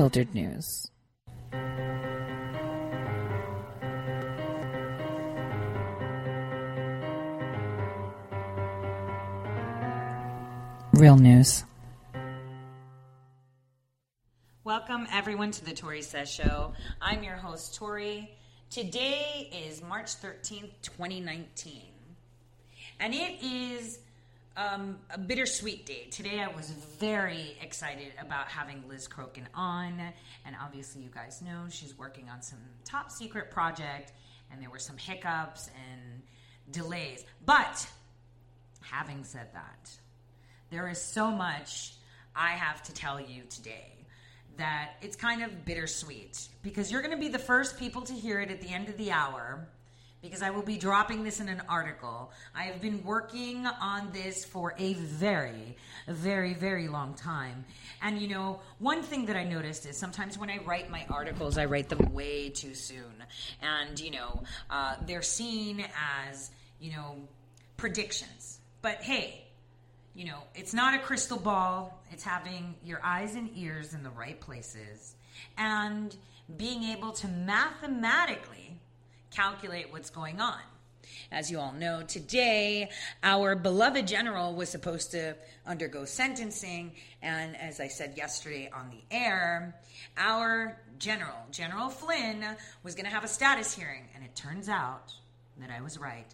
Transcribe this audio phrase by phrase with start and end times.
[0.00, 0.90] unfiltered news.
[10.94, 11.64] Real news.
[14.64, 16.72] Welcome, everyone, to the Tori Says Show.
[17.02, 18.30] I'm your host, Tori.
[18.70, 21.82] Today is March 13th, 2019.
[23.00, 23.98] And it is
[24.56, 26.08] um, a bittersweet day.
[26.10, 30.00] Today, I was very excited about having Liz Crokin on.
[30.44, 34.12] And obviously, you guys know she's working on some top secret project,
[34.50, 36.22] and there were some hiccups and
[36.70, 37.24] delays.
[37.44, 37.88] But
[38.82, 39.90] having said that,
[40.70, 41.94] there is so much
[42.34, 43.92] I have to tell you today
[44.56, 48.40] that it's kind of bittersweet because you're going to be the first people to hear
[48.40, 49.66] it at the end of the hour
[50.22, 52.30] because I will be dropping this in an article.
[52.54, 57.64] I have been working on this for a very, very, very long time.
[58.02, 61.58] And you know, one thing that I noticed is sometimes when I write my articles,
[61.58, 63.24] I write them way too soon.
[63.62, 65.84] And you know, uh, they're seen
[66.28, 66.50] as,
[66.80, 67.16] you know,
[67.76, 68.58] predictions.
[68.82, 69.44] But hey,
[70.14, 72.02] you know, it's not a crystal ball.
[72.10, 75.14] It's having your eyes and ears in the right places
[75.56, 76.14] and
[76.56, 78.79] being able to mathematically
[79.30, 80.60] calculate what's going on.
[81.32, 82.90] As you all know, today
[83.22, 85.36] our beloved general was supposed to
[85.66, 86.92] undergo sentencing.
[87.22, 89.74] And as I said yesterday on the air,
[90.16, 92.44] our general, General Flynn,
[92.82, 94.04] was going to have a status hearing.
[94.14, 95.12] And it turns out
[95.58, 96.26] that I was right.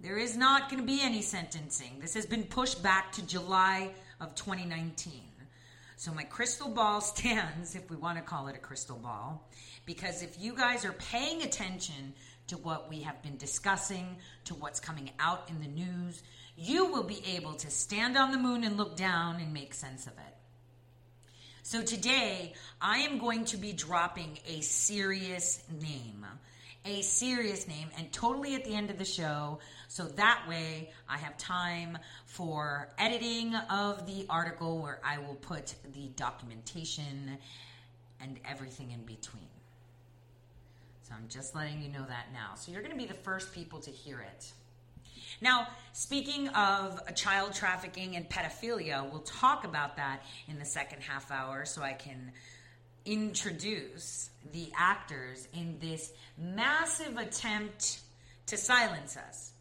[0.00, 1.98] There is not going to be any sentencing.
[2.00, 3.90] This has been pushed back to July
[4.20, 5.12] of 2019.
[5.96, 9.48] So my crystal ball stands, if we want to call it a crystal ball,
[9.86, 12.14] because if you guys are paying attention
[12.48, 16.22] to what we have been discussing, to what's coming out in the news,
[16.56, 20.06] you will be able to stand on the moon and look down and make sense
[20.06, 20.34] of it.
[21.62, 26.26] So today, I am going to be dropping a serious name.
[26.84, 31.16] A serious name, and totally at the end of the show, so that way I
[31.16, 31.96] have time
[32.34, 37.38] for editing of the article where I will put the documentation
[38.20, 39.46] and everything in between.
[41.02, 42.56] So I'm just letting you know that now.
[42.56, 44.52] So you're going to be the first people to hear it.
[45.40, 51.30] Now, speaking of child trafficking and pedophilia, we'll talk about that in the second half
[51.30, 52.32] hour so I can
[53.04, 58.00] introduce the actors in this massive attempt
[58.46, 59.53] to silence us.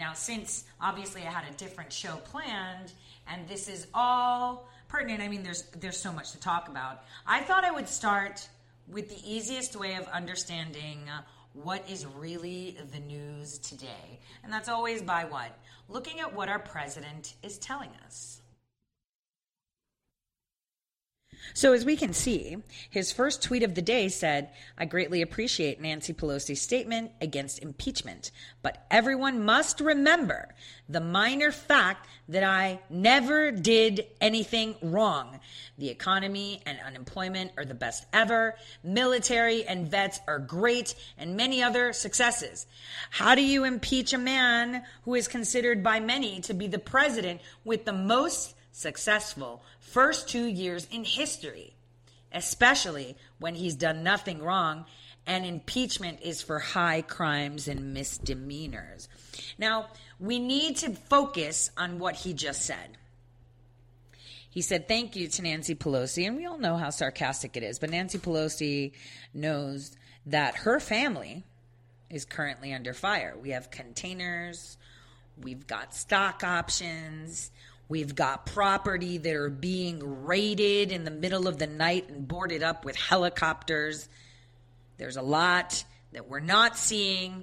[0.00, 2.90] Now, since obviously I had a different show planned,
[3.28, 7.04] and this is all pertinent, I mean, there's there's so much to talk about.
[7.26, 8.48] I thought I would start
[8.88, 11.20] with the easiest way of understanding uh,
[11.52, 15.50] what is really the news today, and that's always by what
[15.90, 18.39] looking at what our president is telling us.
[21.54, 22.58] So, as we can see,
[22.88, 28.30] his first tweet of the day said, I greatly appreciate Nancy Pelosi's statement against impeachment,
[28.62, 30.54] but everyone must remember
[30.88, 35.40] the minor fact that I never did anything wrong.
[35.78, 38.54] The economy and unemployment are the best ever.
[38.84, 42.66] Military and vets are great, and many other successes.
[43.10, 47.40] How do you impeach a man who is considered by many to be the president
[47.64, 51.74] with the most successful first two years in history,
[52.32, 54.84] especially when he's done nothing wrong
[55.26, 59.08] and impeachment is for high crimes and misdemeanors.
[59.58, 59.88] Now,
[60.18, 62.96] we need to focus on what he just said.
[64.48, 67.78] He said thank you to Nancy Pelosi, and we all know how sarcastic it is,
[67.78, 68.92] but Nancy Pelosi
[69.32, 69.96] knows
[70.26, 71.44] that her family
[72.10, 73.36] is currently under fire.
[73.40, 74.76] We have containers,
[75.40, 77.52] we've got stock options,
[77.90, 82.62] We've got property that are being raided in the middle of the night and boarded
[82.62, 84.08] up with helicopters.
[84.96, 87.42] There's a lot that we're not seeing.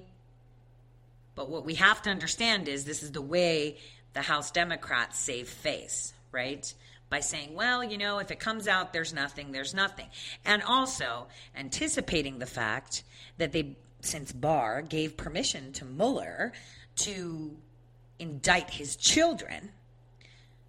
[1.34, 3.76] But what we have to understand is this is the way
[4.14, 6.72] the House Democrats save face, right?
[7.10, 10.06] By saying, well, you know, if it comes out, there's nothing, there's nothing.
[10.46, 13.04] And also anticipating the fact
[13.36, 16.54] that they, since Barr gave permission to Mueller
[16.96, 17.54] to
[18.18, 19.72] indict his children,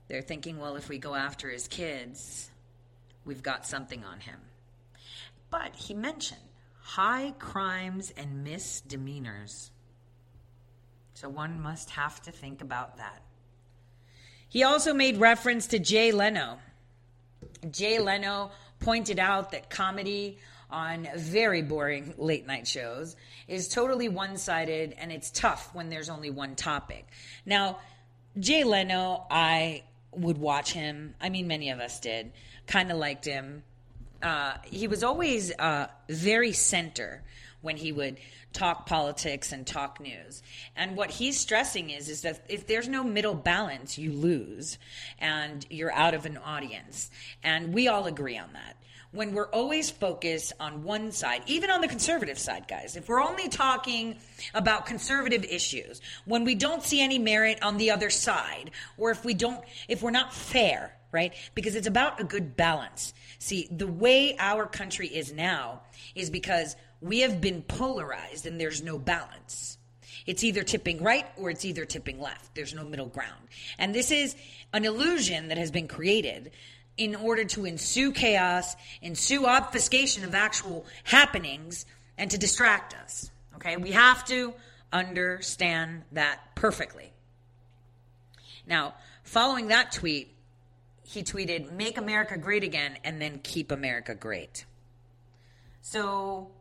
[0.10, 2.50] they're thinking, well, if we go after his kids,
[3.24, 4.40] we've got something on him.
[5.52, 6.42] But he mentioned
[6.82, 9.72] high crimes and misdemeanors.
[11.14, 13.22] So one must have to think about that.
[14.48, 16.58] He also made reference to Jay Leno.
[17.70, 20.40] Jay Leno pointed out that comedy
[20.72, 23.16] on very boring late night shows
[23.48, 27.08] is totally one sided and it's tough when there's only one topic.
[27.46, 27.80] Now,
[28.40, 31.16] Jay Leno, I would watch him.
[31.22, 32.32] I mean, many of us did.
[32.68, 33.64] Kind of liked him.
[34.22, 37.24] Uh, he was always uh, very center
[37.62, 38.18] when he would
[38.54, 40.42] talk politics and talk news.
[40.76, 44.78] And what he's stressing is is that if there's no middle balance, you lose
[45.20, 47.12] and you're out of an audience.
[47.44, 48.76] And we all agree on that.
[49.12, 53.22] When we're always focused on one side, even on the conservative side, guys, if we're
[53.22, 54.18] only talking
[54.54, 59.26] about conservative issues, when we don't see any merit on the other side, or if
[59.26, 61.34] we don't, if we're not fair, right?
[61.56, 63.14] Because it's about a good balance.
[63.40, 65.82] See, the way our country is now
[66.14, 69.78] is because we have been polarized and there's no balance.
[70.26, 72.54] It's either tipping right or it's either tipping left.
[72.54, 73.48] There's no middle ground.
[73.80, 74.36] And this is
[74.74, 76.52] an illusion that has been created
[77.00, 81.86] in order to ensue chaos, ensue obfuscation of actual happenings,
[82.18, 83.32] and to distract us.
[83.56, 83.78] Okay?
[83.78, 84.54] We have to
[84.92, 87.12] understand that perfectly.
[88.68, 90.36] Now, following that tweet,
[91.04, 94.66] he tweeted, Make America Great Again, and then keep America great.
[95.82, 96.52] So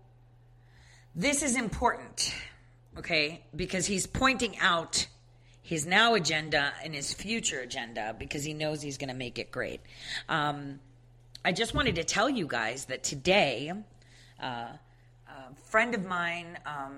[1.16, 2.32] this is important,
[2.96, 5.08] okay, because he's pointing out
[5.68, 9.50] his now agenda and his future agenda because he knows he's going to make it
[9.50, 9.82] great.
[10.26, 10.80] Um,
[11.44, 13.70] I just wanted to tell you guys that today,
[14.42, 14.68] uh,
[15.28, 16.96] a friend of mine um,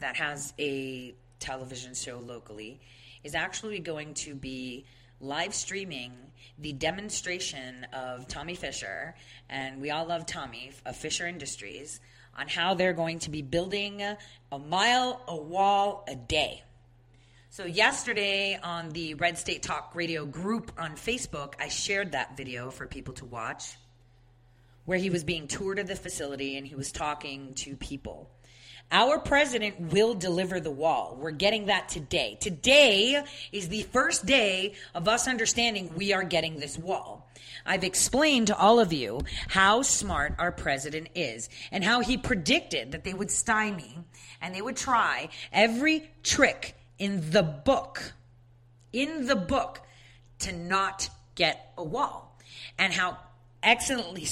[0.00, 2.78] that has a television show locally
[3.24, 4.84] is actually going to be
[5.22, 6.12] live streaming
[6.58, 9.14] the demonstration of Tommy Fisher,
[9.48, 12.00] and we all love Tommy of Fisher Industries
[12.36, 14.02] on how they're going to be building
[14.52, 16.62] a mile a wall a day.
[17.52, 22.70] So, yesterday on the Red State Talk Radio group on Facebook, I shared that video
[22.70, 23.76] for people to watch
[24.84, 28.30] where he was being toured of the facility and he was talking to people.
[28.92, 31.18] Our president will deliver the wall.
[31.20, 32.38] We're getting that today.
[32.40, 33.20] Today
[33.50, 37.28] is the first day of us understanding we are getting this wall.
[37.66, 42.92] I've explained to all of you how smart our president is and how he predicted
[42.92, 43.98] that they would stymie
[44.40, 48.12] and they would try every trick in the book,
[48.92, 49.80] in the book,
[50.40, 52.38] to not get a wall.
[52.78, 53.18] And how
[53.62, 54.28] excellently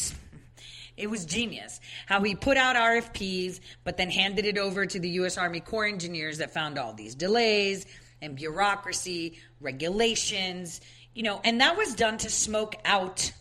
[0.97, 5.09] it was genius how he put out RFPs, but then handed it over to the
[5.11, 5.37] U.S.
[5.37, 7.87] Army Corps engineers that found all these delays
[8.21, 10.81] and bureaucracy, regulations,
[11.15, 13.33] you know, and that was done to smoke out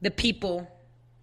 [0.00, 0.68] the people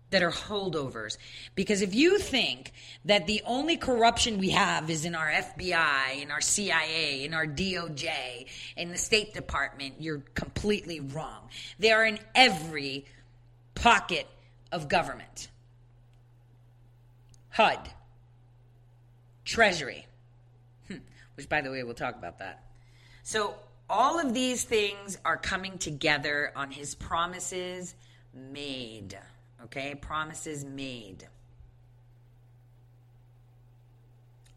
[0.10, 1.18] that are holdovers.
[1.56, 2.72] Because if you think
[3.06, 7.45] that the only corruption we have is in our FBI, in our CIA, in our
[7.45, 11.50] DOJ, in the State Department, you're completely wrong.
[11.78, 13.06] They are in every
[13.76, 14.28] pocket
[14.72, 15.50] of government.
[17.52, 17.90] HUD,
[19.45, 20.06] Treasury,
[20.88, 20.98] hmm,
[21.36, 22.64] which, by the way, we'll talk about that.
[23.24, 23.56] So
[23.90, 27.95] all of these things are coming together on his promises
[28.33, 29.18] made.
[29.66, 31.28] Okay, promises made.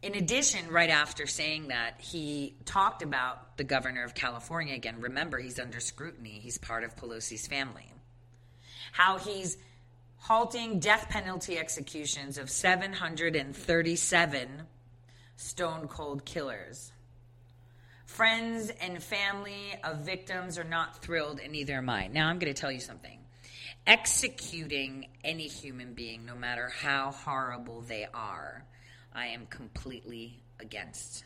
[0.01, 4.97] In addition, right after saying that, he talked about the governor of California again.
[4.99, 7.89] Remember, he's under scrutiny, he's part of Pelosi's family.
[8.91, 9.57] How he's
[10.17, 14.49] halting death penalty executions of 737
[15.35, 16.91] stone cold killers.
[18.05, 22.07] Friends and family of victims are not thrilled, and neither am I.
[22.07, 23.22] Now, I'm going to tell you something.
[23.85, 28.63] Executing any human being, no matter how horrible they are,
[29.13, 31.25] I am completely against.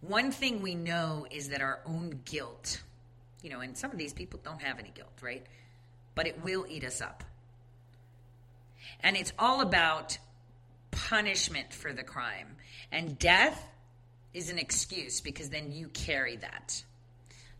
[0.00, 2.82] One thing we know is that our own guilt,
[3.42, 5.46] you know, and some of these people don't have any guilt, right?
[6.14, 7.22] But it will eat us up.
[9.00, 10.18] And it's all about
[10.90, 12.56] punishment for the crime.
[12.90, 13.64] And death
[14.34, 16.82] is an excuse because then you carry that.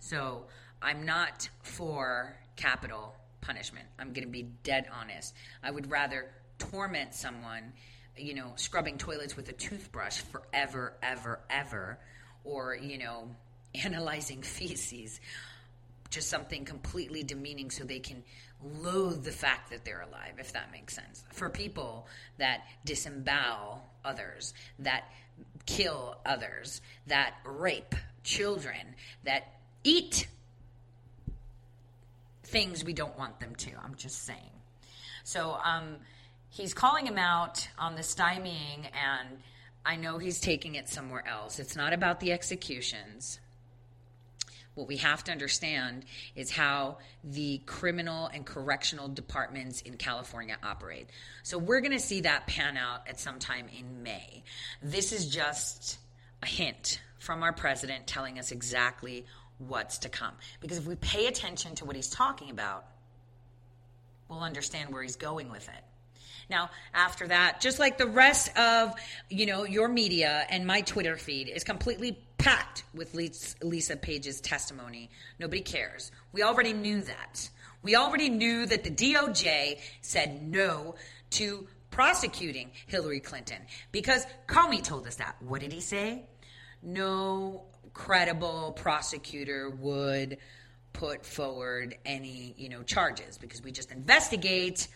[0.01, 0.47] So
[0.83, 3.87] I'm not for capital punishment.
[3.99, 5.35] I'm going to be dead honest.
[5.63, 7.73] I would rather torment someone,
[8.17, 11.99] you know, scrubbing toilets with a toothbrush forever, ever, ever,
[12.45, 13.29] or, you know,
[13.85, 15.21] analyzing feces,
[16.11, 18.23] just something completely demeaning so they can
[18.63, 21.25] loathe the fact that they're alive, if that makes sense.
[21.33, 22.07] For people
[22.39, 25.05] that disembowel others, that
[25.67, 28.95] kill others, that rape children,
[29.25, 30.27] that eat
[32.51, 33.71] things we don't want them to.
[33.83, 34.39] I'm just saying.
[35.25, 35.97] So um,
[36.51, 39.39] he's calling him out on the stymieing, and
[39.85, 41.59] I know he's taking it somewhere else.
[41.59, 43.41] It's not about the executions.
[44.75, 46.05] What we have to understand
[46.37, 51.11] is how the criminal and correctional departments in California operate.
[51.43, 54.43] So we're going to see that pan out at some time in May.
[54.83, 55.99] This is just
[56.43, 59.27] a hint from our president telling us exactly
[59.67, 60.33] what's to come.
[60.61, 62.85] Because if we pay attention to what he's talking about,
[64.29, 65.85] we'll understand where he's going with it.
[66.49, 68.93] Now, after that, just like the rest of,
[69.29, 75.11] you know, your media and my Twitter feed is completely packed with Lisa Page's testimony.
[75.39, 76.11] Nobody cares.
[76.33, 77.49] We already knew that.
[77.83, 80.97] We already knew that the DOJ said no
[81.31, 83.59] to prosecuting Hillary Clinton
[83.93, 85.37] because Comey told us that.
[85.41, 86.25] What did he say?
[86.83, 87.63] No
[87.95, 90.39] credible prosecutor would
[90.93, 94.89] put forward any, you know, charges because we just investigate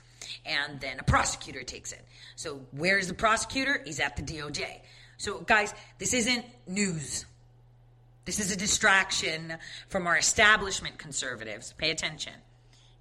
[0.45, 2.05] and then a prosecutor takes it.
[2.37, 3.81] So where's the prosecutor?
[3.85, 4.81] He's at the DOJ.
[5.19, 7.25] So guys, this isn't news.
[8.25, 9.55] This is a distraction
[9.89, 11.75] from our establishment conservatives.
[11.77, 12.33] Pay attention.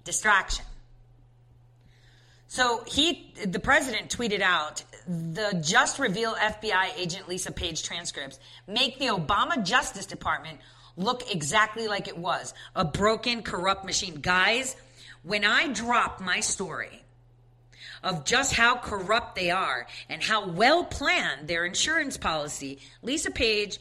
[0.04, 0.66] Distraction.
[2.54, 9.00] So he, the president tweeted out the just reveal FBI agent Lisa Page transcripts make
[9.00, 10.60] the Obama Justice Department
[10.96, 14.20] look exactly like it was a broken, corrupt machine.
[14.20, 14.76] Guys,
[15.24, 17.02] when I drop my story
[18.04, 23.80] of just how corrupt they are and how well planned their insurance policy, Lisa Page,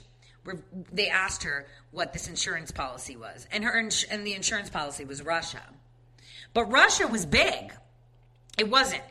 [0.91, 3.77] they asked her what this insurance policy was, and her
[4.09, 5.61] and the insurance policy was Russia.
[6.55, 7.71] But Russia was big.
[8.57, 9.03] It wasn't.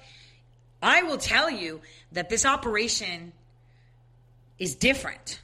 [0.83, 1.81] I will tell you
[2.13, 3.33] that this operation
[4.59, 5.41] is different.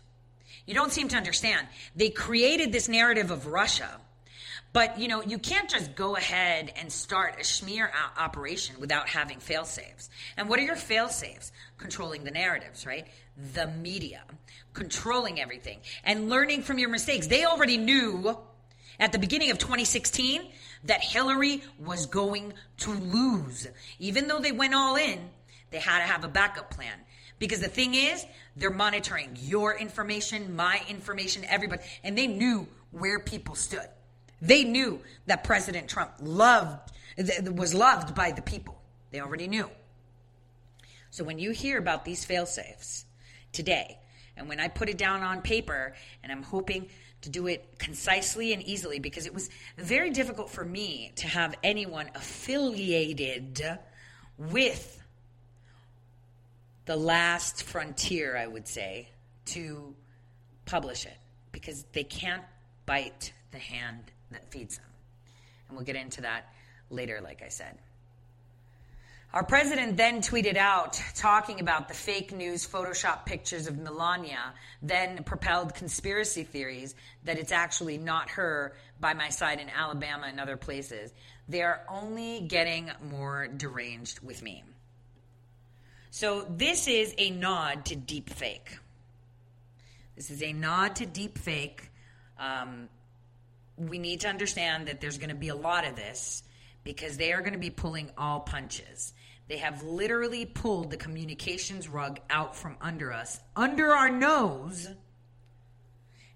[0.67, 1.67] You don't seem to understand.
[1.97, 3.89] They created this narrative of Russia.
[4.73, 9.39] But you know, you can't just go ahead and start a smear operation without having
[9.39, 10.11] fail safes.
[10.37, 11.53] And what are your fail safes?
[11.79, 13.07] Controlling the narratives, right?
[13.55, 14.23] The media,
[14.75, 17.29] controlling everything and learning from your mistakes.
[17.29, 18.37] They already knew
[19.01, 20.43] at the beginning of 2016
[20.85, 23.67] that Hillary was going to lose.
[23.99, 25.19] Even though they went all in,
[25.71, 26.95] they had to have a backup plan.
[27.39, 28.25] Because the thing is,
[28.57, 33.87] they're monitoring your information, my information, everybody, and they knew where people stood.
[34.41, 36.93] They knew that President Trump loved
[37.51, 38.81] was loved by the people.
[39.11, 39.69] They already knew.
[41.11, 43.05] So when you hear about these fail safes
[43.53, 43.99] today,
[44.37, 46.89] and when I put it down on paper, and I'm hoping
[47.23, 51.55] to do it concisely and easily because it was very difficult for me to have
[51.63, 53.61] anyone affiliated
[54.39, 55.03] with
[56.87, 59.09] the last frontier, I would say,
[59.47, 59.95] to
[60.65, 61.17] publish it
[61.53, 62.45] because they can't
[62.87, 64.87] bite the hand that feeds them.
[65.69, 66.53] And we'll get into that
[66.91, 67.79] later, like I said.
[69.35, 75.23] Our president then tweeted out talking about the fake news Photoshop pictures of Melania, then
[75.23, 76.95] propelled conspiracy theories
[77.25, 81.13] that it's actually not her by my side in Alabama and other places.
[81.47, 84.65] They are only getting more deranged with me.
[86.11, 88.79] So, this is a nod to deepfake.
[90.17, 91.81] This is a nod to deepfake.
[92.39, 92.89] Um,
[93.77, 96.43] we need to understand that there's going to be a lot of this
[96.89, 99.13] because they are going to be pulling all punches.
[99.47, 104.89] They have literally pulled the communications rug out from under us, under our nose.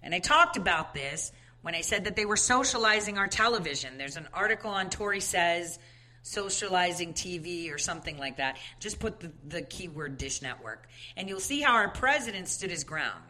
[0.03, 1.31] And I talked about this
[1.63, 3.97] when I said that they were socializing our television.
[3.97, 5.79] There's an article on Tori Says
[6.21, 8.59] socializing TV or something like that.
[8.79, 10.87] Just put the, the keyword Dish Network.
[11.17, 13.23] And you'll see how our president stood his ground.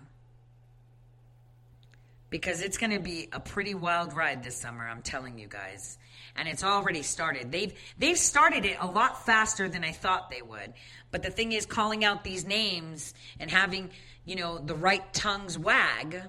[2.34, 6.00] Because it's going to be a pretty wild ride this summer, I'm telling you guys
[6.36, 7.52] and it's already started.
[7.52, 10.74] They've they've started it a lot faster than I thought they would.
[11.12, 13.92] But the thing is calling out these names and having,
[14.26, 16.24] you know, the right tongues wag,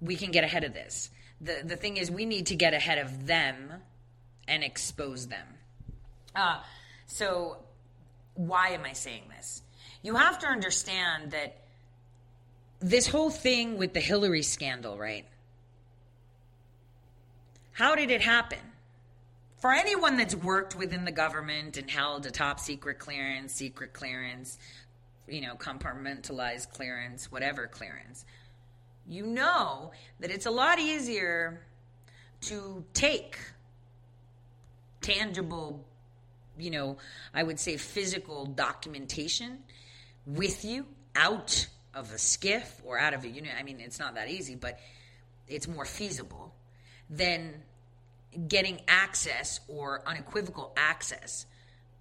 [0.00, 1.10] we can get ahead of this.
[1.40, 3.74] The the thing is we need to get ahead of them
[4.48, 5.46] and expose them.
[6.34, 6.60] Uh,
[7.06, 7.58] so
[8.34, 9.62] why am I saying this?
[10.02, 11.60] You have to understand that
[12.80, 15.26] this whole thing with the Hillary scandal, right?
[17.72, 18.58] How did it happen?
[19.58, 24.58] For anyone that's worked within the government and held a top secret clearance, secret clearance,
[25.28, 28.24] you know, compartmentalized clearance, whatever clearance,
[29.06, 31.60] you know that it's a lot easier
[32.42, 33.38] to take
[35.02, 35.84] tangible,
[36.58, 36.96] you know,
[37.34, 39.58] I would say physical documentation
[40.26, 43.52] with you out of a SCIF or out of a unit.
[43.58, 44.78] I mean, it's not that easy, but
[45.48, 46.54] it's more feasible
[47.08, 47.54] than
[48.48, 51.46] getting access or unequivocal access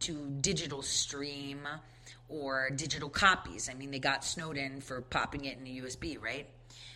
[0.01, 1.67] to digital stream
[2.29, 3.69] or digital copies.
[3.69, 6.48] I mean, they got Snowden for popping it in a USB, right?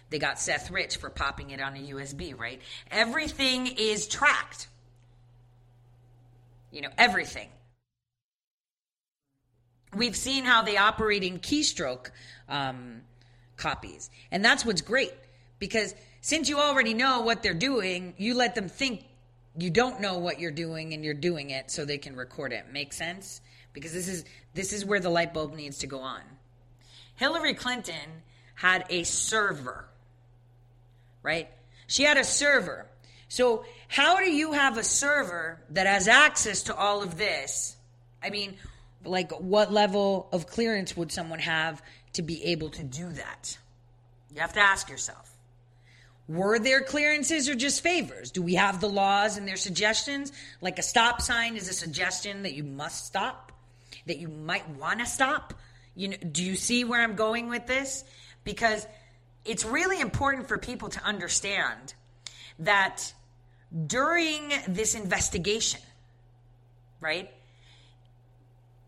[0.10, 2.62] They got Seth Rich for popping it on a USB, right?
[2.92, 4.68] Everything is tracked.
[6.72, 7.50] You know, everything.
[9.96, 12.10] We've seen how they operate in keystroke
[12.50, 13.02] um,
[13.58, 14.10] copies.
[14.32, 15.14] And that's what's great
[15.60, 19.06] because since you already know what they're doing, you let them think
[19.58, 22.66] you don't know what you're doing and you're doing it so they can record it.
[22.72, 23.42] Make sense?
[23.74, 26.22] Because this is this is where the light bulb needs to go on.
[27.16, 28.24] Hillary Clinton
[28.56, 29.86] had a server.
[31.22, 31.50] Right?
[31.88, 32.88] She had a server.
[33.28, 37.76] So, how do you have a server that has access to all of this?
[38.22, 38.56] I mean,
[39.06, 41.82] like what level of clearance would someone have
[42.14, 43.58] to be able to do that?
[44.34, 45.30] You have to ask yourself.
[46.28, 48.32] Were there clearances or just favors?
[48.32, 50.32] Do we have the laws and their suggestions?
[50.62, 53.52] Like a stop sign is a suggestion that you must stop,
[54.06, 55.54] that you might want to stop.
[55.96, 58.06] You know, do you see where I'm going with this?
[58.46, 58.88] Because
[59.44, 61.94] it's really important for people to understand
[62.60, 63.14] that
[63.88, 65.82] during this investigation,
[67.02, 67.30] right?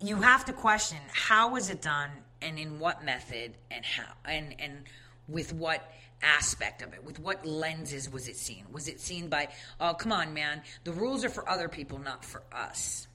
[0.02, 2.10] You have to question how was it done
[2.42, 4.84] and in what method and how and and
[5.28, 5.90] with what
[6.22, 7.04] aspect of it?
[7.04, 8.66] With what lenses was it seen?
[8.72, 9.48] Was it seen by
[9.80, 13.08] oh come on man the rules are for other people not for us.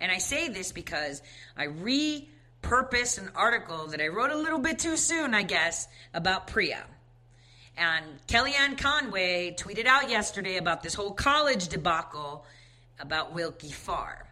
[0.00, 1.20] And i say this because
[1.56, 6.46] i repurposed an article that i wrote a little bit too soon i guess about
[6.46, 6.84] priya.
[7.76, 12.44] And kellyanne conway tweeted out yesterday about this whole college debacle
[13.00, 14.31] about Willkie Farr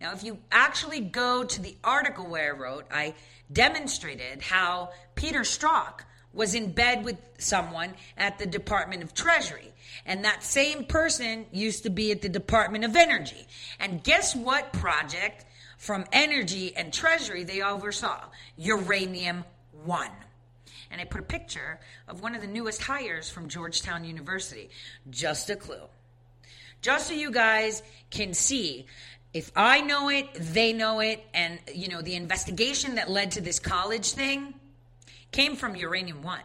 [0.00, 3.14] now if you actually go to the article where i wrote i
[3.52, 6.00] demonstrated how peter strzok
[6.32, 9.72] was in bed with someone at the Department of Treasury.
[10.06, 13.46] And that same person used to be at the Department of Energy.
[13.80, 15.46] And guess what project
[15.78, 18.24] from Energy and Treasury they oversaw?
[18.56, 19.44] Uranium
[19.84, 20.10] One.
[20.90, 24.70] And I put a picture of one of the newest hires from Georgetown University.
[25.10, 25.82] Just a clue.
[26.80, 28.86] Just so you guys can see
[29.38, 33.40] if I know it, they know it, and you know the investigation that led to
[33.40, 34.52] this college thing
[35.30, 36.40] came from uranium one.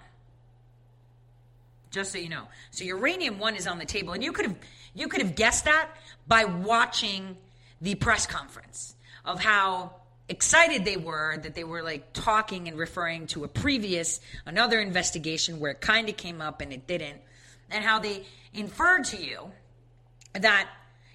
[1.89, 2.47] Just so you know.
[2.69, 4.13] So uranium one is on the table.
[4.13, 4.56] And you could have
[4.93, 5.89] you could have guessed that
[6.27, 7.36] by watching
[7.82, 9.95] the press conference of how
[10.29, 15.60] excited they were that they were like talking and referring to a previous another investigation
[15.60, 17.19] where it kind of came up and it didn't
[17.69, 19.51] and how they inferred to you
[20.34, 20.69] that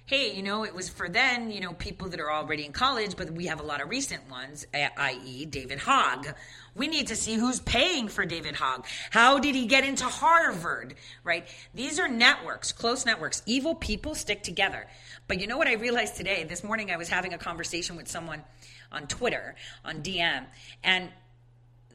[0.09, 3.15] hey, you know, it was for then, you know, people that are already in college,
[3.15, 6.25] but we have a lot of recent ones, i.e., David Hogg.
[6.73, 8.87] We need to see who's paying for David Hogg.
[9.11, 11.47] How did he get into Harvard, right?
[11.75, 13.43] These are networks, close networks.
[13.45, 14.87] Evil people stick together.
[15.27, 16.43] But you know what I realized today?
[16.43, 18.43] This morning I was having a conversation with someone
[18.91, 19.53] on Twitter,
[19.85, 20.43] on DM,
[20.83, 21.09] and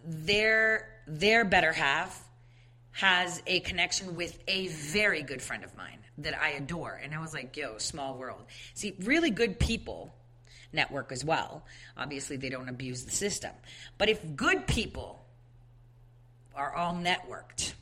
[0.06, 2.22] their their better half
[2.92, 7.00] has a connection with a very good friend of mine that I adore.
[7.02, 8.42] And I was like, yo, small world.
[8.74, 10.14] See, really good people
[10.72, 11.64] network as well.
[11.96, 13.52] Obviously, they don't abuse the system.
[13.98, 15.24] But if good people
[16.54, 17.74] are all networked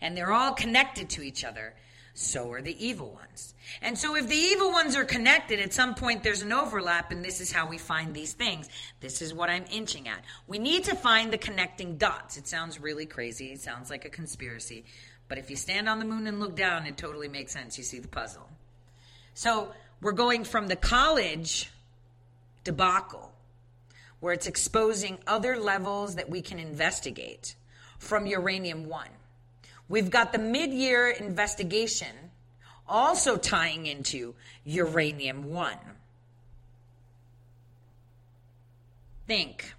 [0.00, 1.74] and they're all connected to each other,
[2.16, 3.54] so are the evil ones.
[3.82, 7.24] And so, if the evil ones are connected, at some point there's an overlap, and
[7.24, 8.68] this is how we find these things.
[9.00, 10.22] This is what I'm inching at.
[10.46, 12.36] We need to find the connecting dots.
[12.36, 14.84] It sounds really crazy, it sounds like a conspiracy,
[15.28, 17.78] but if you stand on the moon and look down, it totally makes sense.
[17.78, 18.48] You see the puzzle.
[19.34, 21.70] So we're going from the college
[22.62, 23.32] debacle,
[24.20, 27.56] where it's exposing other levels that we can investigate
[27.98, 29.08] from Uranium One.
[29.88, 32.14] We've got the mid year investigation
[32.86, 34.34] also tying into
[34.64, 35.78] Uranium One.
[39.26, 39.74] Think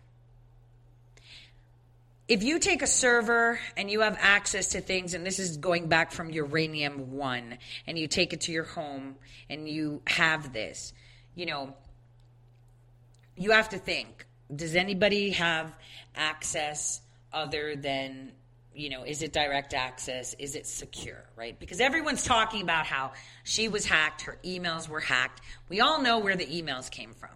[2.27, 5.87] if you take a server and you have access to things, and this is going
[5.87, 9.15] back from Uranium One, and you take it to your home
[9.49, 10.93] and you have this,
[11.35, 11.75] you know,
[13.37, 15.73] you have to think does anybody have
[16.15, 17.01] access
[17.33, 18.31] other than
[18.73, 20.33] you know is it direct access?
[20.35, 21.59] Is it secure right?
[21.59, 23.11] Because everyone's talking about how
[23.43, 25.41] she was hacked her emails were hacked.
[25.69, 27.29] We all know where the emails came from.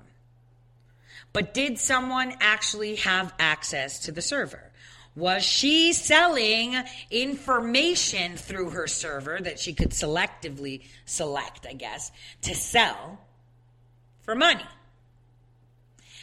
[1.31, 4.68] But did someone actually have access to the server
[5.15, 6.75] was she selling
[7.11, 12.11] information through her server that she could selectively select, I guess,
[12.43, 13.19] to sell
[14.21, 14.65] for money?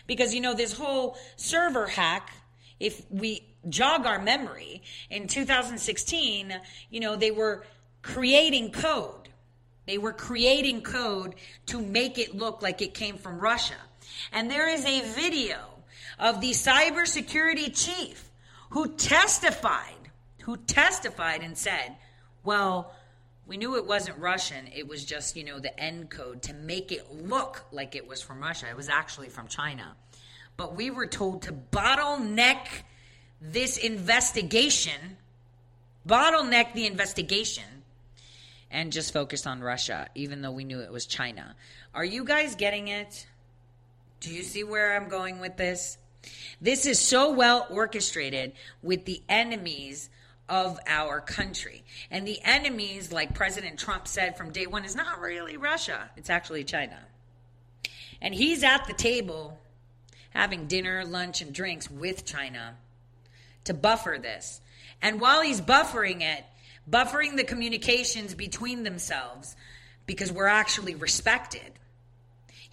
[0.07, 2.31] Because, you know, this whole server hack
[2.79, 6.55] if we jog our memory, in 2016,
[6.91, 7.65] you know, they were
[8.03, 9.29] creating code.
[9.87, 13.77] They were creating code to make it look like it came from Russia.
[14.33, 15.59] And there is a video
[16.19, 18.26] of the cybersecurity chief
[18.77, 20.11] who testified,
[20.43, 21.97] who testified and said,
[22.45, 22.93] well,
[23.47, 24.67] we knew it wasn't Russian.
[24.67, 28.21] It was just, you know, the end code to make it look like it was
[28.21, 28.67] from Russia.
[28.69, 29.97] It was actually from China.
[30.59, 32.67] But we were told to bottleneck
[33.41, 35.17] this investigation,
[36.07, 37.65] bottleneck the investigation,
[38.71, 41.57] and just focus on Russia, even though we knew it was China.
[41.95, 43.27] Are you guys getting it?
[44.21, 45.97] Do you see where I'm going with this?
[46.61, 50.09] This is so well orchestrated with the enemies
[50.49, 51.85] of our country.
[52.11, 56.31] And the enemies, like President Trump said from day one, is not really Russia, it's
[56.31, 56.99] actually China.
[58.21, 59.59] And he's at the table
[60.31, 62.77] having dinner, lunch, and drinks with China
[63.65, 64.61] to buffer this.
[65.03, 66.45] And while he's buffering it,
[66.89, 69.57] buffering the communications between themselves,
[70.07, 71.73] because we're actually respected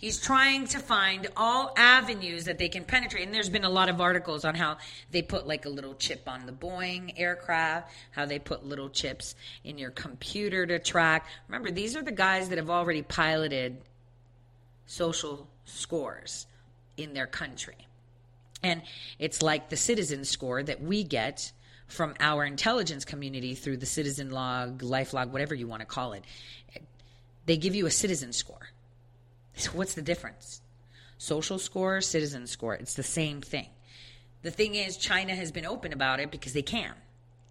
[0.03, 3.23] He's trying to find all avenues that they can penetrate.
[3.25, 4.75] And there's been a lot of articles on how
[5.11, 9.33] they put like a little chip on the Boeing aircraft, how they put little chips
[9.63, 11.27] in your computer to track.
[11.47, 13.77] Remember, these are the guys that have already piloted
[14.87, 16.47] social scores
[16.97, 17.87] in their country.
[18.61, 18.81] And
[19.19, 21.53] it's like the citizen score that we get
[21.87, 26.11] from our intelligence community through the citizen log, life log, whatever you want to call
[26.11, 26.25] it.
[27.45, 28.72] They give you a citizen score.
[29.73, 30.61] What's the difference?
[31.17, 33.67] Social score, citizen score, it's the same thing.
[34.41, 36.93] The thing is, China has been open about it because they can.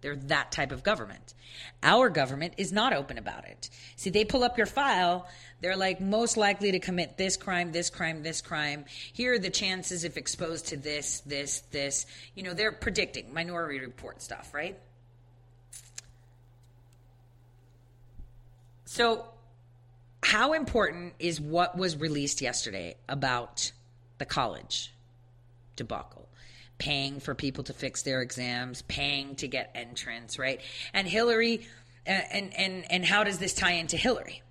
[0.01, 1.33] They're that type of government.
[1.81, 3.69] Our government is not open about it.
[3.95, 5.27] See, they pull up your file,
[5.61, 8.83] they're like most likely to commit this crime, this crime, this crime.
[9.13, 12.05] Here are the chances if exposed to this, this, this.
[12.35, 14.77] You know, they're predicting minority report stuff, right?
[18.83, 19.25] So
[20.23, 23.71] how important is what was released yesterday about
[24.17, 24.93] the college
[25.75, 26.27] debacle?
[26.77, 30.59] Paying for people to fix their exams, paying to get entrance, right?
[30.93, 31.67] And Hillary,
[32.07, 34.41] uh, and and and how does this tie into Hillary?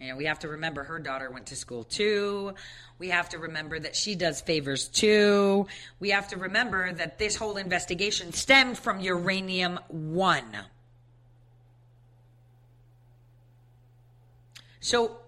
[0.00, 2.54] You know, we have to remember her daughter went to school too.
[2.98, 5.66] We have to remember that she does favors too.
[5.98, 10.56] We have to remember that this whole investigation stemmed from Uranium One.
[14.80, 15.18] So,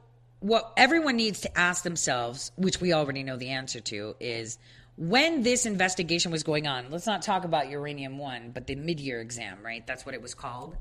[0.41, 4.59] what everyone needs to ask themselves, which we already know the answer to, is
[4.97, 8.99] when this investigation was going on, let's not talk about Uranium One, but the mid
[8.99, 9.87] year exam, right?
[9.87, 10.77] That's what it was called.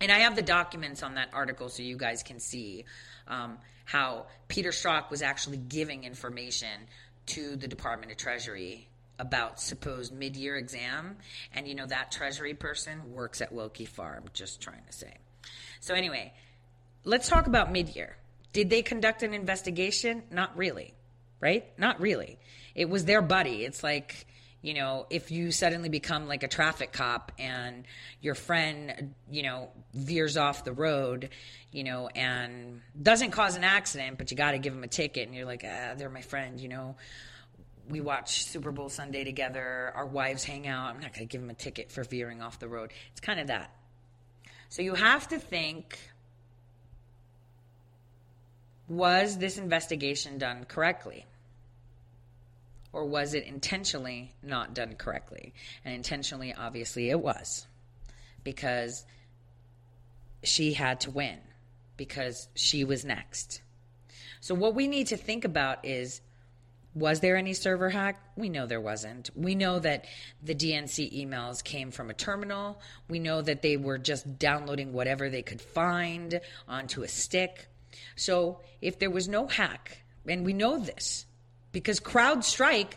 [0.00, 2.84] And I have the documents on that article so you guys can see
[3.28, 6.86] um, how Peter Strzok was actually giving information
[7.26, 11.16] to the Department of Treasury about supposed mid-year exam
[11.54, 15.14] and you know that treasury person works at Willkie Farr just trying to say
[15.80, 16.32] so anyway
[17.06, 18.16] let's talk about mid-year.
[18.52, 20.24] Did they conduct an investigation?
[20.30, 20.92] Not really,
[21.40, 21.64] right?
[21.78, 22.38] Not really.
[22.74, 23.64] It was their buddy.
[23.64, 24.26] It's like,
[24.60, 27.84] you know, if you suddenly become like a traffic cop and
[28.20, 31.30] your friend, you know, veers off the road,
[31.70, 35.28] you know, and doesn't cause an accident, but you got to give them a ticket
[35.28, 36.96] and you're like, ah, they're my friend, you know.
[37.88, 39.92] We watch Super Bowl Sunday together.
[39.94, 40.88] Our wives hang out.
[40.88, 42.92] I'm not going to give them a ticket for veering off the road.
[43.12, 43.70] It's kind of that.
[44.70, 45.96] So you have to think
[48.88, 51.26] was this investigation done correctly?
[52.92, 55.52] Or was it intentionally not done correctly?
[55.84, 57.66] And intentionally, obviously, it was.
[58.42, 59.04] Because
[60.42, 61.38] she had to win,
[61.96, 63.60] because she was next.
[64.40, 66.20] So, what we need to think about is
[66.96, 68.18] was there any server hack?
[68.36, 69.28] We know there wasn't.
[69.36, 70.06] We know that
[70.42, 72.80] the DNC emails came from a terminal.
[73.06, 77.68] We know that they were just downloading whatever they could find onto a stick.
[78.14, 81.26] So if there was no hack, and we know this
[81.72, 82.92] because CrowdStrike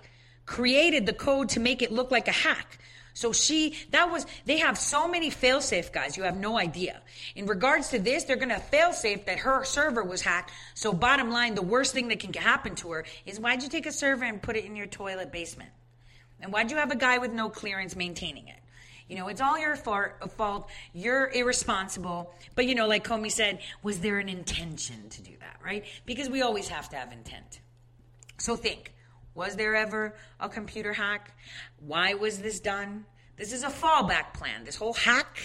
[0.46, 2.80] created the code to make it look like a hack.
[3.14, 7.02] So she, that was, they have so many failsafe guys, you have no idea.
[7.36, 10.52] In regards to this, they're going to failsafe that her server was hacked.
[10.74, 13.86] So bottom line, the worst thing that can happen to her is why'd you take
[13.86, 15.70] a server and put it in your toilet basement?
[16.40, 18.59] And why'd you have a guy with no clearance maintaining it?
[19.10, 20.69] You know, it's all your fault.
[20.93, 22.32] You're irresponsible.
[22.56, 25.84] But, you know, like Comey said, was there an intention to do that, right?
[26.06, 27.60] Because we always have to have intent.
[28.38, 28.93] So think
[29.36, 31.36] was there ever a computer hack?
[31.80, 33.06] Why was this done?
[33.36, 34.63] This is a fallback plan.
[34.63, 35.39] This whole hack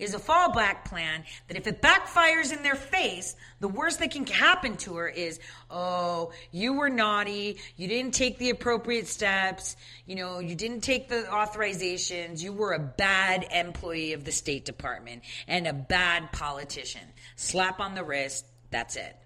[0.00, 4.26] is a fallback plan that if it backfires in their face, the worst that can
[4.26, 5.38] happen to her is,
[5.70, 11.08] oh, you were naughty, you didn't take the appropriate steps, you know, you didn't take
[11.08, 17.02] the authorizations, you were a bad employee of the State Department and a bad politician.
[17.36, 19.16] Slap on the wrist, that's it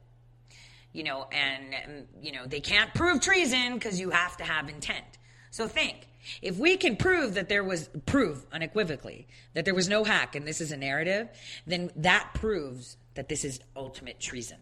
[0.95, 5.05] you know, and, you know, they can't prove treason because you have to have intent.
[5.51, 6.07] So think,
[6.43, 10.47] if we can prove that there was, prove unequivocally that there was no hack and
[10.47, 11.29] this is a narrative,
[11.67, 14.59] then that proves that this is ultimate treason.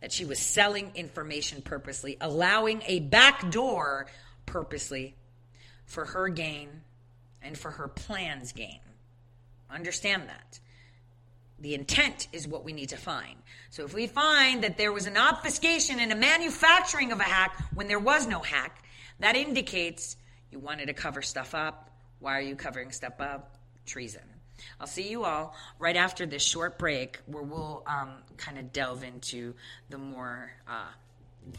[0.00, 4.06] That she was selling information purposely, allowing a back door
[4.46, 5.16] purposely
[5.86, 6.68] for her gain
[7.42, 8.80] and for her plan's gain.
[9.70, 10.60] Understand that.
[11.60, 13.36] The intent is what we need to find.
[13.70, 17.60] So if we find that there was an obfuscation and a manufacturing of a hack
[17.74, 18.84] when there was no hack,
[19.18, 20.16] that indicates
[20.50, 21.90] you wanted to cover stuff up.
[22.20, 23.56] Why are you covering stuff up?
[23.86, 24.22] Treason.
[24.80, 29.04] I'll see you all right after this short break where we'll um, kind of delve
[29.04, 29.54] into
[29.88, 30.88] the more uh,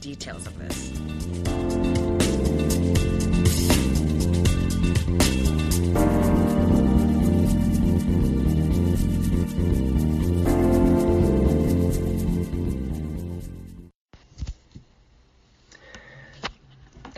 [0.01, 1.78] details of this.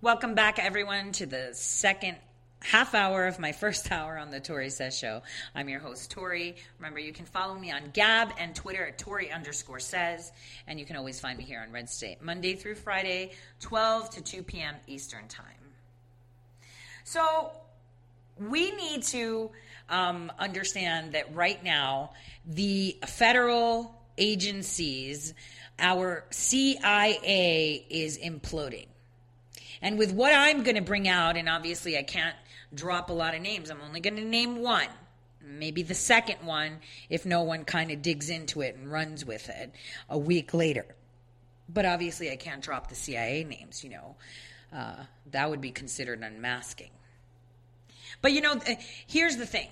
[0.00, 2.18] Welcome back, everyone, to the second
[2.60, 5.22] half hour of my first hour on the Tori Says Show.
[5.56, 6.54] I'm your host, Tori.
[6.78, 10.30] Remember, you can follow me on Gab and Twitter at Tori underscore says,
[10.68, 14.22] and you can always find me here on Red State, Monday through Friday, 12 to
[14.22, 14.76] 2 p.m.
[14.86, 15.46] Eastern Time.
[17.02, 17.50] So,
[18.38, 19.50] we need to
[19.88, 22.12] um, understand that right now,
[22.46, 25.34] the federal agencies,
[25.80, 28.86] our CIA is imploding.
[29.82, 32.36] And with what I'm going to bring out, and obviously I can't
[32.74, 34.88] drop a lot of names, I'm only going to name one.
[35.42, 39.48] Maybe the second one if no one kind of digs into it and runs with
[39.48, 39.72] it
[40.08, 40.84] a week later.
[41.68, 44.16] But obviously, I can't drop the CIA names, you know.
[44.72, 46.90] Uh, that would be considered unmasking.
[48.20, 48.60] But you know,
[49.06, 49.68] here's the thing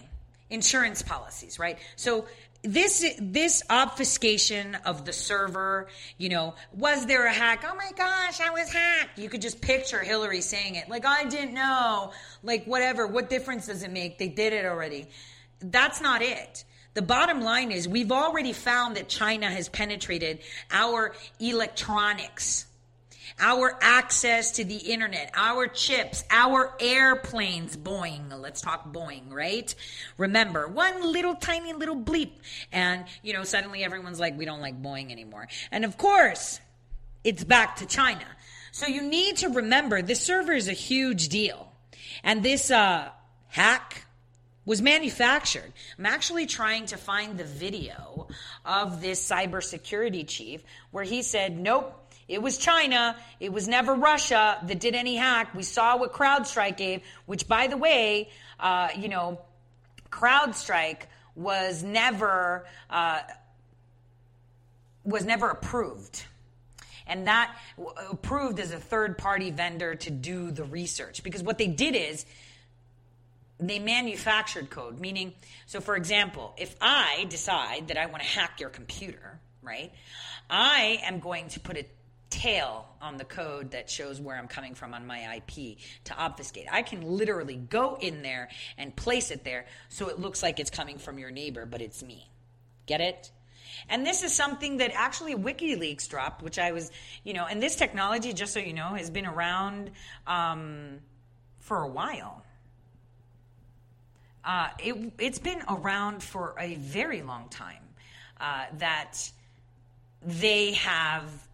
[0.49, 1.79] insurance policies, right?
[1.97, 2.27] So
[2.67, 7.65] this this obfuscation of the server, you know, was there a hack?
[7.67, 9.19] Oh my gosh, I was hacked.
[9.19, 13.07] You could just picture Hillary saying it like I didn't know, like whatever.
[13.07, 14.19] What difference does it make?
[14.19, 15.07] They did it already.
[15.61, 16.65] That's not it.
[16.95, 22.67] The bottom line is we've already found that China has penetrated our electronics
[23.39, 28.33] our access to the internet, our chips, our airplanes, Boeing.
[28.41, 29.75] Let's talk Boeing, right?
[30.17, 32.33] Remember, one little tiny little bleep.
[32.73, 35.49] And, you know, suddenly everyone's like, we don't like Boeing anymore.
[35.71, 36.61] And of course,
[37.25, 38.25] it's back to China.
[38.73, 41.73] So you need to remember this server is a huge deal.
[42.23, 43.09] And this uh,
[43.49, 44.07] hack
[44.65, 45.73] was manufactured.
[45.99, 48.29] I'm actually trying to find the video
[48.65, 53.17] of this cybersecurity chief where he said, nope, it was China.
[53.39, 55.55] It was never Russia that did any hack.
[55.55, 59.41] We saw what CrowdStrike gave, which, by the way, uh, you know,
[60.11, 61.03] CrowdStrike
[61.37, 63.21] was never uh,
[65.05, 66.25] was never approved,
[67.07, 67.57] and that
[68.11, 72.27] approved as a third party vendor to do the research because what they did is
[73.59, 75.33] they manufactured code meaning
[75.65, 79.93] so for example if i decide that i want to hack your computer right
[80.51, 81.87] i am going to put a
[82.31, 86.67] tail on the code that shows where I'm coming from on my IP to obfuscate.
[86.71, 90.71] I can literally go in there and place it there so it looks like it's
[90.71, 92.29] coming from your neighbor, but it's me.
[92.87, 93.31] Get it?
[93.89, 96.91] And this is something that actually WikiLeaks dropped, which I was,
[97.25, 99.91] you know, and this technology, just so you know, has been around
[100.27, 100.99] um,
[101.61, 102.43] for a while.
[104.45, 107.83] Uh, it, it's been around for a very long time
[108.41, 109.31] uh, that
[110.23, 111.46] they have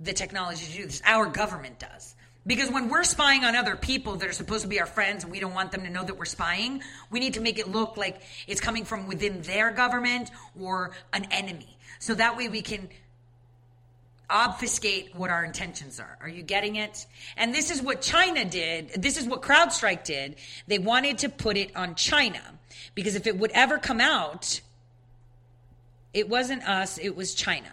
[0.00, 1.02] the technology to do this.
[1.04, 2.14] Our government does.
[2.46, 5.32] Because when we're spying on other people that are supposed to be our friends and
[5.32, 7.98] we don't want them to know that we're spying, we need to make it look
[7.98, 11.76] like it's coming from within their government or an enemy.
[11.98, 12.88] So that way we can
[14.30, 16.16] obfuscate what our intentions are.
[16.22, 17.04] Are you getting it?
[17.36, 19.02] And this is what China did.
[19.02, 20.36] This is what CrowdStrike did.
[20.66, 22.40] They wanted to put it on China
[22.94, 24.60] because if it would ever come out,
[26.14, 27.70] it wasn't us, it was China.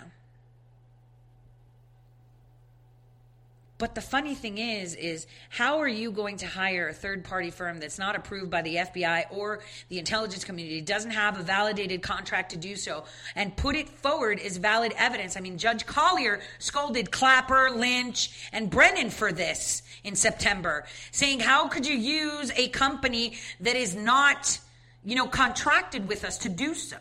[3.79, 7.51] But the funny thing is, is how are you going to hire a third party
[7.51, 9.59] firm that's not approved by the FBI or
[9.89, 13.03] the intelligence community, doesn't have a validated contract to do so,
[13.35, 15.37] and put it forward as valid evidence?
[15.37, 21.67] I mean, Judge Collyer scolded Clapper, Lynch, and Brennan for this in September, saying, How
[21.67, 24.59] could you use a company that is not,
[25.05, 26.97] you know, contracted with us to do so?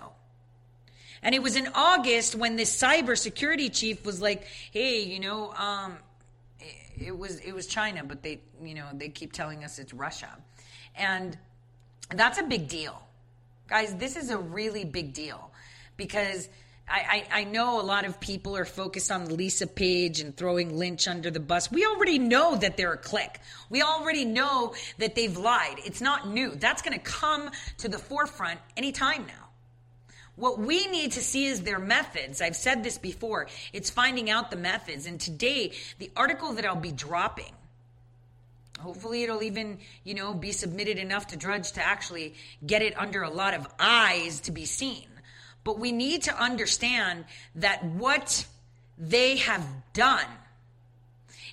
[1.23, 5.97] And it was in August when this cybersecurity chief was like, hey, you know, um,
[6.99, 10.31] it was it was China, but they you know they keep telling us it's Russia,
[10.97, 11.37] and
[12.15, 13.03] that's a big deal,
[13.69, 13.95] guys.
[13.95, 15.51] This is a really big deal
[15.97, 16.49] because.
[16.89, 20.79] I, I, I know a lot of people are focused on Lisa Page and throwing
[20.79, 21.69] Lynch under the bus.
[21.69, 23.41] We already know that they're a clique.
[23.71, 25.81] We already know that they've lied.
[25.85, 26.55] It's not new.
[26.55, 29.46] That's going to come to the forefront anytime now.
[30.37, 32.43] What we need to see is their methods.
[32.43, 33.49] I've said this before.
[33.73, 35.07] It's finding out the methods.
[35.07, 37.53] And today, the article that I'll be dropping,
[38.79, 42.35] hopefully it'll even, you know, be submitted enough to Drudge to actually
[42.67, 45.09] get it under a lot of eyes to be seen.
[45.65, 47.25] But we need to understand
[47.57, 48.47] that what
[48.99, 50.27] they have done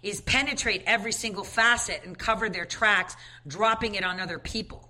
[0.03, 3.15] is penetrate every single facet and cover their tracks,
[3.47, 4.82] dropping it on other people.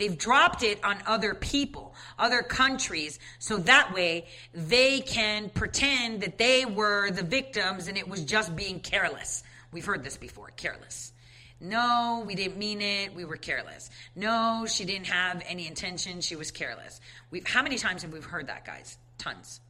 [0.00, 4.24] They've dropped it on other people, other countries, so that way
[4.54, 9.42] they can pretend that they were the victims and it was just being careless.
[9.72, 11.12] We've heard this before careless.
[11.60, 13.14] No, we didn't mean it.
[13.14, 13.90] We were careless.
[14.16, 16.22] No, she didn't have any intention.
[16.22, 16.98] She was careless.
[17.30, 18.96] We've, how many times have we heard that, guys?
[19.18, 19.60] Tons.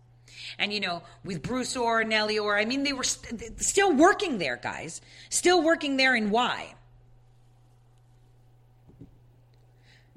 [0.60, 4.38] And you know, with Bruce Ohr, Nellie Ohr, I mean, they were st- still working
[4.38, 5.00] there, guys.
[5.28, 6.74] Still working there, and why?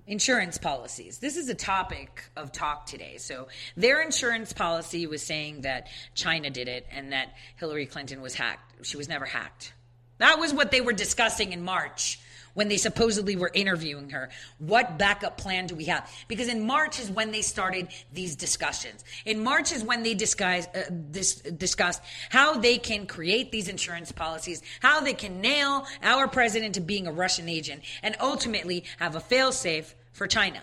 [0.06, 1.20] Insurance policies.
[1.20, 3.18] This is a topic of talk today.
[3.18, 3.48] So,
[3.78, 8.86] their insurance policy was saying that China did it and that Hillary Clinton was hacked.
[8.86, 9.74] She was never hacked.
[10.18, 12.20] That was what they were discussing in March
[12.54, 14.30] when they supposedly were interviewing her.
[14.60, 16.10] What backup plan do we have?
[16.28, 19.04] Because in March is when they started these discussions.
[19.26, 24.12] In March is when they disguise, uh, dis- discussed how they can create these insurance
[24.12, 29.16] policies, how they can nail our president to being a Russian agent, and ultimately have
[29.16, 30.62] a failsafe for China.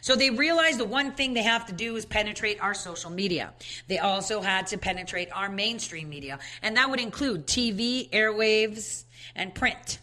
[0.00, 3.52] So they realized the one thing they have to do is penetrate our social media.
[3.88, 9.54] They also had to penetrate our mainstream media, and that would include TV, airwaves, and
[9.54, 9.98] print.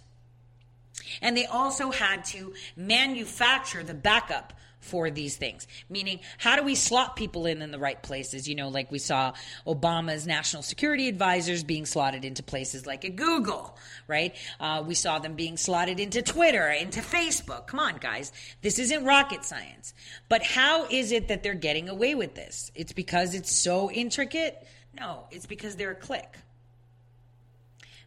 [1.21, 4.53] And they also had to manufacture the backup
[4.85, 5.67] for these things.
[5.89, 8.47] Meaning, how do we slot people in in the right places?
[8.47, 9.33] You know, like we saw
[9.65, 13.75] Obama's national security advisors being slotted into places like at Google,
[14.07, 14.35] right?
[14.59, 17.65] Uh, we saw them being slotted into Twitter, into Facebook.
[17.67, 18.31] Come on, guys.
[18.61, 19.93] This isn't rocket science.
[20.29, 22.71] But how is it that they're getting away with this?
[22.75, 24.67] It's because it's so intricate?
[24.97, 26.37] No, it's because they're a clique.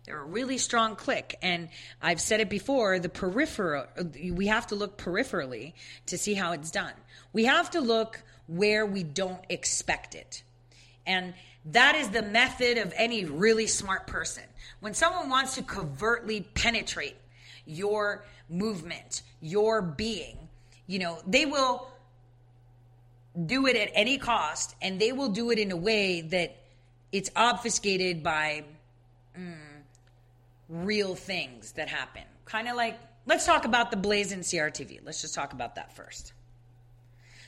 [0.09, 1.37] A really strong clique.
[1.43, 1.69] And
[2.03, 3.87] I've said it before the peripheral,
[4.33, 5.75] we have to look peripherally
[6.07, 6.93] to see how it's done.
[7.33, 10.43] We have to look where we don't expect it.
[11.07, 11.35] And
[11.67, 14.45] that is the method of any really smart person.
[14.81, 17.17] When someone wants to covertly penetrate
[17.67, 20.49] your movement, your being,
[20.87, 21.89] you know, they will
[23.47, 26.57] do it at any cost and they will do it in a way that
[27.13, 28.65] it's obfuscated by.
[29.39, 29.57] Mm,
[30.69, 32.23] real things that happen.
[32.45, 35.01] Kind of like, let's talk about the Blaze and CRTV.
[35.05, 36.33] Let's just talk about that first.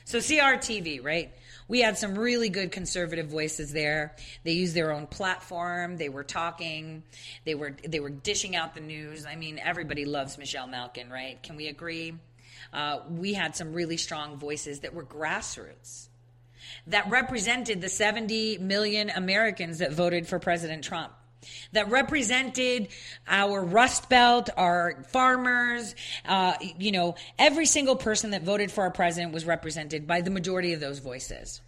[0.05, 1.31] So, CRTV, right?
[1.67, 4.15] We had some really good conservative voices there.
[4.43, 5.97] They used their own platform.
[5.97, 7.03] They were talking.
[7.45, 9.25] They were they were dishing out the news.
[9.25, 11.41] I mean, everybody loves Michelle Malkin, right?
[11.41, 12.15] Can we agree?
[12.73, 16.07] Uh, we had some really strong voices that were grassroots,
[16.87, 21.13] that represented the 70 million Americans that voted for President Trump
[21.73, 22.89] that represented
[23.27, 25.95] our Rust Belt, our farmers.
[26.25, 30.29] Uh, you know, every single person that voted for our president was represented by the
[30.29, 31.61] majority of those voices.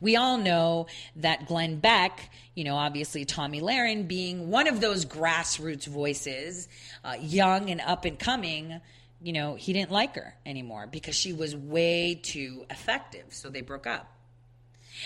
[0.00, 0.86] We all know
[1.16, 6.68] that Glenn Beck, you know, obviously Tomi Lahren being one of those grassroots voices,
[7.04, 8.80] uh, young and up and coming,
[9.22, 13.26] you know, he didn't like her anymore because she was way too effective.
[13.30, 14.12] So they broke up.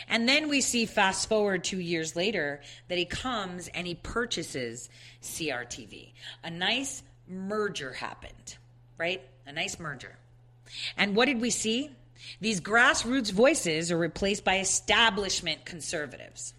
[0.08, 4.88] And then we see fast forward two years later that he comes and he purchases
[5.22, 6.12] CRTV.
[6.44, 8.56] A nice merger happened,
[8.98, 9.22] right?
[9.46, 10.16] A nice merger.
[10.96, 11.90] And what did we see?
[12.40, 16.54] These grassroots voices are replaced by establishment conservatives,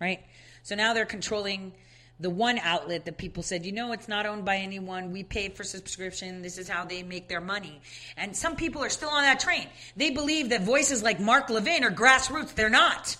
[0.00, 0.20] right?
[0.62, 1.72] So now they're controlling
[2.20, 5.10] the one outlet that people said, you know, it's not owned by anyone.
[5.10, 6.42] We pay for subscription.
[6.42, 7.80] This is how they make their money.
[8.16, 9.66] And some people are still on that train.
[9.96, 12.54] They believe that voices like Mark Levin are grassroots.
[12.54, 13.16] They're not.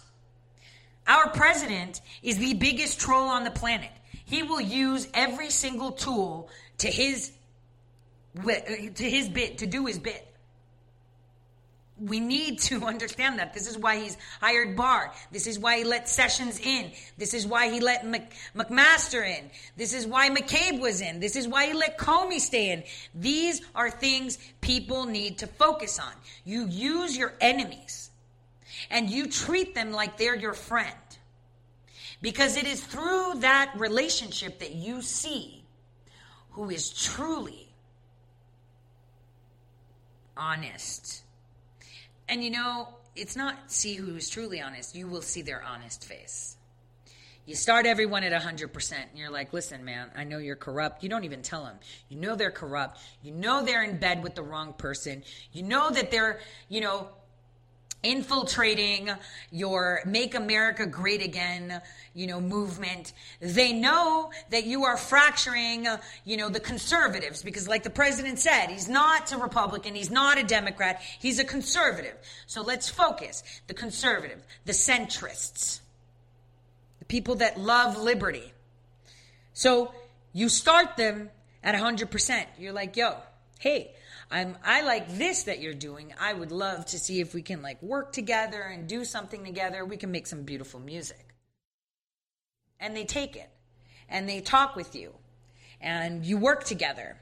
[1.06, 3.90] Our president is the biggest troll on the planet.
[4.26, 7.32] He will use every single tool to his
[8.44, 10.29] to his bit to do his bit
[12.00, 13.54] we need to understand that.
[13.54, 15.12] This is why he's hired Barr.
[15.30, 16.92] This is why he let Sessions in.
[17.18, 19.50] This is why he let Mc, McMaster in.
[19.76, 21.20] This is why McCabe was in.
[21.20, 22.82] This is why he let Comey stay in.
[23.14, 26.12] These are things people need to focus on.
[26.44, 28.10] You use your enemies
[28.90, 30.94] and you treat them like they're your friend.
[32.22, 35.64] Because it is through that relationship that you see
[36.50, 37.68] who is truly
[40.36, 41.22] honest
[42.30, 44.94] and you know, it's not see who is truly honest.
[44.94, 46.56] You will see their honest face.
[47.46, 51.02] You start everyone at 100%, and you're like, listen, man, I know you're corrupt.
[51.02, 51.76] You don't even tell them.
[52.08, 53.00] You know they're corrupt.
[53.22, 55.24] You know they're in bed with the wrong person.
[55.52, 57.08] You know that they're, you know,
[58.02, 59.10] infiltrating
[59.50, 61.82] your make america great again
[62.14, 63.12] you know movement.
[63.40, 65.86] They know that you are fracturing
[66.24, 70.38] you know the conservatives because like the president said he's not a republican he's not
[70.38, 72.16] a democrat he's a conservative.
[72.46, 73.42] So let's focus.
[73.68, 75.80] The conservative the centrists
[76.98, 78.52] the people that love liberty.
[79.52, 79.92] So
[80.32, 81.30] you start them
[81.62, 83.16] at 100% you're like yo
[83.58, 83.92] hey
[84.30, 86.14] I'm I like this that you're doing.
[86.20, 89.84] I would love to see if we can like work together and do something together.
[89.84, 91.34] We can make some beautiful music.
[92.78, 93.50] And they take it
[94.08, 95.14] and they talk with you
[95.80, 97.16] and you work together.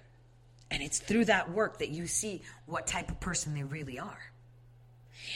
[0.70, 4.32] And it's through that work that you see what type of person they really are.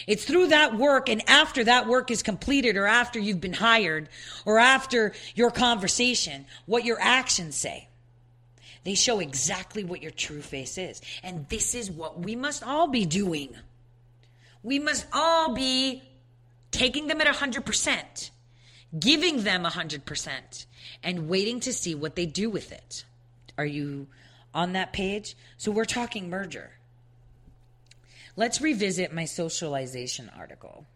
[0.06, 4.08] It's through that work, and after that work is completed, or after you've been hired,
[4.44, 7.88] or after your conversation, what your actions say.
[8.84, 11.00] They show exactly what your true face is.
[11.22, 13.54] And this is what we must all be doing.
[14.62, 16.02] We must all be
[16.70, 18.30] taking them at 100%,
[18.98, 20.66] giving them 100%,
[21.02, 23.04] and waiting to see what they do with it.
[23.56, 24.08] Are you
[24.54, 25.36] on that page.
[25.56, 26.70] So we're talking merger.
[28.36, 30.86] Let's revisit my socialization article.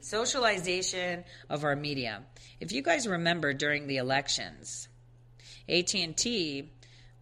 [0.00, 2.22] Socialization of our media.
[2.60, 4.88] If you guys remember during the elections,
[5.68, 6.70] AT&T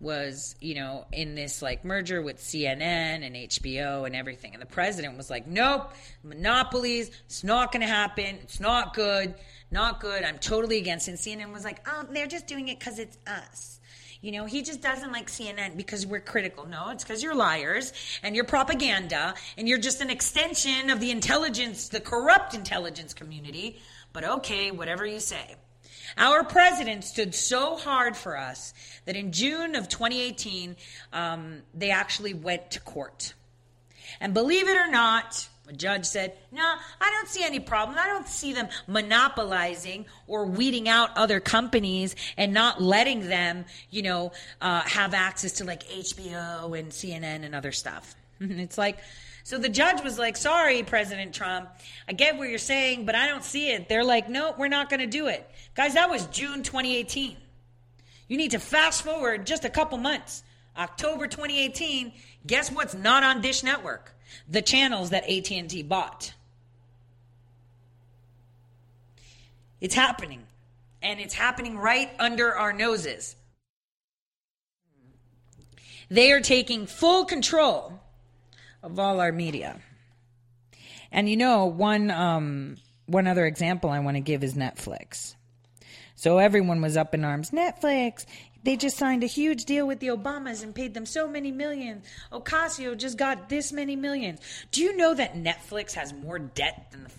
[0.03, 4.53] was, you know, in this like merger with CNN and HBO and everything.
[4.53, 5.93] And the president was like, nope,
[6.25, 8.39] monopolies, it's not going to happen.
[8.43, 9.35] It's not good.
[9.71, 10.25] Not good.
[10.25, 11.13] I'm totally against it.
[11.13, 13.81] And CNN was like, oh, they're just doing it because it's us.
[14.21, 16.67] You know, he just doesn't like CNN because we're critical.
[16.67, 21.11] No, it's because you're liars and you're propaganda and you're just an extension of the
[21.11, 23.81] intelligence, the corrupt intelligence community.
[24.13, 25.57] But okay, whatever you say.
[26.17, 30.77] Our president stood so hard for us that in June of 2018,
[31.13, 33.35] um, they actually went to court.
[34.21, 36.63] And believe it or not, a judge said, No,
[37.01, 37.97] I don't see any problem.
[37.99, 44.03] I don't see them monopolizing or weeding out other companies and not letting them, you
[44.03, 48.15] know, uh, have access to like HBO and CNN and other stuff.
[48.41, 48.99] it's like,
[49.45, 51.71] so the judge was like, Sorry, President Trump.
[52.09, 53.89] I get what you're saying, but I don't see it.
[53.89, 55.49] They're like, No, we're not going to do it.
[55.75, 57.37] Guys, that was June 2018.
[58.29, 60.43] You need to fast forward just a couple months.
[60.77, 62.13] October 2018,
[62.47, 64.15] guess what's not on Dish Network?
[64.49, 66.33] The channels that AT&T bought.
[69.81, 70.45] It's happening.
[71.03, 73.37] And it's happening right under our noses.
[76.09, 77.99] They are taking full control
[78.83, 79.81] of all our media.
[81.11, 85.35] And you know, one um, one other example I want to give is Netflix.
[86.23, 87.51] So everyone was up in arms.
[87.51, 88.27] Netflix,
[88.63, 92.07] they just signed a huge deal with the Obamas and paid them so many millions.
[92.31, 94.39] Ocasio just got this many millions.
[94.71, 97.11] Do you know that Netflix has more debt than the,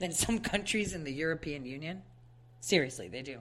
[0.00, 2.02] than some countries in the European Union?
[2.58, 3.38] Seriously, they do.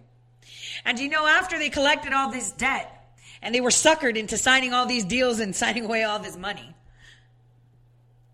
[0.86, 4.74] And you know, after they collected all this debt and they were suckered into signing
[4.74, 6.76] all these deals and signing away all this money,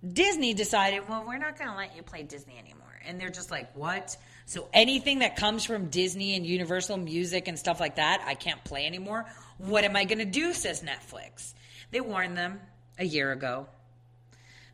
[0.06, 3.00] Disney decided, well, we're not going to let you play Disney anymore.
[3.06, 4.18] And they're just like, what?
[4.48, 8.64] So anything that comes from Disney and Universal Music and stuff like that, I can't
[8.64, 9.26] play anymore.
[9.58, 10.54] What am I going to do?
[10.54, 11.54] Says Netflix.
[11.92, 12.62] They warned them
[12.98, 13.68] a year ago.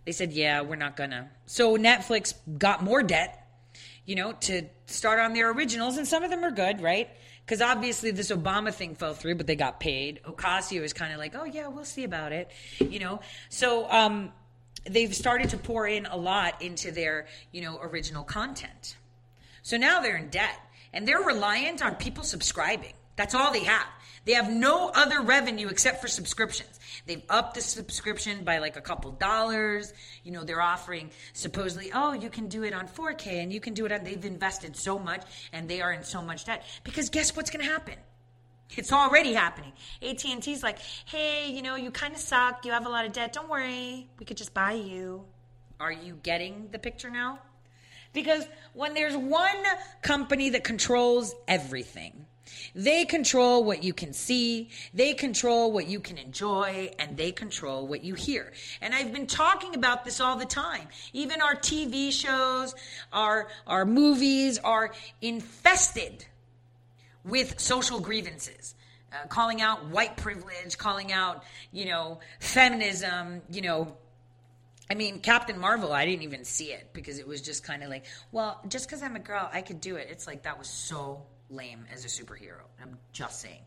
[0.05, 1.27] They said, yeah, we're not going to.
[1.47, 3.47] So Netflix got more debt,
[4.05, 5.97] you know, to start on their originals.
[5.97, 7.09] And some of them are good, right?
[7.43, 10.21] Because obviously this Obama thing fell through, but they got paid.
[10.23, 13.21] Ocasio is kind of like, oh, yeah, we'll see about it, you know?
[13.49, 14.33] So, um,
[14.87, 18.97] they've started to pour in a lot into their, you know, original content.
[19.63, 20.59] So now they're in debt
[20.93, 22.93] and they're reliant on people subscribing.
[23.15, 23.87] That's all they have.
[24.25, 26.79] They have no other revenue except for subscriptions.
[27.05, 29.93] They've upped the subscription by like a couple dollars.
[30.23, 33.73] You know, they're offering supposedly, oh, you can do it on 4K and you can
[33.73, 34.03] do it on.
[34.03, 37.65] They've invested so much and they are in so much debt because guess what's going
[37.65, 37.95] to happen?
[38.75, 39.73] It's already happening.
[40.01, 42.65] AT&T's like, "Hey, you know, you kind of suck.
[42.65, 43.31] You have a lot of debt.
[43.31, 44.09] Don't worry.
[44.17, 45.25] We could just buy you."
[45.79, 47.39] Are you getting the picture now?
[48.13, 49.63] Because when there's one
[50.01, 52.25] company that controls everything,
[52.75, 57.87] they control what you can see, they control what you can enjoy, and they control
[57.87, 58.51] what you hear.
[58.81, 60.87] And I've been talking about this all the time.
[61.13, 62.75] Even our TV shows,
[63.11, 64.91] our, our movies are
[65.21, 66.25] infested
[67.23, 68.75] with social grievances.
[69.11, 73.95] Uh, calling out white privilege, calling out, you know, feminism, you know,
[74.89, 77.89] I mean, Captain Marvel, I didn't even see it because it was just kind of
[77.89, 80.07] like, well, just because I'm a girl, I could do it.
[80.11, 82.63] It's like that was so lame as a superhero.
[82.81, 83.61] I'm just saying.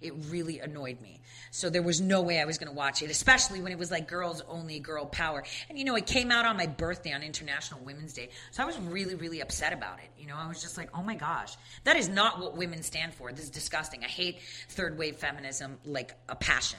[0.00, 1.20] It really annoyed me.
[1.50, 3.90] So there was no way I was going to watch it, especially when it was
[3.90, 5.42] like girls only, girl power.
[5.68, 8.28] And you know, it came out on my birthday on International Women's Day.
[8.52, 10.10] So I was really, really upset about it.
[10.16, 13.12] You know, I was just like, oh my gosh, that is not what women stand
[13.14, 13.32] for.
[13.32, 14.04] This is disgusting.
[14.04, 14.38] I hate
[14.68, 16.78] third wave feminism like a passion.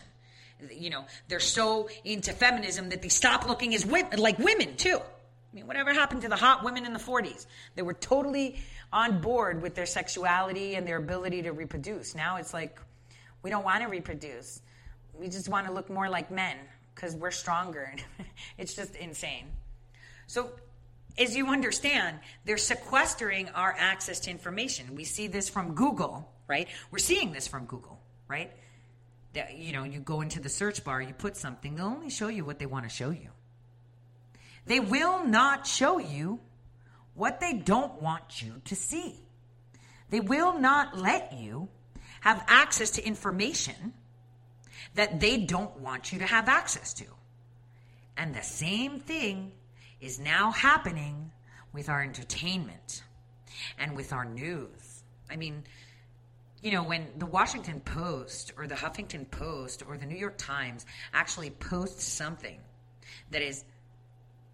[0.72, 4.99] You know, they're so into feminism that they stop looking as women, like women too.
[4.99, 7.45] I mean, whatever happened to the hot women in the 40s?
[7.76, 8.60] They were totally
[8.93, 12.14] on board with their sexuality and their ability to reproduce.
[12.14, 12.80] Now it's like,
[13.41, 14.62] we don't want to reproduce.
[15.14, 16.57] We just want to look more like men
[16.93, 17.95] because we're stronger.
[18.57, 19.45] it's just insane.
[20.28, 20.51] So,
[21.18, 24.95] as you understand, they're sequestering our access to information.
[24.95, 26.68] We see this from Google, right?
[26.91, 28.51] We're seeing this from Google, right?
[29.34, 32.30] That, you know, you go into the search bar, you put something, they'll only show
[32.30, 33.30] you what they want to show you.
[34.65, 36.39] They will not show you
[37.13, 39.15] what they don't want you to see.
[40.09, 41.69] They will not let you
[42.21, 43.93] have access to information
[44.95, 47.05] that they don't want you to have access to.
[48.17, 49.51] And the same thing
[50.01, 51.32] is now happening
[51.71, 53.03] with our entertainment
[53.77, 55.03] and with our news.
[55.30, 55.63] I mean,
[56.62, 60.86] you know, when the Washington Post or the Huffington Post or the New York Times
[61.14, 62.60] actually posts something
[63.32, 63.64] that is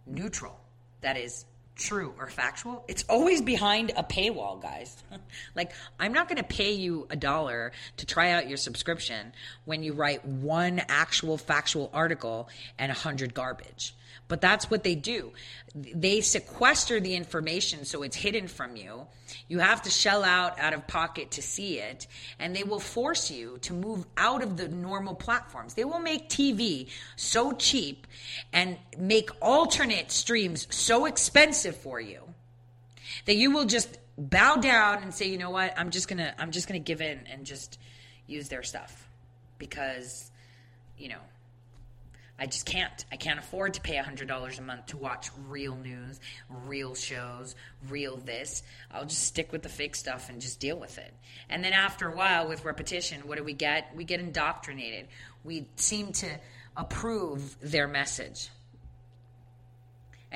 [0.06, 0.60] neutral,
[1.02, 1.46] that is
[1.76, 4.96] true or factual, it's always behind a paywall, guys.
[5.56, 9.34] like, I'm not going to pay you a dollar to try out your subscription
[9.66, 12.50] when you write one actual factual article
[12.80, 13.96] and a hundred garbage.
[14.28, 15.34] But that's what they do.
[15.76, 19.06] They sequester the information so it's hidden from you.
[19.48, 22.08] You have to shell out out of pocket to see it,
[22.40, 25.74] and they will force you to move out of the normal platforms.
[25.74, 28.08] They will make TV so cheap
[28.54, 32.22] and make alternate streams so expensive for you
[33.26, 35.74] that you will just bow down and say, "You know what?
[35.78, 37.80] I'm just to I'm just to give in and just
[38.28, 39.08] use their stuff."
[39.58, 40.32] Because
[40.98, 41.20] you know,
[42.38, 43.06] I just can't.
[43.12, 47.56] I can't afford to pay $100 a month to watch real news, real shows,
[47.90, 48.64] real this.
[48.92, 51.14] I'll just stick with the fake stuff and just deal with it.
[51.50, 53.96] And then after a while, with repetition, what do we get?
[53.96, 55.08] We get indoctrinated.
[55.44, 56.28] We seem to
[56.76, 58.50] approve their message.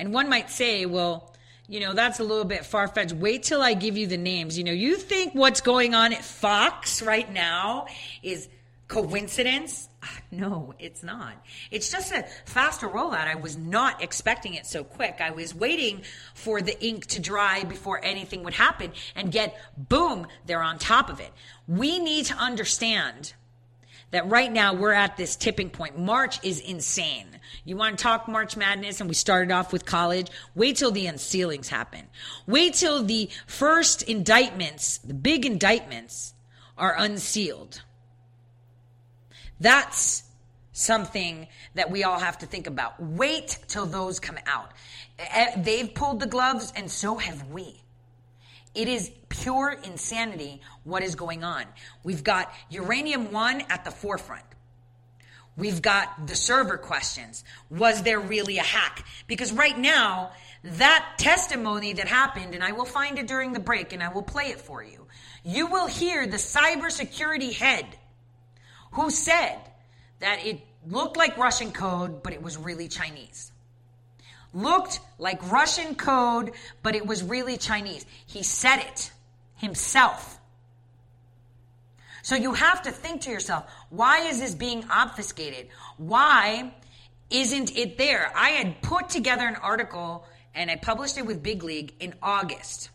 [0.00, 1.30] And one might say, well,
[1.68, 3.12] you know, that's a little bit far fetched.
[3.12, 4.56] Wait till I give you the names.
[4.56, 7.86] You know, you think what's going on at Fox right now
[8.22, 8.48] is
[8.88, 9.90] coincidence?
[10.02, 11.34] Ah, no, it's not.
[11.70, 13.26] It's just a faster rollout.
[13.26, 15.18] I was not expecting it so quick.
[15.20, 16.00] I was waiting
[16.34, 21.10] for the ink to dry before anything would happen and get boom, they're on top
[21.10, 21.30] of it.
[21.68, 23.34] We need to understand
[24.12, 25.98] that right now we're at this tipping point.
[25.98, 27.38] March is insane.
[27.70, 30.26] You want to talk March Madness, and we started off with college.
[30.56, 32.08] Wait till the unsealings happen.
[32.44, 36.34] Wait till the first indictments, the big indictments,
[36.76, 37.80] are unsealed.
[39.60, 40.24] That's
[40.72, 41.46] something
[41.76, 43.00] that we all have to think about.
[43.00, 44.72] Wait till those come out.
[45.20, 47.80] Eh, they've pulled the gloves, and so have we.
[48.74, 51.66] It is pure insanity what is going on.
[52.02, 54.42] We've got Uranium One at the forefront.
[55.60, 57.44] We've got the server questions.
[57.68, 59.04] Was there really a hack?
[59.26, 60.30] Because right now,
[60.64, 64.22] that testimony that happened, and I will find it during the break and I will
[64.22, 65.06] play it for you,
[65.44, 67.84] you will hear the cybersecurity head
[68.92, 69.58] who said
[70.20, 73.52] that it looked like Russian code, but it was really Chinese.
[74.54, 76.52] Looked like Russian code,
[76.82, 78.06] but it was really Chinese.
[78.24, 79.12] He said it
[79.56, 80.40] himself.
[82.22, 85.68] So you have to think to yourself, why is this being obfuscated?
[85.98, 86.72] Why
[87.28, 88.32] isn't it there?
[88.34, 90.24] I had put together an article
[90.54, 92.90] and I published it with Big League in August.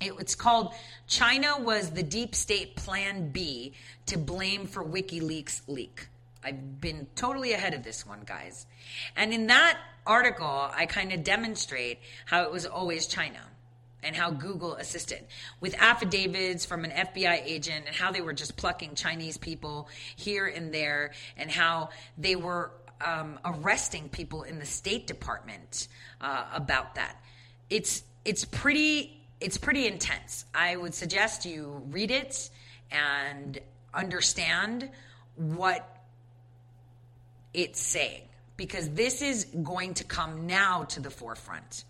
[0.00, 0.72] It, it's called
[1.06, 3.74] China was the deep state plan B
[4.06, 6.08] to blame for WikiLeaks leak.
[6.42, 8.66] I've been totally ahead of this one, guys.
[9.16, 13.40] And in that article, I kind of demonstrate how it was always China
[14.02, 15.24] and how Google assisted
[15.60, 20.46] with affidavits from an FBI agent and how they were just plucking Chinese people here
[20.46, 22.72] and there and how they were
[23.04, 25.88] um, arresting people in the State Department
[26.20, 27.16] uh, about that.
[27.68, 30.44] It's it's pretty it's pretty intense.
[30.54, 32.50] I would suggest you read it
[32.90, 33.58] and
[33.94, 34.90] understand
[35.36, 35.86] what
[37.54, 38.22] it's saying
[38.56, 41.84] because this is going to come now to the forefront.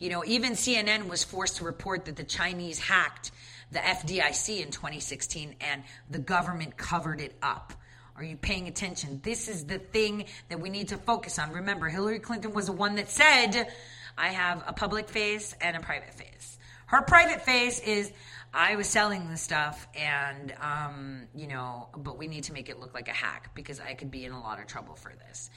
[0.00, 3.30] You know, even CNN was forced to report that the Chinese hacked
[3.70, 7.74] the FDIC in 2016 and the government covered it up.
[8.16, 9.20] Are you paying attention?
[9.22, 11.52] This is the thing that we need to focus on.
[11.52, 13.68] Remember, Hillary Clinton was the one that said,
[14.16, 16.58] I have a public face and a private face.
[16.86, 18.10] Her private face is,
[18.52, 22.80] I was selling the stuff, and um, you know, but we need to make it
[22.80, 25.50] look like a hack because I could be in a lot of trouble for this.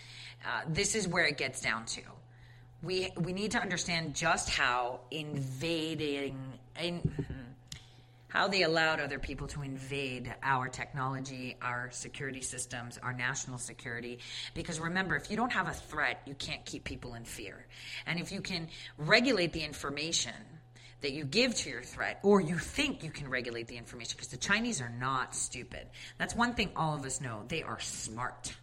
[0.46, 2.02] Uh, this is where it gets down to.
[2.84, 6.38] We we need to understand just how invading
[6.82, 7.02] in,
[8.28, 14.20] how they allowed other people to invade our technology, our security systems, our national security.
[14.54, 17.66] Because remember, if you don't have a threat, you can't keep people in fear.
[18.06, 18.68] And if you can
[18.98, 20.34] regulate the information
[21.02, 24.30] that you give to your threat, or you think you can regulate the information, because
[24.30, 25.86] the Chinese are not stupid.
[26.18, 27.44] That's one thing all of us know.
[27.48, 28.54] They are smart.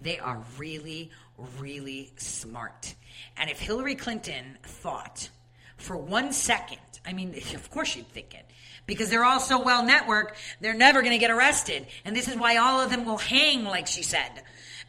[0.00, 1.10] They are really,
[1.58, 2.94] really smart.
[3.36, 5.30] And if Hillary Clinton thought
[5.76, 8.46] for one second, I mean, of course you'd think it,
[8.86, 11.86] because they're all so well networked, they're never going to get arrested.
[12.04, 14.30] And this is why all of them will hang, like she said,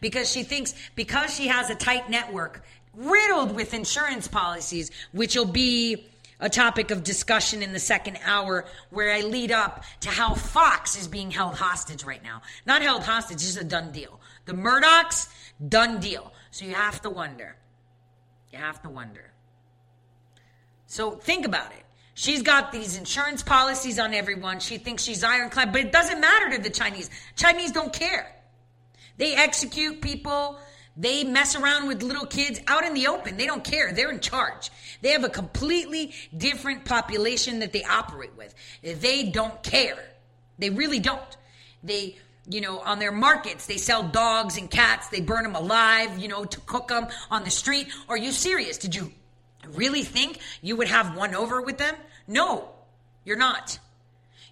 [0.01, 5.45] because she thinks because she has a tight network riddled with insurance policies, which will
[5.45, 6.07] be
[6.39, 10.99] a topic of discussion in the second hour where I lead up to how Fox
[10.99, 12.41] is being held hostage right now.
[12.65, 14.19] Not held hostage, it's a done deal.
[14.47, 15.29] The Murdochs,
[15.69, 16.33] done deal.
[16.49, 17.55] So you have to wonder.
[18.51, 19.31] You have to wonder.
[20.87, 21.83] So think about it.
[22.15, 24.59] She's got these insurance policies on everyone.
[24.59, 27.11] She thinks she's ironclad, but it doesn't matter to the Chinese.
[27.35, 28.33] Chinese don't care.
[29.17, 30.57] They execute people.
[30.95, 33.37] They mess around with little kids out in the open.
[33.37, 33.93] They don't care.
[33.93, 34.71] They're in charge.
[35.01, 38.55] They have a completely different population that they operate with.
[38.81, 40.03] They don't care.
[40.57, 41.37] They really don't.
[41.83, 42.17] They,
[42.49, 45.09] you know, on their markets, they sell dogs and cats.
[45.09, 47.87] They burn them alive, you know, to cook them on the street.
[48.07, 48.77] Are you serious?
[48.77, 49.11] Did you
[49.73, 51.95] really think you would have one over with them?
[52.27, 52.69] No,
[53.25, 53.79] you're not.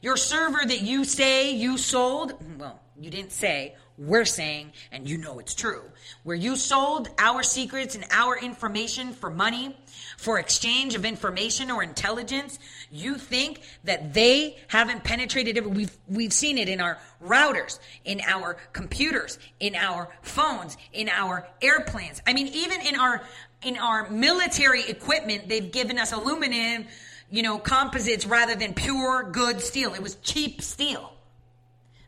[0.01, 5.17] Your server that you say you sold, well, you didn't say, we're saying, and you
[5.17, 5.81] know it's true,
[6.23, 9.75] where you sold our secrets and our information for money,
[10.17, 12.59] for exchange of information or intelligence,
[12.91, 15.69] you think that they haven't penetrated it.
[15.69, 21.47] We've, we've seen it in our routers, in our computers, in our phones, in our
[21.61, 22.21] airplanes.
[22.25, 23.23] I mean, even in our,
[23.63, 26.85] in our military equipment, they've given us aluminum,
[27.29, 29.93] you know, composites rather than pure good steel.
[29.93, 31.11] It was cheap steel.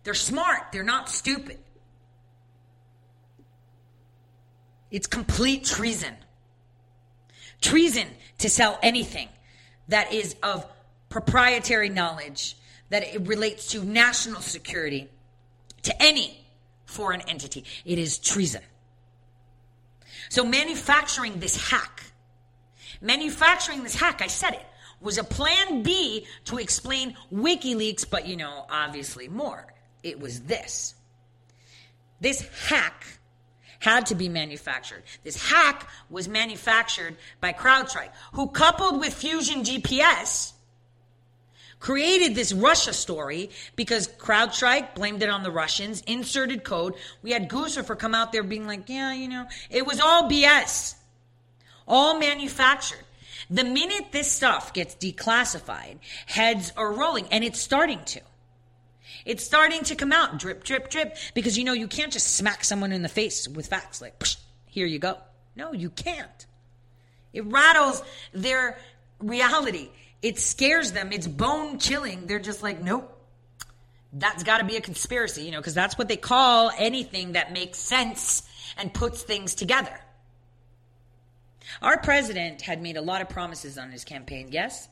[0.03, 0.71] They're smart.
[0.71, 1.57] They're not stupid.
[4.89, 6.15] It's complete treason.
[7.61, 8.07] Treason
[8.39, 9.29] to sell anything
[9.87, 10.65] that is of
[11.09, 12.57] proprietary knowledge,
[12.89, 15.09] that it relates to national security,
[15.83, 16.45] to any
[16.85, 17.63] foreign entity.
[17.85, 18.61] It is treason.
[20.29, 22.03] So, manufacturing this hack,
[23.01, 24.65] manufacturing this hack, I said it,
[24.99, 29.65] was a plan B to explain WikiLeaks, but you know, obviously more.
[30.03, 30.95] It was this.
[32.19, 33.16] This hack
[33.88, 35.01] had to be manufactured.
[35.23, 40.51] This hack was manufactured by CrowdStrike, who coupled with Fusion GPS
[41.79, 46.95] created this Russia story because CrowdStrike blamed it on the Russians, inserted code.
[47.21, 50.95] We had Guccifer come out there being like, yeah, you know, it was all BS,
[51.88, 53.05] all manufactured.
[53.49, 58.21] The minute this stuff gets declassified, heads are rolling, and it's starting to.
[59.28, 62.63] It's starting to come out drip, drip, drip, because you know you can't just smack
[62.63, 64.23] someone in the face with facts like,
[64.65, 65.17] here you go.
[65.53, 66.45] No, you can't.
[67.34, 68.01] It rattles
[68.32, 68.78] their
[69.19, 69.89] reality.
[70.21, 71.11] It scares them.
[71.11, 72.25] It's bone chilling.
[72.25, 73.13] They're just like, nope.
[74.13, 77.51] That's got to be a conspiracy, you know, because that's what they call anything that
[77.51, 78.47] makes sense
[78.78, 79.99] and puts things together.
[81.82, 84.88] Our president had made a lot of promises on his campaign, yes?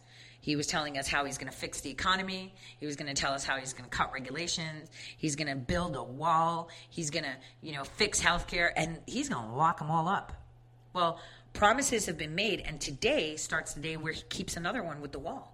[0.46, 2.54] He was telling us how he's going to fix the economy.
[2.80, 4.92] He was going to tell us how he's going to cut regulations.
[5.18, 6.70] He's going to build a wall.
[6.88, 10.34] He's going to, you know, fix healthcare and he's going to lock them all up.
[10.94, 11.20] Well,
[11.54, 15.12] promises have been made and today starts the day where he keeps another one with
[15.12, 15.52] the wall.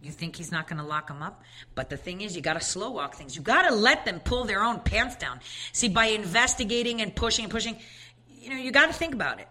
[0.00, 1.42] You think he's not going to lock them up?
[1.74, 3.34] But the thing is, you got to slow walk things.
[3.34, 5.40] You got to let them pull their own pants down.
[5.72, 7.76] See, by investigating and pushing and pushing,
[8.40, 9.48] you know, you got to think about it.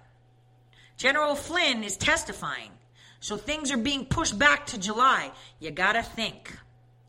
[0.95, 2.71] General Flynn is testifying
[3.19, 5.31] so things are being pushed back to July.
[5.59, 6.51] You got to think.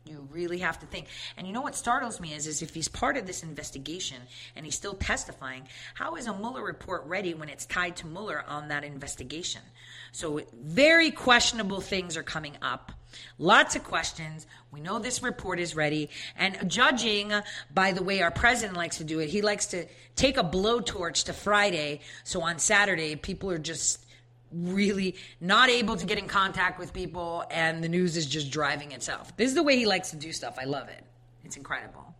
[0.05, 1.07] You really have to think.
[1.35, 4.17] And you know what startles me is, is if he's part of this investigation
[4.55, 8.43] and he's still testifying, how is a Mueller report ready when it's tied to Mueller
[8.47, 9.61] on that investigation?
[10.11, 12.93] So very questionable things are coming up.
[13.37, 14.47] Lots of questions.
[14.71, 16.09] We know this report is ready.
[16.37, 17.33] And judging
[17.73, 19.85] by the way our president likes to do it, he likes to
[20.15, 22.01] take a blowtorch to Friday.
[22.23, 24.05] So on Saturday, people are just
[24.51, 28.91] really not able to get in contact with people and the news is just driving
[28.91, 29.35] itself.
[29.37, 30.57] This is the way he likes to do stuff.
[30.59, 31.03] I love it.
[31.43, 32.15] It's incredible.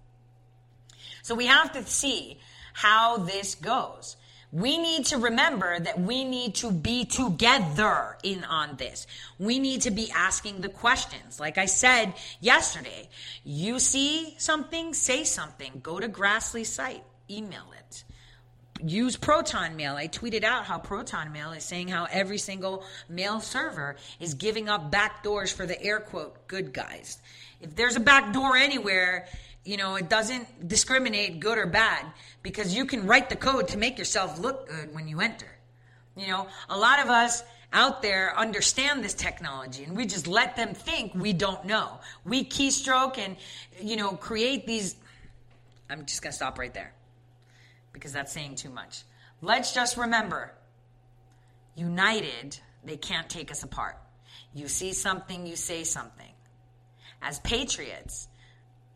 [1.22, 2.40] So we have to see
[2.74, 4.18] how this goes.
[4.52, 9.06] We need to remember that we need to be together in on this.
[9.38, 11.38] We need to be asking the questions.
[11.38, 13.10] Like I said yesterday,
[13.44, 15.82] you see something, say something.
[15.84, 18.06] Go to Grassley's site, email it
[18.86, 19.96] use Proton Mail.
[19.96, 24.70] I tweeted out how Proton Mail is saying how every single mail server is giving
[24.70, 27.20] up backdoors for the air quote good guys.
[27.62, 29.28] If there's a backdoor anywhere,
[29.64, 32.06] you know, it doesn't discriminate good or bad
[32.44, 35.48] because you can write the code to make yourself look good when you enter.
[36.16, 40.56] You know, a lot of us out there understand this technology and we just let
[40.56, 42.00] them think we don't know.
[42.26, 43.36] We keystroke and,
[43.82, 44.96] you know, create these.
[45.90, 46.94] I'm just going to stop right there
[47.98, 49.02] because that's saying too much.
[49.42, 50.54] Let's just remember
[51.76, 53.98] united, they can't take us apart.
[54.54, 56.32] You see something, you say something.
[57.22, 58.28] As patriots,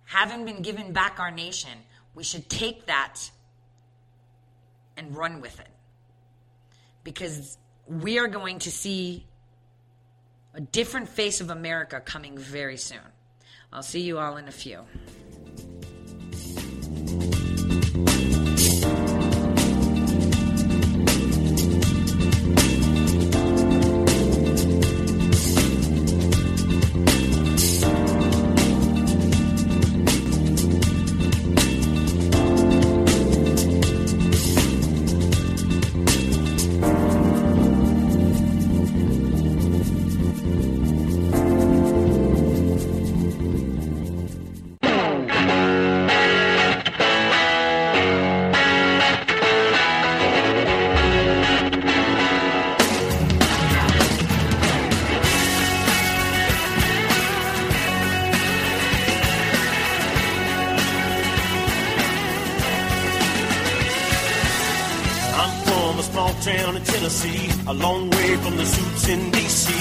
[0.06, 1.72] having been given back our nation,
[2.14, 3.20] we should take that
[4.97, 5.70] and run with it.
[7.04, 9.26] Because we are going to see
[10.54, 12.99] a different face of America coming very soon.
[13.74, 14.86] I'll see you all in a few.
[66.48, 69.72] In Tennessee, a long way from the suits in D.C.,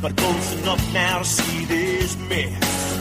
[0.00, 2.96] but close enough now to see this mess.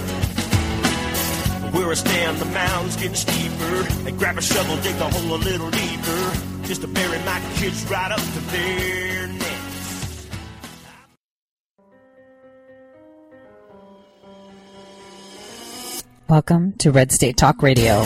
[1.74, 3.84] Where I stand, the mound's getting steeper.
[4.04, 6.32] They grab a shovel, dig the hole a little deeper,
[6.68, 10.28] just to bury my kids right up to their necks.
[16.30, 18.06] Welcome to Red State Talk Radio.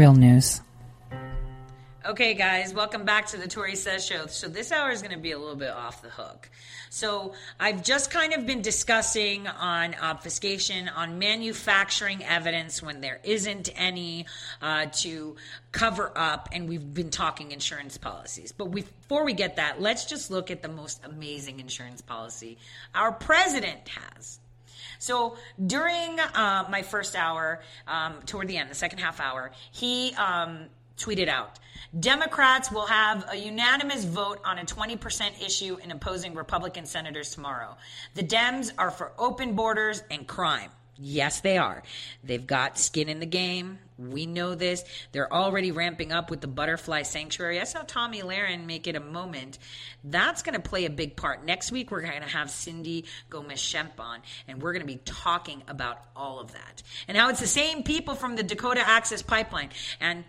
[0.00, 0.62] Real news.
[2.06, 4.28] Okay, guys, welcome back to the Tori Says Show.
[4.28, 6.48] So, this hour is going to be a little bit off the hook.
[6.88, 13.68] So, I've just kind of been discussing on obfuscation, on manufacturing evidence when there isn't
[13.76, 14.24] any
[14.62, 15.36] uh, to
[15.70, 18.52] cover up, and we've been talking insurance policies.
[18.52, 22.56] But we, before we get that, let's just look at the most amazing insurance policy
[22.94, 24.40] our president has.
[25.00, 25.36] So
[25.66, 30.66] during uh, my first hour, um, toward the end, the second half hour, he um,
[30.96, 31.58] tweeted out
[31.98, 37.76] Democrats will have a unanimous vote on a 20% issue in opposing Republican senators tomorrow.
[38.14, 40.70] The Dems are for open borders and crime.
[41.02, 41.82] Yes, they are.
[42.22, 43.78] They've got skin in the game.
[43.96, 44.84] We know this.
[45.12, 47.58] They're already ramping up with the butterfly sanctuary.
[47.58, 49.58] I saw Tomi Lahren make it a moment.
[50.04, 51.42] That's going to play a big part.
[51.42, 55.62] Next week, we're going to have Cindy Gomez-Schempp on, and we're going to be talking
[55.68, 59.70] about all of that and how it's the same people from the Dakota Access Pipeline.
[60.00, 60.24] And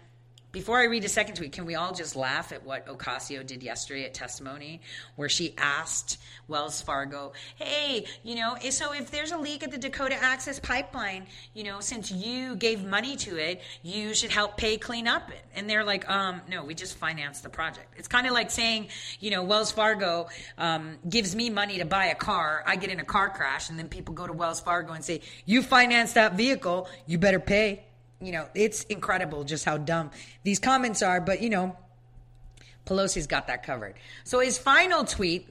[0.52, 3.64] before I read a second tweet, can we all just laugh at what Ocasio did
[3.64, 4.82] yesterday at testimony,
[5.16, 9.78] where she asked Wells Fargo, "Hey, you know, so if there's a leak at the
[9.78, 14.78] Dakota Access Pipeline, you know, since you gave money to it, you should help pay
[14.78, 18.28] clean up it." And they're like, "Um, no, we just financed the project." It's kind
[18.28, 18.90] of like saying,
[19.20, 20.28] you know, Wells Fargo
[20.58, 23.80] um, gives me money to buy a car, I get in a car crash, and
[23.80, 27.86] then people go to Wells Fargo and say, "You financed that vehicle, you better pay."
[28.22, 30.12] You know, it's incredible just how dumb
[30.44, 31.20] these comments are.
[31.20, 31.76] But, you know,
[32.86, 33.96] Pelosi's got that covered.
[34.24, 35.48] So his final tweet,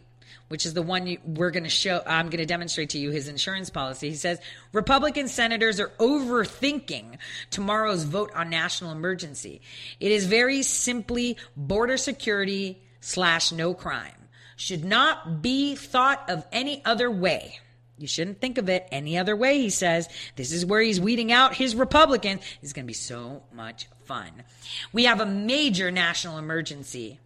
[0.48, 3.10] which is the one you, we're going to show, I'm going to demonstrate to you
[3.10, 4.10] his insurance policy.
[4.10, 4.40] He says
[4.72, 7.18] Republican senators are overthinking
[7.50, 9.60] tomorrow's vote on national emergency.
[10.00, 14.12] It is very simply border security slash no crime.
[14.56, 17.60] Should not be thought of any other way.
[18.01, 20.09] You shouldn't think of it any other way, he says.
[20.34, 22.40] This is where he's weeding out his Republicans.
[22.62, 24.30] It's going to be so much fun.
[24.90, 27.18] We have a major national emergency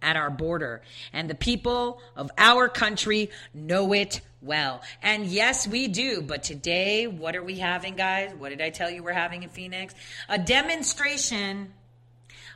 [0.00, 4.82] at our border, and the people of our country know it well.
[5.02, 6.22] And yes, we do.
[6.22, 8.32] But today, what are we having, guys?
[8.38, 9.94] What did I tell you we're having in Phoenix?
[10.28, 11.72] A demonstration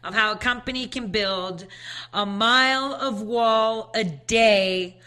[0.04, 1.66] of how a company can build
[2.12, 4.98] a mile of wall a day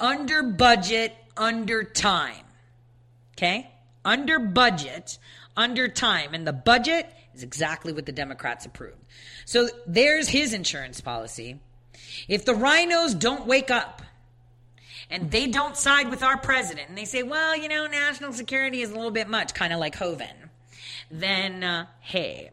[0.00, 2.44] under budget under time.
[3.36, 3.70] Okay?
[4.04, 5.18] Under budget,
[5.56, 6.34] under time.
[6.34, 8.98] And the budget is exactly what the Democrats approved.
[9.44, 11.60] So there's his insurance policy.
[12.28, 14.02] If the RINOs don't wake up
[15.10, 18.82] and they don't side with our president and they say, well, you know, national security
[18.82, 20.50] is a little bit much, kind of like Hoeven,
[21.10, 22.50] then uh, hey,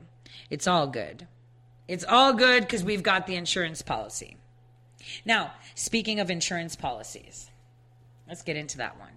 [0.49, 1.27] it's all good.
[1.87, 4.37] It's all good because we've got the insurance policy.
[5.25, 7.50] Now, speaking of insurance policies,
[8.31, 9.11] Let's get into that one.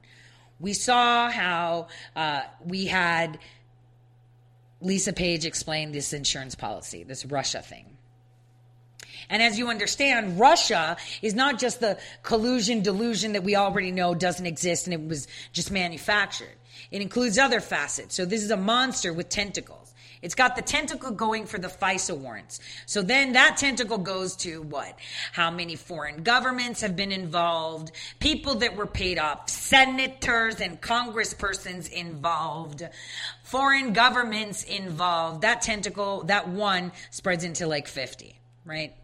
[0.59, 1.87] We saw how
[2.17, 3.39] uh, we had
[4.81, 7.97] Lisa Page explain this insurance policy, this Russia thing.
[9.31, 14.17] And as you understand, Russia is not just the collusion delusion that we already know
[14.17, 16.57] doesn't exist and it was just manufactured.
[16.91, 18.17] It includes other facets.
[18.17, 19.84] So this is a monster with tentacles.
[20.25, 22.59] It's got the tentacle going for the FISA warrants.
[22.87, 24.99] So then that tentacle goes to what?
[25.33, 31.93] How many foreign governments have been involved, people that were paid off, senators and congresspersons
[31.93, 32.89] involved,
[33.43, 35.43] foreign governments involved.
[35.43, 38.95] That tentacle, that one spreads into like 50, right?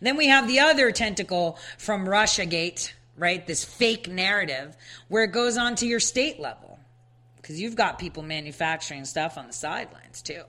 [0.00, 3.44] Then we have the other tentacle from Russiagate, right?
[3.44, 4.76] This fake narrative
[5.08, 6.63] where it goes on to your state level
[7.44, 10.44] because you've got people manufacturing stuff on the sidelines too.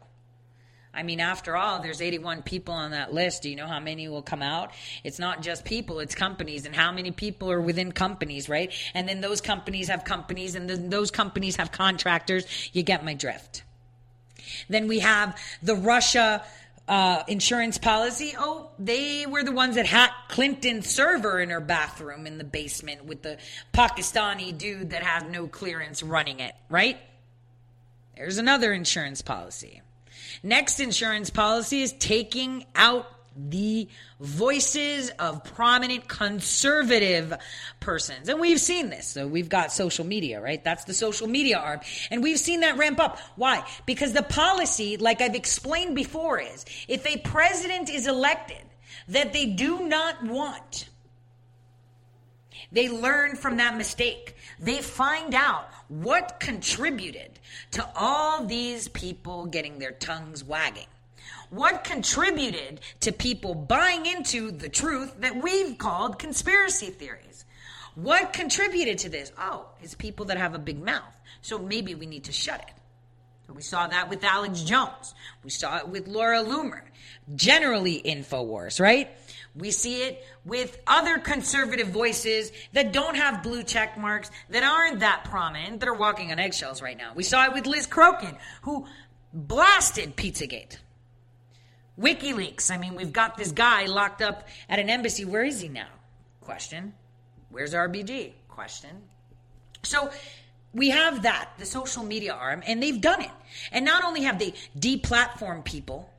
[0.94, 3.42] I mean, after all, there's 81 people on that list.
[3.44, 4.72] Do you know how many will come out?
[5.04, 6.66] It's not just people, it's companies.
[6.66, 8.72] And how many people are within companies, right?
[8.94, 12.46] And then those companies have companies, and then those companies have contractors.
[12.72, 13.64] You get my drift.
[14.70, 16.46] Then we have the Russia
[16.88, 18.34] uh, insurance policy.
[18.38, 23.06] Oh, they were the ones that hacked Clinton's server in her bathroom in the basement
[23.06, 23.38] with the
[23.74, 26.98] Pakistani dude that has no clearance running it, right?
[28.16, 29.82] There's another insurance policy.
[30.44, 37.34] Next insurance policy is taking out the voices of prominent conservative
[37.80, 38.30] persons.
[38.30, 39.08] And we've seen this.
[39.08, 40.64] So we've got social media, right?
[40.64, 41.82] That's the social media arm.
[42.12, 43.20] And we've seen that ramp up.
[43.36, 43.66] Why?
[43.86, 48.64] Because the policy, like I've explained before, is if a president is elected
[49.10, 50.90] that they do not want,
[52.72, 54.36] they learn from that mistake.
[54.60, 57.40] They find out what contributed
[57.72, 60.88] to all these people getting their tongues wagging.
[61.50, 67.46] What contributed to people buying into the truth that we've called conspiracy theories?
[67.96, 69.32] What contributed to this?
[69.38, 71.16] Oh, it's people that have a big mouth.
[71.42, 73.54] So maybe we need to shut it.
[73.54, 75.14] We saw that with Alex Jones.
[75.44, 76.82] We saw it with Laura Loomer.
[77.36, 79.10] Generally, InfoWars, right?
[79.56, 85.00] We see it with other conservative voices that don't have blue check marks, that aren't
[85.00, 87.14] that prominent, that are walking on eggshells right now.
[87.16, 88.86] We saw it with Liz Crokin, who
[89.32, 90.78] blasted Pizzagate.
[92.00, 92.72] WikiLeaks.
[92.72, 95.26] I mean, we've got this guy locked up at an embassy.
[95.26, 95.88] Where is he now?
[96.42, 96.94] Question.
[97.50, 98.34] Where's RBG?
[98.48, 99.04] Question.
[99.84, 100.12] So
[100.74, 103.32] we have that, the social media arm, and they've done it.
[103.72, 106.10] And not only have they deplatformed people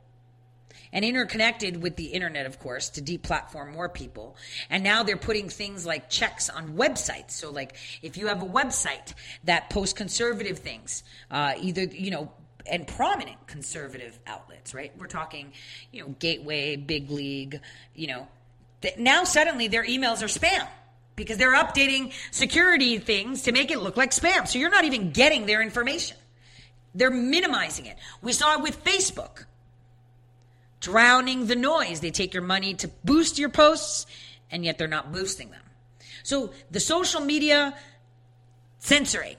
[0.92, 4.36] and interconnected with the internet, of course, to deplatform more people.
[4.70, 7.32] And now they're putting things like checks on websites.
[7.32, 9.12] So, like, if you have a website
[9.44, 12.32] that posts conservative things, uh, either, you know,
[12.70, 14.92] and prominent conservative outlets, right?
[14.98, 15.52] We're talking,
[15.92, 17.60] you know, Gateway, Big League,
[17.94, 18.28] you know.
[18.98, 20.66] Now suddenly their emails are spam
[21.16, 24.46] because they're updating security things to make it look like spam.
[24.46, 26.16] So you're not even getting their information.
[26.94, 27.96] They're minimizing it.
[28.22, 29.44] We saw it with Facebook.
[30.80, 32.00] Drowning the noise.
[32.00, 34.06] They take your money to boost your posts,
[34.50, 35.62] and yet they're not boosting them.
[36.22, 37.74] So the social media
[38.78, 39.36] censoring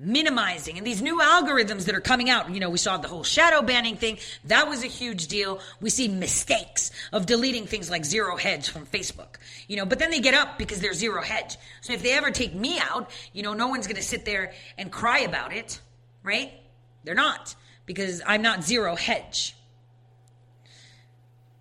[0.00, 2.50] minimizing and these new algorithms that are coming out.
[2.50, 4.18] You know, we saw the whole shadow banning thing.
[4.44, 5.60] That was a huge deal.
[5.80, 9.36] We see mistakes of deleting things like zero hedge from Facebook,
[9.68, 11.56] you know, but then they get up because they're zero hedge.
[11.82, 14.52] So if they ever take me out, you know, no one's going to sit there
[14.78, 15.80] and cry about it,
[16.22, 16.52] right?
[17.04, 19.54] They're not because I'm not zero hedge.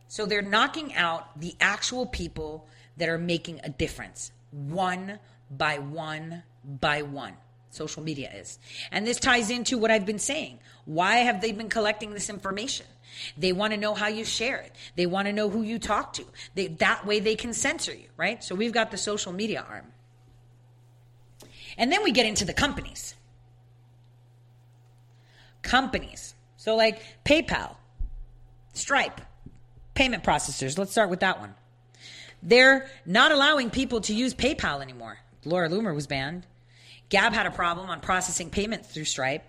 [0.08, 2.68] So they're knocking out the actual people
[2.98, 5.20] that are making a difference one
[5.52, 7.36] by one by one
[7.70, 8.60] social media is.
[8.92, 10.60] And this ties into what I've been saying.
[10.86, 12.86] Why have they been collecting this information?
[13.38, 14.76] They want to know how you share it.
[14.96, 16.26] They want to know who you talk to.
[16.56, 18.44] They, that way they can censor you, right?
[18.44, 19.86] So we've got the social media arm.
[21.78, 23.16] And then we get into the companies.
[25.62, 26.36] Companies.
[26.58, 27.76] So like PayPal,
[28.74, 29.22] Stripe,
[29.94, 30.78] payment processors.
[30.78, 31.56] Let's start with that one.
[32.42, 35.20] They're not allowing people to use PayPal anymore.
[35.44, 36.46] Laura Loomer was banned.
[37.10, 39.44] Gab had a problem on processing payments through Stripe.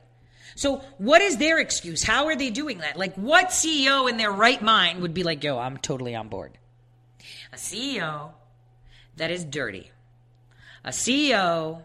[0.57, 2.03] So, what is their excuse?
[2.03, 2.99] How are they doing that?
[2.99, 6.59] Like, what CEO in their right mind would be like, yo, I'm totally on board?
[7.53, 8.33] A CEO
[9.17, 9.91] that is dirty,
[10.85, 11.83] a CEO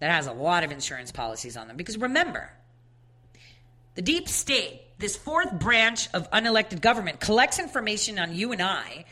[0.00, 1.76] that has a lot of insurance policies on them.
[1.76, 2.50] Because remember,
[3.94, 9.06] the deep state, this fourth branch of unelected government, collects information on you and I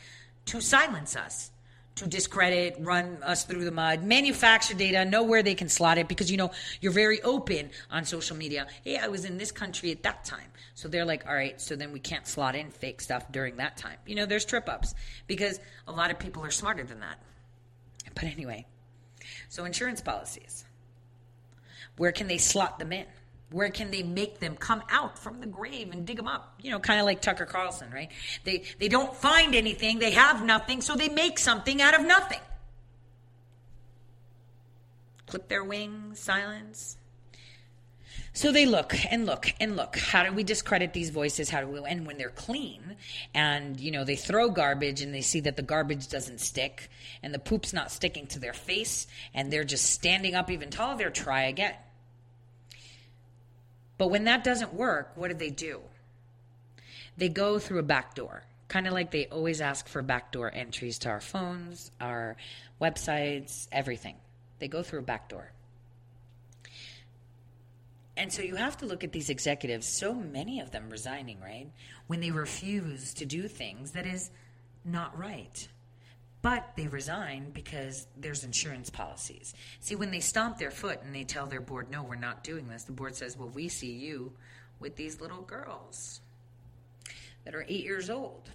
[0.46, 1.50] to silence us
[1.96, 6.08] to discredit, run us through the mud, manufacture data, know where they can slot it
[6.08, 8.66] because you know you're very open on social media.
[8.82, 10.50] Hey, I was in this country at that time.
[10.74, 13.76] So they're like, all right, so then we can't slot in fake stuff during that
[13.76, 13.96] time.
[14.06, 14.94] You know, there's trip ups
[15.28, 17.20] because a lot of people are smarter than that.
[18.14, 18.66] But anyway,
[19.48, 20.64] so insurance policies.
[21.96, 23.06] Where can they slot them in?
[23.50, 26.58] Where can they make them come out from the grave and dig them up?
[26.60, 28.10] You know, kind of like Tucker Carlson, right?
[28.44, 32.40] They they don't find anything, they have nothing, so they make something out of nothing.
[35.26, 36.96] Clip their wings, silence.
[38.36, 39.96] So they look and look and look.
[39.96, 41.48] How do we discredit these voices?
[41.48, 42.96] How do we and when they're clean
[43.32, 46.90] and you know they throw garbage and they see that the garbage doesn't stick
[47.22, 50.96] and the poop's not sticking to their face and they're just standing up even taller,
[50.96, 51.74] they're try again.
[53.98, 55.80] But when that doesn't work, what do they do?
[57.16, 60.98] They go through a back door, kind of like they always ask for backdoor entries
[61.00, 62.36] to our phones, our
[62.80, 64.16] websites, everything.
[64.58, 65.52] They go through a back door.
[68.16, 71.68] and so you have to look at these executives, so many of them resigning, right?
[72.06, 74.30] When they refuse to do things that is
[74.84, 75.66] not right.
[76.44, 79.54] But they resign because there's insurance policies.
[79.80, 82.68] See, when they stomp their foot and they tell their board, no, we're not doing
[82.68, 84.30] this, the board says, well, we see you
[84.78, 86.20] with these little girls
[87.46, 88.50] that are eight years old.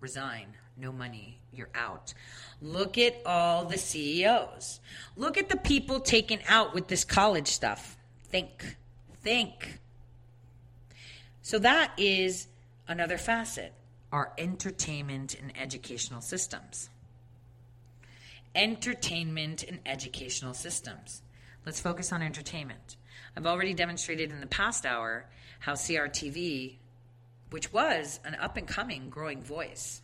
[0.00, 0.46] Resign.
[0.78, 1.38] No money.
[1.52, 2.14] You're out.
[2.62, 4.80] Look at all the CEOs.
[5.14, 7.98] Look at the people taken out with this college stuff.
[8.30, 8.78] Think.
[9.20, 9.80] Think.
[11.42, 12.48] So that is
[12.88, 13.74] another facet
[14.10, 16.88] our entertainment and educational systems.
[18.54, 21.22] Entertainment and educational systems.
[21.64, 22.96] Let's focus on entertainment.
[23.36, 25.26] I've already demonstrated in the past hour
[25.60, 26.76] how CRTV,
[27.50, 30.02] which was an up and coming growing voice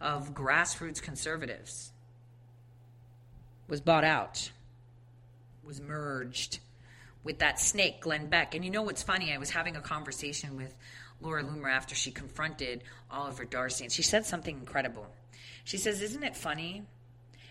[0.00, 1.92] of grassroots conservatives,
[3.68, 4.50] was bought out,
[5.64, 6.60] was merged
[7.22, 8.54] with that snake, Glenn Beck.
[8.54, 9.32] And you know what's funny?
[9.32, 10.74] I was having a conversation with
[11.20, 15.06] Laura Loomer after she confronted Oliver Darcy, and she said something incredible.
[15.64, 16.84] She says, Isn't it funny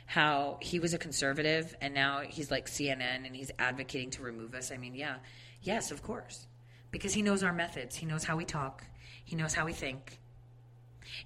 [0.07, 4.55] how he was a conservative and now he's like CNN and he's advocating to remove
[4.55, 4.71] us?
[4.71, 5.17] I mean, yeah,
[5.61, 6.47] yes, of course.
[6.91, 8.85] Because he knows our methods, he knows how we talk,
[9.23, 10.19] he knows how we think.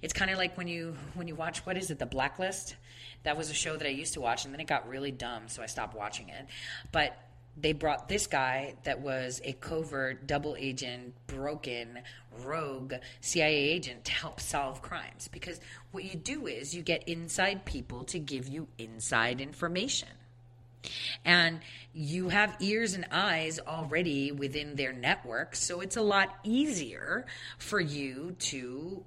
[0.02, 2.76] It's kind of like when you when you watch what is it, The Blacklist?
[3.22, 5.44] That was a show that I used to watch and then it got really dumb,
[5.46, 6.46] so I stopped watching it.
[6.90, 7.16] But
[7.56, 12.00] they brought this guy that was a covert double agent, broken,
[12.44, 15.28] rogue CIA agent to help solve crimes.
[15.28, 20.08] Because what you do is you get inside people to give you inside information.
[21.24, 21.60] And
[21.92, 27.26] you have ears and eyes already within their network, so it's a lot easier
[27.58, 29.04] for you to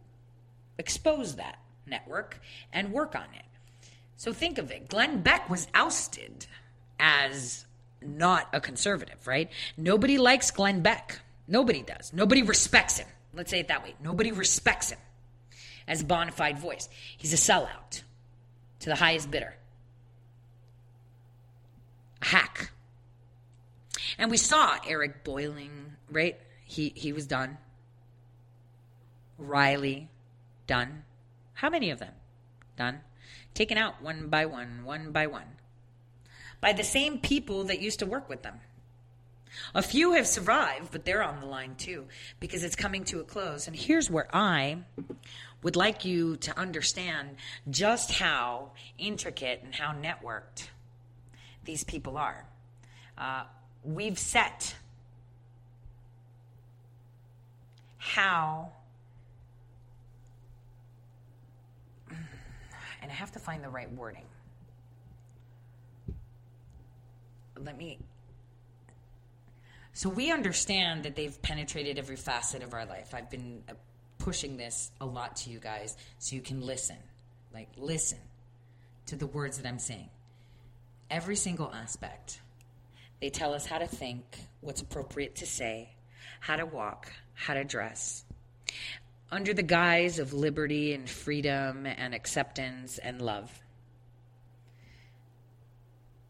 [0.77, 2.39] expose that network
[2.71, 3.45] and work on it.
[4.15, 6.45] So think of it Glenn Beck was ousted
[6.99, 7.65] as
[8.01, 9.49] not a conservative, right?
[9.77, 11.19] Nobody likes Glenn Beck.
[11.47, 12.11] Nobody does.
[12.13, 13.07] Nobody respects him.
[13.33, 13.95] Let's say it that way.
[14.01, 14.99] Nobody respects him
[15.87, 16.89] as a bona fide voice.
[17.17, 18.01] He's a sellout
[18.79, 19.55] to the highest bidder,
[22.21, 22.71] a hack.
[24.17, 26.39] And we saw Eric Bolling, right?
[26.63, 27.57] He he was done.
[29.37, 30.09] Riley,
[30.67, 31.03] done.
[31.53, 32.13] How many of them?
[32.77, 33.01] Done.
[33.53, 35.55] Taken out one by one, one by one
[36.61, 38.59] by the same people that used to work with them.
[39.73, 42.05] A few have survived, but they're on the line too
[42.39, 43.67] because it's coming to a close.
[43.67, 44.79] And here's where I
[45.63, 47.37] would like you to understand
[47.69, 50.67] just how intricate and how networked
[51.63, 52.45] these people are.
[53.17, 53.43] Uh,
[53.83, 54.75] we've set
[57.97, 58.71] how,
[62.09, 64.25] and I have to find the right wording.
[67.63, 67.99] Let me
[69.95, 73.13] so we understand that they've penetrated every facet of our life.
[73.13, 73.75] I've been uh,
[74.17, 76.97] pushing this a lot to you guys so you can listen.
[77.53, 78.17] Like, listen
[79.05, 80.09] to the words that I'm saying.
[81.09, 82.41] Every single aspect.
[83.21, 84.25] They tell us how to think,
[84.59, 85.91] what's appropriate to say,
[86.41, 88.25] how to walk, how to dress.
[89.31, 93.49] Under the guise of liberty and freedom and acceptance and love.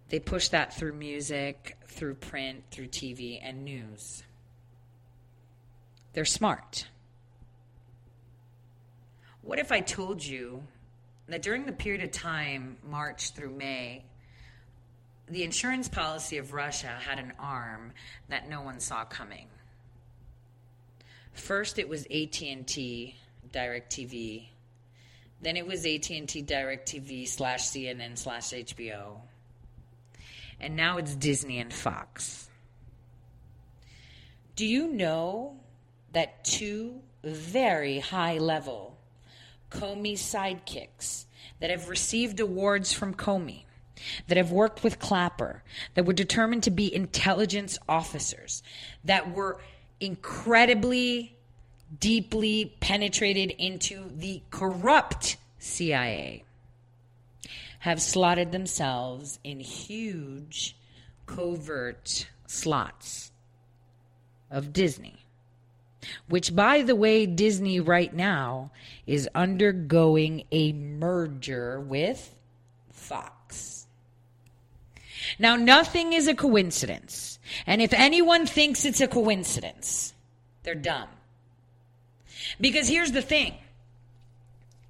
[0.10, 4.24] They push that through music, through print, through TV, and news.
[6.14, 6.88] They're smart.
[9.42, 10.64] What if I told you
[11.28, 14.06] that during the period of time, March through May,
[15.28, 17.92] the insurance policy of Russia had an arm
[18.30, 19.48] that no one saw coming?
[21.34, 23.16] First, it was AT&T,
[23.52, 24.48] DirecTV.
[25.42, 29.22] Then it was AT&T, DirecTV slash CNN slash HBO
[30.60, 32.50] and now it's Disney and Fox.
[34.56, 35.58] Do you know
[36.14, 38.98] that two very high level
[39.70, 41.26] Comey sidekicks
[41.60, 43.66] that have received awards from Comey,
[44.28, 45.64] that have worked with Clapper,
[45.96, 48.64] that were determined to be intelligence officers,
[49.04, 49.60] that were
[50.00, 51.36] incredibly
[52.00, 56.45] deeply penetrated into the corrupt CIA
[57.86, 60.76] have slotted themselves in huge
[61.28, 63.32] covert slots
[64.50, 65.24] of Disney.
[66.28, 68.72] Which, by the way, Disney right now
[69.06, 72.34] is undergoing a merger with
[72.92, 73.86] Fox.
[75.38, 77.38] Now, nothing is a coincidence.
[77.68, 80.16] And if anyone thinks it's a coincidence,
[80.64, 81.10] they're dumb.
[82.60, 83.54] Because here's the thing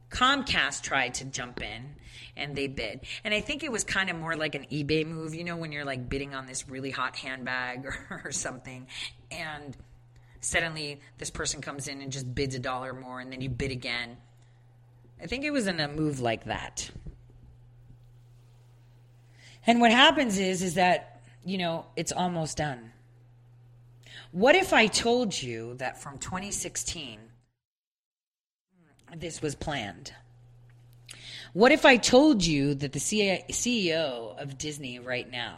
[0.10, 1.95] Comcast tried to jump in
[2.38, 3.02] and they bid.
[3.24, 5.72] And I think it was kind of more like an eBay move, you know, when
[5.72, 8.88] you're like bidding on this really hot handbag or, or something,
[9.32, 9.76] and
[10.42, 13.72] suddenly this person comes in and just bids a dollar more, and then you bid
[13.72, 14.18] again.
[15.22, 16.90] I think it was in a move like that.
[19.68, 22.92] And what happens is, is that, you know, it's almost done.
[24.32, 27.20] What if I told you that from 2016,
[29.16, 30.14] this was planned?
[31.56, 35.58] What if I told you that the CEO of Disney right now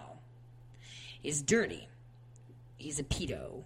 [1.24, 1.88] is dirty?
[2.76, 3.64] He's a pedo.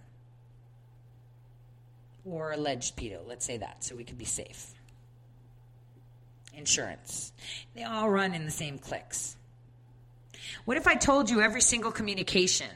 [2.24, 4.72] Or alleged pedo, let's say that, so we could be safe.
[6.56, 7.34] Insurance.
[7.74, 9.36] They all run in the same cliques.
[10.64, 12.70] What if I told you every single communication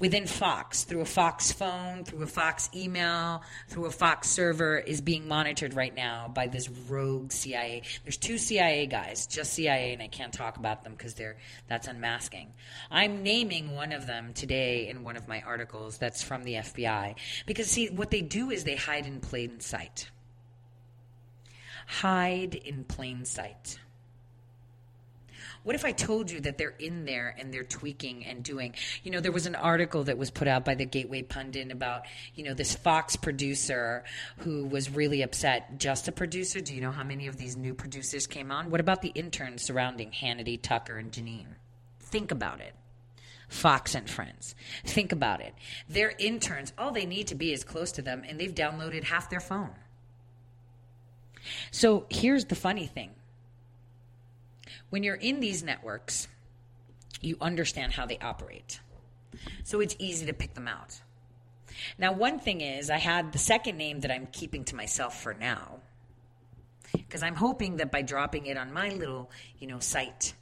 [0.00, 5.00] within Fox, through a Fox phone, through a Fox email, through a Fox server, is
[5.00, 7.82] being monitored right now by this rogue CIA.
[8.02, 11.36] There's two CIA guys, just CIA, and I can't talk about them because they're
[11.68, 12.52] that's unmasking.
[12.90, 17.14] I'm naming one of them today in one of my articles that's from the FBI
[17.46, 20.10] because see what they do is they hide in plain sight.
[21.86, 23.78] Hide in plain sight.
[25.62, 28.74] What if I told you that they're in there and they're tweaking and doing?
[29.02, 32.06] You know, there was an article that was put out by the Gateway Pundit about,
[32.34, 34.04] you know, this Fox producer
[34.38, 35.78] who was really upset.
[35.78, 36.60] Just a producer?
[36.60, 38.70] Do you know how many of these new producers came on?
[38.70, 41.56] What about the interns surrounding Hannity, Tucker, and Jeanine?
[42.00, 42.74] Think about it.
[43.48, 44.54] Fox and Friends.
[44.84, 45.54] Think about it.
[45.88, 49.28] Their interns, all they need to be is close to them, and they've downloaded half
[49.28, 49.74] their phone.
[51.70, 53.10] So here's the funny thing
[54.90, 56.28] when you're in these networks,
[57.20, 58.80] you understand how they operate.
[59.64, 61.00] So it's easy to pick them out.
[61.98, 65.32] Now, one thing is, I had the second name that I'm keeping to myself for
[65.32, 65.78] now,
[66.92, 70.34] because I'm hoping that by dropping it on my little, you know, site,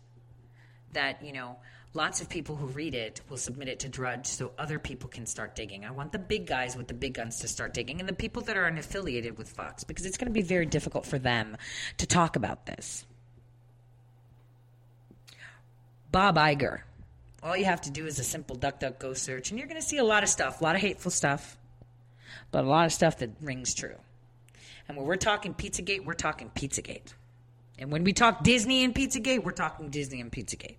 [0.94, 1.56] that you know,
[1.92, 5.26] lots of people who read it will submit it to Drudge, so other people can
[5.26, 5.84] start digging.
[5.84, 8.42] I want the big guys with the big guns to start digging, and the people
[8.42, 11.56] that are unaffiliated with Fox, because it's going to be very difficult for them
[11.98, 13.04] to talk about this.
[16.10, 16.80] Bob Iger.
[17.42, 19.98] All you have to do is a simple DuckDuckGo search, and you're going to see
[19.98, 21.56] a lot of stuff, a lot of hateful stuff,
[22.50, 23.96] but a lot of stuff that rings true.
[24.88, 27.12] And when we're talking Pizzagate, we're talking Pizzagate.
[27.78, 30.76] And when we talk Disney and Pizzagate, we're talking Disney and Pizzagate.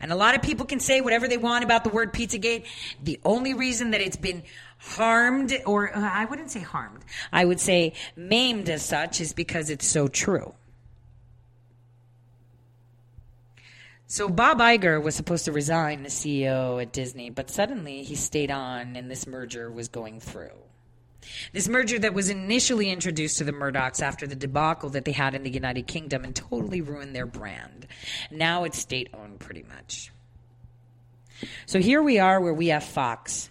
[0.00, 2.64] And a lot of people can say whatever they want about the word Pizzagate.
[3.02, 4.42] The only reason that it's been
[4.78, 9.68] harmed, or uh, I wouldn't say harmed, I would say maimed as such, is because
[9.68, 10.54] it's so true.
[14.10, 18.50] So Bob Iger was supposed to resign as CEO at Disney, but suddenly he stayed
[18.50, 20.50] on and this merger was going through.
[21.52, 25.36] This merger that was initially introduced to the Murdochs after the debacle that they had
[25.36, 27.86] in the United Kingdom and totally ruined their brand.
[28.32, 30.10] Now it's state owned pretty much.
[31.66, 33.48] So here we are where we have Fox.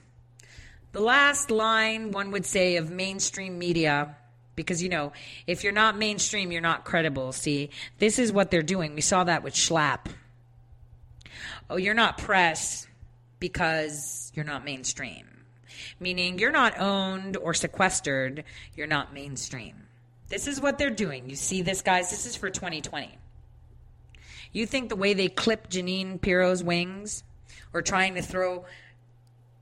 [0.92, 4.18] The last line, one would say, of mainstream media
[4.58, 5.14] because you know
[5.48, 7.70] if you're not mainstream you're not credible see
[8.00, 10.08] this is what they're doing we saw that with schlapp
[11.70, 12.88] oh, you're not press
[13.40, 15.26] because you're not mainstream.
[16.00, 18.44] Meaning you're not owned or sequestered,
[18.76, 19.76] you're not mainstream.
[20.28, 21.30] This is what they're doing.
[21.30, 22.10] You see this, guys?
[22.10, 23.18] This is for 2020.
[24.52, 27.24] You think the way they clip Jeanine Pirro's wings
[27.74, 28.66] or trying to throw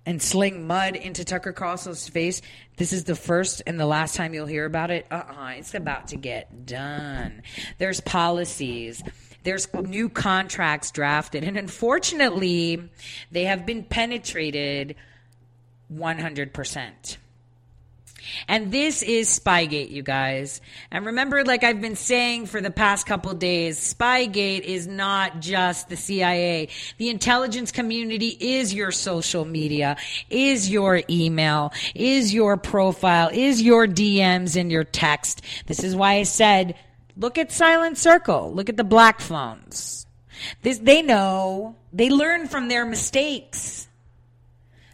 [0.05, 2.41] and sling mud into Tucker Carlson's face,
[2.77, 5.05] this is the first and the last time you'll hear about it?
[5.11, 7.43] Uh uh-uh, uh It's about to get done.
[7.77, 9.03] There's policies
[9.43, 12.89] there's new contracts drafted, and unfortunately,
[13.31, 14.95] they have been penetrated
[15.93, 17.17] 100%.
[18.47, 20.61] And this is Spygate, you guys.
[20.91, 25.89] And remember, like I've been saying for the past couple days, Spygate is not just
[25.89, 26.69] the CIA.
[26.97, 29.97] The intelligence community is your social media,
[30.29, 35.41] is your email, is your profile, is your DMs and your text.
[35.65, 36.75] This is why I said
[37.17, 38.53] Look at Silent Circle.
[38.53, 40.05] Look at the black phones.
[40.61, 41.75] This, they know.
[41.91, 43.87] They learn from their mistakes.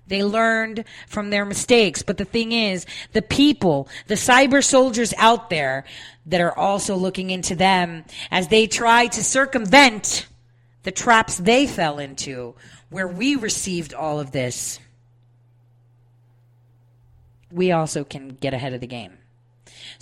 [0.07, 2.01] They learned from their mistakes.
[2.01, 5.83] But the thing is, the people, the cyber soldiers out there
[6.25, 10.27] that are also looking into them as they try to circumvent
[10.83, 12.55] the traps they fell into
[12.89, 14.79] where we received all of this,
[17.51, 19.17] we also can get ahead of the game.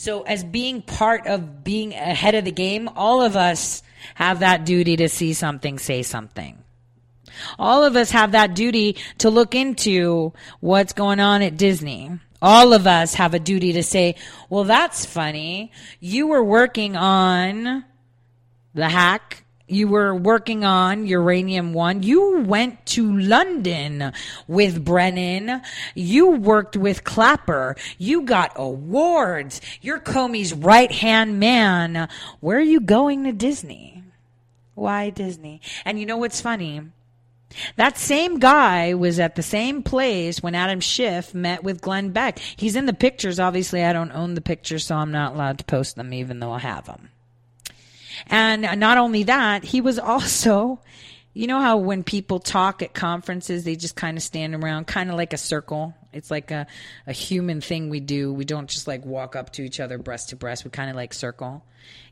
[0.01, 3.83] So, as being part of being ahead of the game, all of us
[4.15, 6.57] have that duty to see something, say something.
[7.59, 12.19] All of us have that duty to look into what's going on at Disney.
[12.41, 14.15] All of us have a duty to say,
[14.49, 15.71] well, that's funny.
[15.99, 17.85] You were working on
[18.73, 22.03] the hack you were working on Uranium One.
[22.03, 24.11] You went to London
[24.47, 25.61] with Brennan.
[25.95, 27.75] You worked with Clapper.
[27.97, 29.61] You got awards.
[29.81, 32.09] You're Comey's right hand man.
[32.39, 34.03] Where are you going to Disney?
[34.75, 35.61] Why Disney?
[35.85, 36.81] And you know what's funny?
[37.75, 42.39] That same guy was at the same place when Adam Schiff met with Glenn Beck.
[42.39, 43.39] He's in the pictures.
[43.39, 46.51] Obviously, I don't own the pictures, so I'm not allowed to post them, even though
[46.51, 47.09] I have them.
[48.27, 50.79] And not only that, he was also,
[51.33, 55.09] you know how when people talk at conferences, they just kind of stand around, kind
[55.09, 55.93] of like a circle.
[56.13, 56.67] It's like a,
[57.07, 58.33] a human thing we do.
[58.33, 60.65] We don't just like walk up to each other breast to breast.
[60.65, 61.63] We kind of like circle.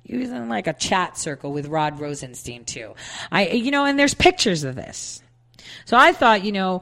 [0.03, 2.95] He was in like a chat circle with Rod Rosenstein too.
[3.31, 5.21] I, you know, and there's pictures of this.
[5.85, 6.81] So I thought, you know,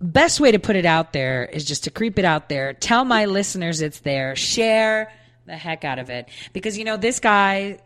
[0.00, 2.74] best way to put it out there is just to creep it out there.
[2.74, 4.34] Tell my listeners it's there.
[4.34, 5.12] Share
[5.46, 6.28] the heck out of it.
[6.52, 7.78] Because, you know, this guy,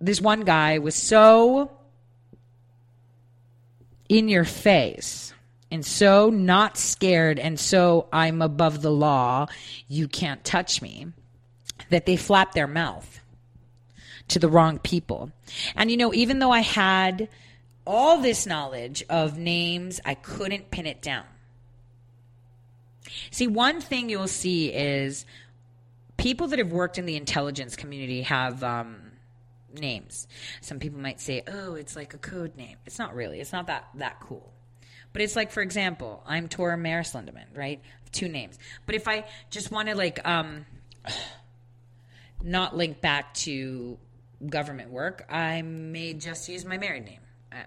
[0.00, 1.70] this one guy was so
[4.08, 5.32] in your face
[5.70, 9.46] and so not scared and so I'm above the law,
[9.88, 11.08] you can't touch me,
[11.90, 13.20] that they flapped their mouth
[14.28, 15.30] to the wrong people.
[15.76, 17.28] And, you know, even though I had
[17.86, 21.24] all this knowledge of names, I couldn't pin it down.
[23.30, 25.24] See, one thing you'll see is
[26.16, 29.09] people that have worked in the intelligence community have um,
[29.74, 30.28] names.
[30.60, 33.40] Some people might say, "Oh, it's like a code name." It's not really.
[33.40, 34.52] It's not that that cool.
[35.12, 37.80] But it's like, for example, I'm Tore Maras Lindeman, right?
[38.12, 38.58] Two names.
[38.86, 40.66] But if I just want to like um,
[42.42, 43.98] not link back to
[44.48, 47.20] government work, I may just use my married name.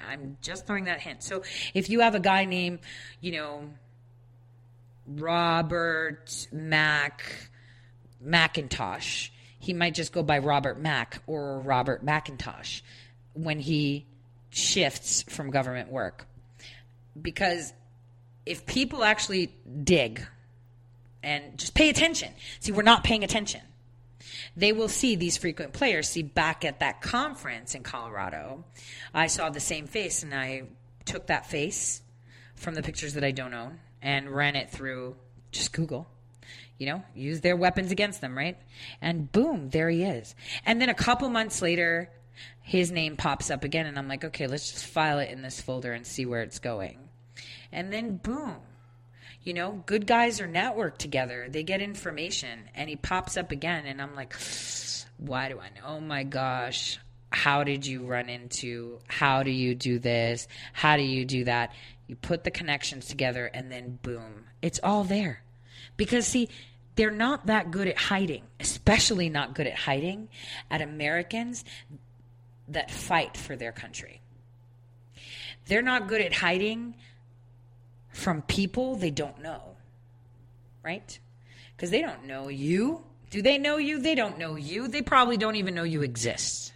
[0.09, 1.23] I'm just throwing that hint.
[1.23, 1.43] So
[1.73, 2.80] if you have a guy named,
[3.19, 3.69] you know,
[5.05, 7.49] Robert Mac
[8.25, 9.30] McIntosh,
[9.64, 12.81] he might just go by Robert Mack or Robert McIntosh
[13.34, 14.06] when he
[14.49, 16.27] shifts from government work.
[17.19, 17.72] Because
[18.45, 20.22] if people actually dig
[21.23, 23.61] and just pay attention, see, we're not paying attention
[24.56, 26.10] they will see these frequent players.
[26.10, 28.64] See, back at that conference in Colorado,
[29.14, 30.64] I saw the same face and I
[31.06, 32.02] took that face
[32.56, 35.15] from the pictures that I don't own and ran it through
[35.52, 36.07] just Google.
[36.79, 38.57] You know, use their weapons against them, right?
[39.01, 40.35] And boom, there he is.
[40.65, 42.09] And then a couple months later,
[42.61, 45.61] his name pops up again, and I'm like, okay, let's just file it in this
[45.61, 46.97] folder and see where it's going.
[47.71, 48.55] And then boom,
[49.43, 51.47] you know, good guys are networked together.
[51.49, 54.35] They get information, and he pops up again, and I'm like,
[55.17, 55.85] why do I know?
[55.85, 56.99] Oh my gosh,
[57.31, 58.99] how did you run into?
[59.07, 60.47] How do you do this?
[60.73, 61.73] How do you do that?
[62.07, 65.42] You put the connections together, and then boom, it's all there.
[65.97, 66.49] Because see,
[66.95, 70.29] they're not that good at hiding, especially not good at hiding
[70.69, 71.65] at Americans
[72.67, 74.21] that fight for their country.
[75.67, 76.95] They're not good at hiding
[78.09, 79.75] from people they don't know,
[80.83, 81.17] right?
[81.75, 83.03] Because they don't know you.
[83.31, 83.99] Do they know you?
[83.99, 84.87] They don't know you.
[84.87, 86.73] They probably don't even know you exist.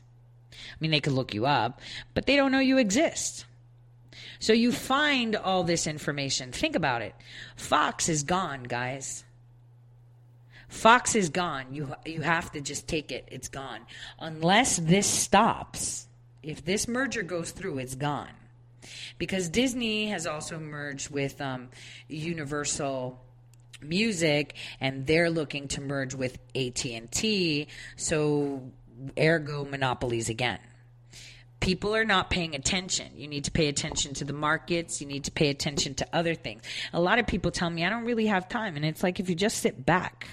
[0.51, 1.81] I mean, they could look you up,
[2.13, 3.45] but they don't know you exist.
[4.39, 6.51] So you find all this information.
[6.51, 7.15] Think about it.
[7.55, 9.23] Fox is gone, guys.
[10.67, 11.73] Fox is gone.
[11.73, 13.27] You you have to just take it.
[13.31, 13.81] It's gone.
[14.19, 16.07] Unless this stops.
[16.43, 18.29] If this merger goes through, it's gone
[19.17, 21.69] because Disney has also merged with um,
[22.07, 23.21] Universal
[23.81, 27.67] Music, and they're looking to merge with AT and T.
[27.95, 28.71] So,
[29.19, 30.59] ergo, monopolies again.
[31.59, 33.11] People are not paying attention.
[33.15, 35.01] You need to pay attention to the markets.
[35.01, 36.61] You need to pay attention to other things.
[36.93, 39.29] A lot of people tell me I don't really have time, and it's like if
[39.29, 40.27] you just sit back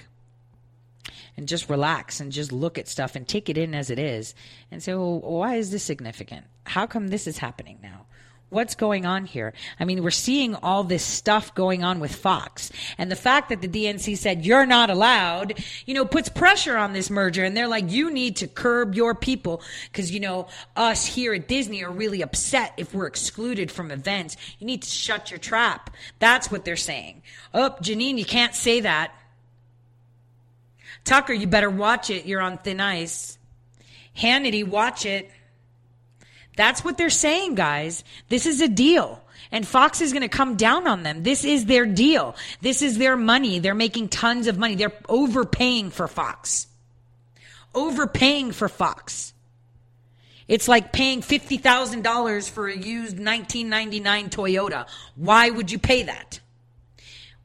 [1.36, 4.34] and just relax and just look at stuff and take it in as it is
[4.70, 6.46] and say, well, why is this significant?
[6.64, 8.03] How come this is happening now?
[8.54, 9.52] What's going on here?
[9.80, 12.70] I mean, we're seeing all this stuff going on with Fox.
[12.96, 16.92] And the fact that the DNC said you're not allowed, you know, puts pressure on
[16.92, 17.42] this merger.
[17.42, 19.60] And they're like, you need to curb your people
[19.90, 24.36] because, you know, us here at Disney are really upset if we're excluded from events.
[24.60, 25.90] You need to shut your trap.
[26.20, 27.22] That's what they're saying.
[27.52, 29.12] Oh, Jeanine, you can't say that.
[31.02, 32.24] Tucker, you better watch it.
[32.24, 33.36] You're on thin ice.
[34.16, 35.28] Hannity, watch it.
[36.56, 38.04] That's what they're saying, guys.
[38.28, 39.20] This is a deal.
[39.50, 41.22] And Fox is going to come down on them.
[41.22, 42.34] This is their deal.
[42.60, 43.58] This is their money.
[43.58, 44.74] They're making tons of money.
[44.74, 46.66] They're overpaying for Fox.
[47.74, 49.32] Overpaying for Fox.
[50.46, 54.86] It's like paying $50,000 for a used 1999 Toyota.
[55.16, 56.40] Why would you pay that?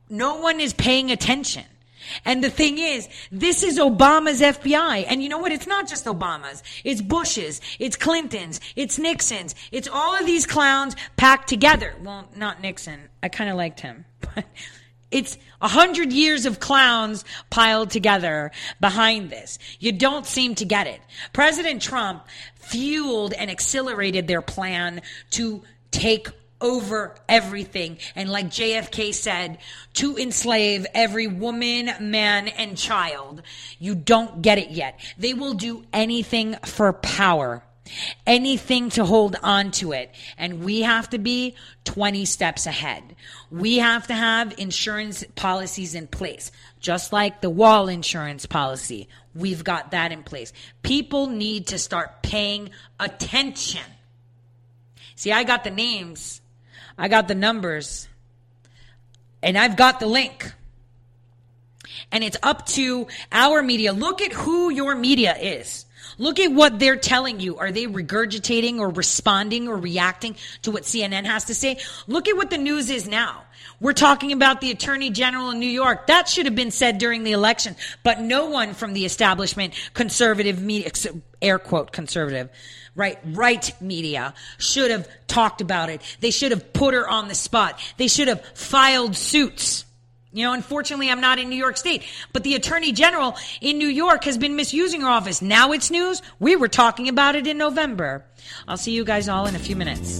[0.09, 1.65] No one is paying attention.
[2.25, 5.05] And the thing is, this is Obama's FBI.
[5.07, 5.51] And you know what?
[5.51, 6.63] It's not just Obama's.
[6.83, 7.61] It's Bush's.
[7.79, 8.59] It's Clinton's.
[8.75, 9.55] It's Nixon's.
[9.71, 11.95] It's all of these clowns packed together.
[12.03, 13.09] Well, not Nixon.
[13.21, 14.05] I kind of liked him.
[14.35, 14.45] But
[15.11, 19.57] it's a hundred years of clowns piled together behind this.
[19.79, 21.01] You don't seem to get it.
[21.33, 26.29] President Trump fueled and accelerated their plan to take
[26.61, 27.97] over everything.
[28.15, 29.59] And like JFK said,
[29.93, 33.41] to enslave every woman, man, and child.
[33.79, 34.99] You don't get it yet.
[35.17, 37.63] They will do anything for power.
[38.27, 40.13] Anything to hold on to it.
[40.37, 41.55] And we have to be
[41.85, 43.15] 20 steps ahead.
[43.49, 49.09] We have to have insurance policies in place, just like the wall insurance policy.
[49.33, 50.53] We've got that in place.
[50.83, 52.69] People need to start paying
[52.99, 53.81] attention.
[55.15, 56.38] See, I got the names,
[56.99, 58.09] I got the numbers,
[59.41, 60.51] and I've got the link.
[62.11, 63.93] And it's up to our media.
[63.93, 65.85] Look at who your media is.
[66.17, 67.57] Look at what they're telling you.
[67.57, 71.79] Are they regurgitating or responding or reacting to what CNN has to say?
[72.07, 73.43] Look at what the news is now.
[73.79, 76.07] We're talking about the attorney general in New York.
[76.07, 80.61] That should have been said during the election, but no one from the establishment, conservative
[80.61, 80.91] media,
[81.41, 82.49] air quote conservative,
[82.99, 86.01] right, right media should have talked about it.
[86.19, 87.79] They should have put her on the spot.
[87.97, 89.85] They should have filed suits.
[90.31, 92.03] You know, unfortunately, I'm not in New York State,
[92.33, 95.41] but the attorney general in New York has been misusing her office.
[95.41, 96.21] Now it's news.
[96.39, 98.25] We were talking about it in November.
[98.67, 100.19] I'll see you guys all in a few minutes.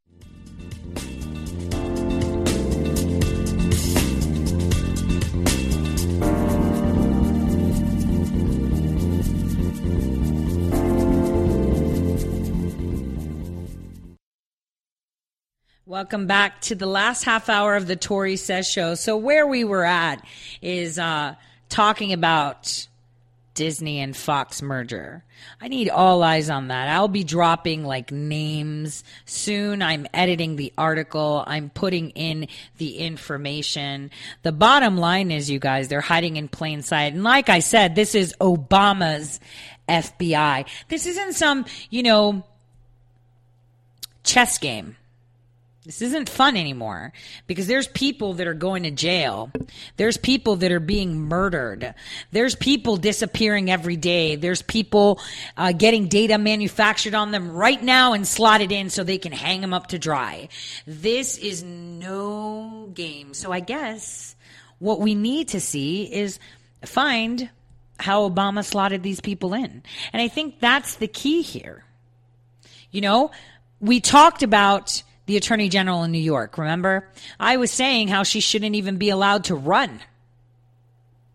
[15.91, 18.95] Welcome back to the last half hour of the Tore Says Show.
[18.95, 20.25] So where we were at
[20.61, 21.35] is uh,
[21.67, 22.87] talking about
[23.55, 25.25] Disney and Fox merger.
[25.59, 26.87] I need all eyes on that.
[26.87, 29.81] I'll be dropping like names soon.
[29.81, 31.43] I'm editing the article.
[31.45, 32.47] I'm putting in
[32.77, 34.11] the information.
[34.43, 37.11] The bottom line is, you guys, they're hiding in plain sight.
[37.11, 39.41] And like I said, this is Obama's
[39.89, 40.65] FBI.
[40.87, 42.45] This isn't some, you know,
[44.23, 44.95] chess game.
[45.83, 47.11] This isn't fun anymore
[47.47, 49.51] because there's people that are going to jail.
[49.97, 51.95] There's people that are being murdered.
[52.31, 54.35] There's people disappearing every day.
[54.35, 55.19] There's people
[55.57, 59.61] uh, getting data manufactured on them right now and slotted in so they can hang
[59.61, 60.49] them up to dry.
[60.85, 63.33] This is no game.
[63.33, 64.35] So I guess
[64.77, 66.37] what we need to see is
[66.85, 67.49] find
[67.99, 69.81] how Obama slotted these people in.
[70.13, 71.83] And I think that's the key here.
[72.91, 73.31] You know,
[73.79, 75.01] we talked about
[75.31, 76.57] the attorney general in New York.
[76.57, 77.07] Remember?
[77.39, 80.01] I was saying how she shouldn't even be allowed to run.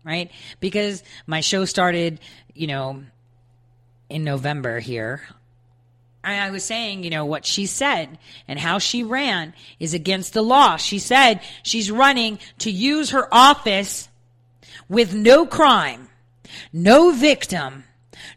[0.03, 0.29] Right?
[0.59, 2.19] Because my show started,
[2.53, 3.01] you know,
[4.07, 5.23] in November here.
[6.23, 10.43] I was saying, you know, what she said and how she ran is against the
[10.43, 10.75] law.
[10.75, 14.09] She said she's running to use her office
[14.87, 16.07] with no crime,
[16.71, 17.85] no victim,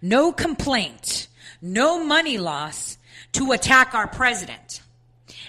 [0.01, 1.29] no complaint,
[1.61, 2.97] no money loss
[3.33, 4.81] to attack our president.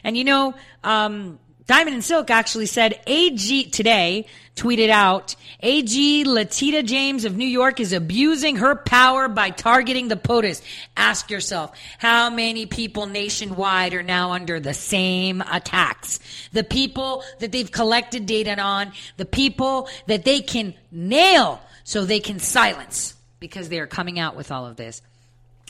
[0.04, 0.54] And you know,
[0.84, 4.26] um, Diamond and Silk actually said AG today
[4.56, 10.18] tweeted out AG Letitia James of New York is abusing her power by targeting the
[10.18, 10.62] POTUS.
[10.98, 16.20] Ask yourself, how many people nationwide are now under the same attacks?
[16.52, 22.20] The people that they've collected data on, the people that they can nail so they
[22.20, 25.02] can silence because they are coming out with all of this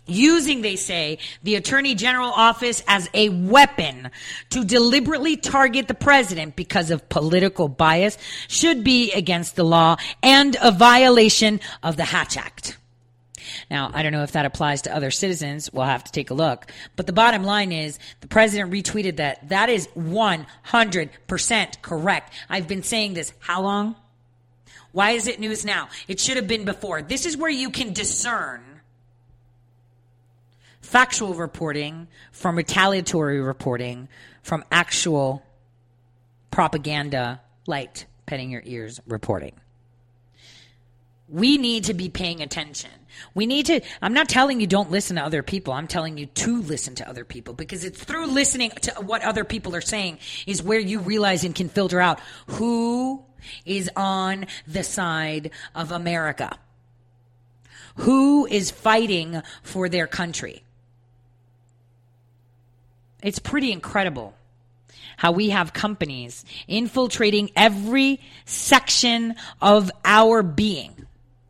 [0.05, 4.09] using, they say, the Attorney General office as a weapon
[4.49, 8.17] to deliberately target the president because of political bias
[8.47, 12.77] should be against the law and a violation of the Hatch Act.
[13.69, 15.71] Now, I don't know if that applies to other citizens.
[15.71, 16.71] We'll have to take a look.
[16.95, 19.49] But the bottom line is the president retweeted that.
[19.49, 22.33] That is 100% correct.
[22.49, 23.95] I've been saying this how long?
[24.91, 25.89] Why is it news now?
[26.07, 27.01] It should have been before.
[27.01, 28.61] This is where you can discern
[30.91, 34.09] factual reporting from retaliatory reporting
[34.43, 35.41] from actual
[36.51, 39.53] propaganda light petting your ears reporting
[41.31, 42.91] we need to be paying attention.
[43.33, 45.73] We need to, I'm not telling you don't listen to other people.
[45.73, 49.45] I'm telling you to listen to other people because it's through listening to what other
[49.45, 53.23] people are saying is where you realize and can filter out who
[53.65, 56.57] is on the side of America.
[57.95, 60.63] Who is fighting for their country.
[63.21, 64.33] It's pretty incredible
[65.17, 70.95] how we have companies infiltrating every section of our being.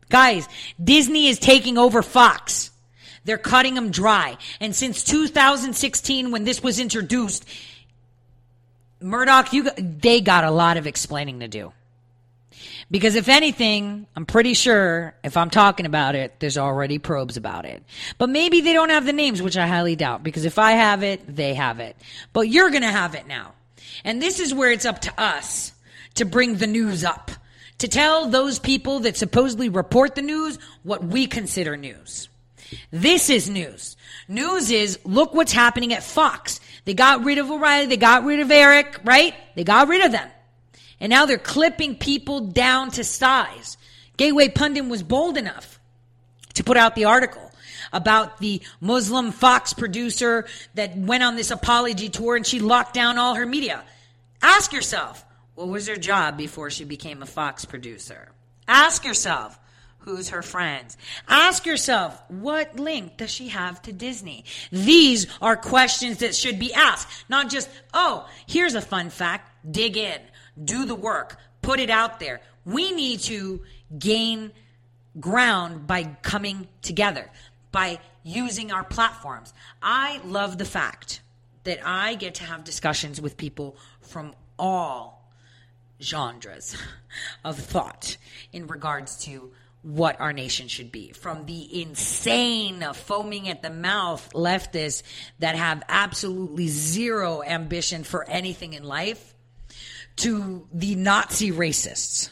[0.09, 0.47] Guys,
[0.83, 2.71] Disney is taking over Fox.
[3.23, 4.37] They're cutting them dry.
[4.59, 7.45] And since 2016, when this was introduced,
[8.99, 11.71] Murdoch, you, they got a lot of explaining to do.
[12.91, 17.63] Because if anything, I'm pretty sure if I'm talking about it, there's already probes about
[17.63, 17.81] it.
[18.17, 20.23] But maybe they don't have the names, which I highly doubt.
[20.23, 21.95] Because if I have it, they have it.
[22.33, 23.53] But you're going to have it now.
[24.03, 25.71] And this is where it's up to us
[26.15, 27.31] to bring the news up.
[27.77, 32.27] To tell those people that supposedly report the news what we consider news.
[32.91, 33.95] This is news.
[34.27, 36.59] News is look what's happening at Fox.
[36.83, 37.87] They got rid of O'Reilly.
[37.87, 39.33] They got rid of Eric, right?
[39.55, 40.29] They got rid of them.
[41.01, 43.75] And now they're clipping people down to size.
[44.17, 45.79] Gateway Pundit was bold enough
[46.53, 47.51] to put out the article
[47.91, 50.45] about the Muslim Fox producer
[50.75, 53.83] that went on this apology tour and she locked down all her media.
[54.43, 55.25] Ask yourself,
[55.55, 58.29] what was her job before she became a Fox producer?
[58.67, 59.59] Ask yourself,
[59.99, 60.97] who's her friends?
[61.27, 64.45] Ask yourself, what link does she have to Disney?
[64.71, 69.97] These are questions that should be asked, not just, oh, here's a fun fact, dig
[69.97, 70.21] in
[70.63, 72.41] do the work, put it out there.
[72.65, 73.61] We need to
[73.97, 74.51] gain
[75.19, 77.29] ground by coming together,
[77.71, 79.53] by using our platforms.
[79.81, 81.21] I love the fact
[81.63, 85.31] that I get to have discussions with people from all
[86.01, 86.75] genres
[87.43, 88.17] of thought
[88.51, 89.51] in regards to
[89.83, 91.11] what our nation should be.
[91.11, 95.01] From the insane, foaming at the mouth leftists
[95.39, 99.30] that have absolutely zero ambition for anything in life
[100.17, 102.29] to the Nazi racists.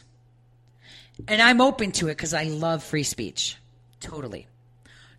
[1.27, 3.57] And I'm open to it because I love free speech.
[3.99, 4.47] Totally.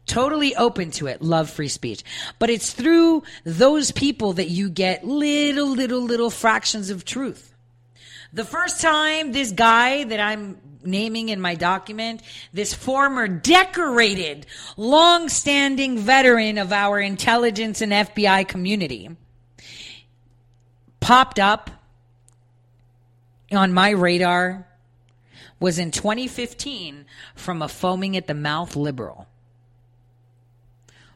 [0.07, 2.03] totally open to it, love free speech.
[2.39, 7.55] But it's through those people that you get little, little, little fractions of truth.
[8.33, 12.23] The first time this guy that I'm naming in my document,
[12.53, 14.47] this former decorated,
[14.77, 19.11] long-standing veteran of our intelligence and FBI community,
[21.01, 21.71] popped up
[23.53, 24.67] on my radar
[25.59, 27.05] was in 2015
[27.35, 29.27] from a foaming at the mouth liberal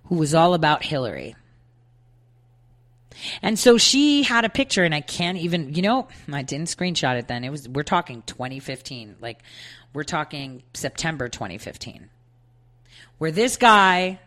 [0.04, 1.34] who was all about Hillary.
[3.42, 7.18] And so she had a picture, and I can't even, you know, I didn't screenshot
[7.18, 7.44] it then.
[7.44, 9.16] It was, we're talking 2015.
[9.20, 9.40] Like,
[9.92, 12.10] we're talking September 2015,
[13.18, 14.18] where this guy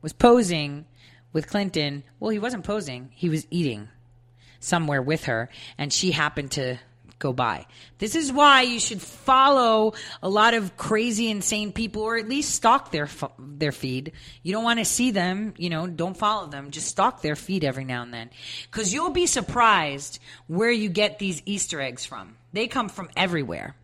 [0.00, 0.86] was posing
[1.32, 2.02] with Clinton.
[2.18, 3.88] Well, he wasn't posing, he was eating
[4.58, 6.78] somewhere with her, and she happened to
[7.22, 7.66] go by.
[7.98, 12.54] This is why you should follow a lot of crazy, insane people, or at least
[12.54, 13.08] stalk their
[13.38, 14.12] their feed.
[14.42, 15.86] You don't want to see them, you know.
[15.86, 16.72] Don't follow them.
[16.72, 18.30] Just stalk their feed every now and then,
[18.70, 20.18] because you'll be surprised
[20.48, 22.36] where you get these Easter eggs from.
[22.52, 23.76] They come from everywhere.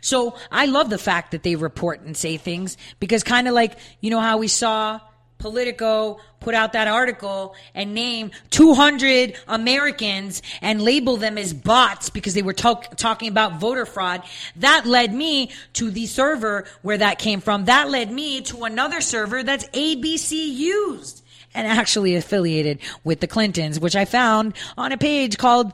[0.00, 3.78] So I love the fact that they report and say things because kind of like
[4.00, 5.00] you know how we saw
[5.38, 12.34] Politico put out that article and name 200 Americans and label them as bots because
[12.34, 14.22] they were talk- talking about voter fraud.
[14.56, 17.66] That led me to the server where that came from.
[17.66, 21.22] That led me to another server that's ABC used
[21.54, 25.72] and actually affiliated with the Clintons, which I found on a page called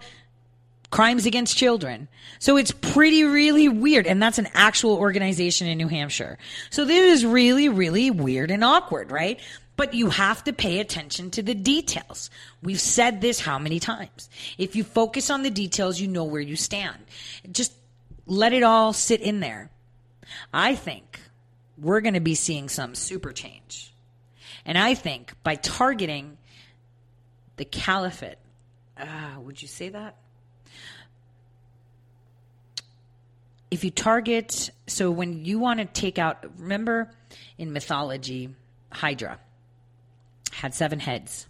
[0.93, 2.06] Crimes Against Children.
[2.39, 4.06] So it's pretty, really weird.
[4.06, 6.39] And that's an actual organization in New Hampshire.
[6.69, 9.40] So this is really, really weird and awkward, right?
[9.74, 12.28] But you have to pay attention to the details.
[12.62, 14.28] We've said this how many times?
[14.59, 16.98] If you focus on the details, you know where you stand.
[17.51, 17.73] Just
[18.27, 19.70] let it all sit in there.
[20.52, 21.20] I think
[21.78, 23.94] we're going to be seeing some super change.
[24.66, 26.36] And I think by targeting
[27.56, 28.36] the caliphate,
[28.98, 30.16] uh, would you say that?
[33.73, 37.11] If you target, so when you want to take out, remember
[37.57, 38.51] in mythology,
[38.90, 39.39] Hydra
[40.53, 41.47] had seven heads.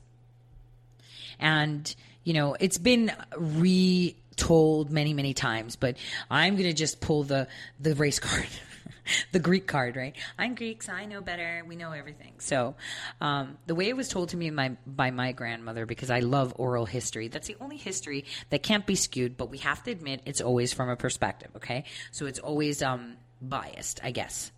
[1.41, 1.93] And,
[2.23, 5.97] you know, it's been retold many, many times, but
[6.31, 7.49] I'm going to just pull the,
[7.81, 8.47] the race card.
[9.33, 10.15] the Greek card, right?
[10.39, 11.63] I'm Greek, so I know better.
[11.67, 12.35] We know everything.
[12.39, 12.75] So,
[13.21, 16.55] um, the way it was told to me my, by my grandmother, because I love
[16.57, 20.23] oral history, that's the only history that can't be skewed, but we have to admit
[20.27, 21.85] it's always from a perspective, okay?
[22.11, 24.53] So it's always um, biased, I guess.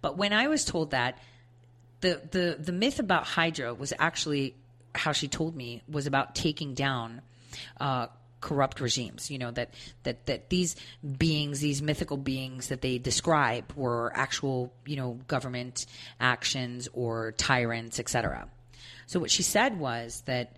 [0.00, 1.18] But when I was told that,
[2.00, 4.54] the, the, the myth about Hydra was actually
[4.94, 7.22] how she told me was about taking down
[7.80, 8.06] uh,
[8.40, 9.30] corrupt regimes.
[9.30, 10.76] You know that that that these
[11.18, 15.86] beings, these mythical beings that they describe, were actual you know government
[16.20, 18.48] actions or tyrants, etc.
[19.06, 20.56] So what she said was that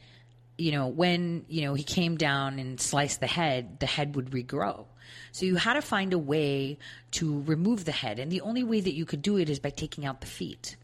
[0.59, 4.31] you know when you know he came down and sliced the head, the head would
[4.31, 4.87] regrow.
[5.33, 6.79] So you had to find a way
[7.13, 9.71] to remove the head, and the only way that you could do it is by
[9.71, 10.77] taking out the feet.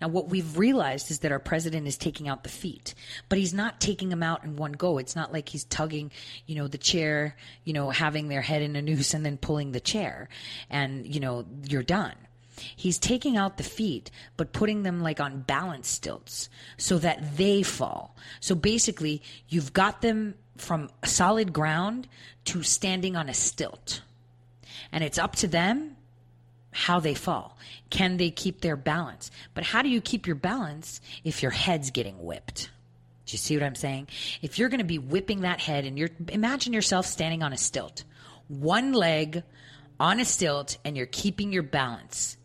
[0.00, 2.94] Now, what we've realized is that our president is taking out the feet,
[3.28, 4.98] but he's not taking them out in one go.
[4.98, 6.10] It's not like he's tugging,
[6.46, 9.72] you know, the chair, you know, having their head in a noose and then pulling
[9.72, 10.28] the chair
[10.70, 12.14] and, you know, you're done.
[12.76, 17.62] He's taking out the feet, but putting them like on balance stilts so that they
[17.62, 18.16] fall.
[18.40, 22.08] So basically, you've got them from solid ground
[22.46, 24.02] to standing on a stilt.
[24.92, 25.96] And it's up to them
[26.74, 27.56] how they fall.
[27.88, 29.30] Can they keep their balance?
[29.54, 32.68] But how do you keep your balance if your head's getting whipped?
[33.26, 34.08] Do you see what I'm saying?
[34.42, 37.56] If you're going to be whipping that head and you're, imagine yourself standing on a
[37.56, 38.02] stilt,
[38.48, 39.44] one leg
[40.00, 42.36] on a stilt, and you're keeping your balance,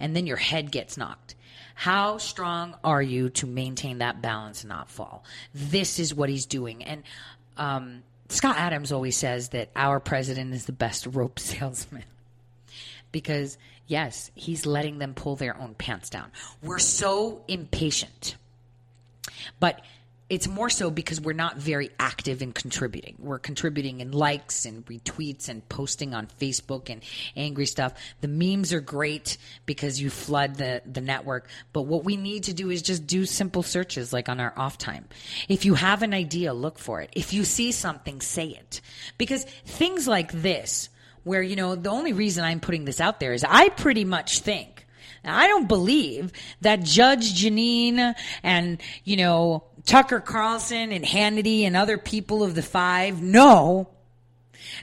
[0.00, 1.36] and then your head gets knocked.
[1.76, 5.24] How strong are you to maintain that balance and not fall?
[5.54, 6.82] This is what he's doing.
[6.82, 7.04] And
[7.56, 12.02] um, Scott Adams always says that our president is the best rope salesman
[13.12, 16.30] because yes, he's letting them pull their own pants down.
[16.62, 18.36] We're so impatient.
[19.58, 19.82] But
[20.30, 23.16] it's more so because we're not very active in contributing.
[23.18, 27.02] We're contributing in likes and retweets and posting on Facebook and
[27.36, 27.94] angry stuff.
[28.20, 31.48] The memes are great because you flood the, the network.
[31.72, 34.78] But what we need to do is just do simple searches like on our off
[34.78, 35.06] time.
[35.48, 37.10] If you have an idea, look for it.
[37.12, 38.80] If you see something, say it.
[39.18, 40.89] Because things like this,
[41.24, 44.40] where, you know, the only reason I'm putting this out there is I pretty much
[44.40, 44.80] think
[45.24, 46.32] I don't believe
[46.62, 52.62] that Judge Jeanine and, you know, Tucker Carlson and Hannity and other people of the
[52.62, 53.88] five know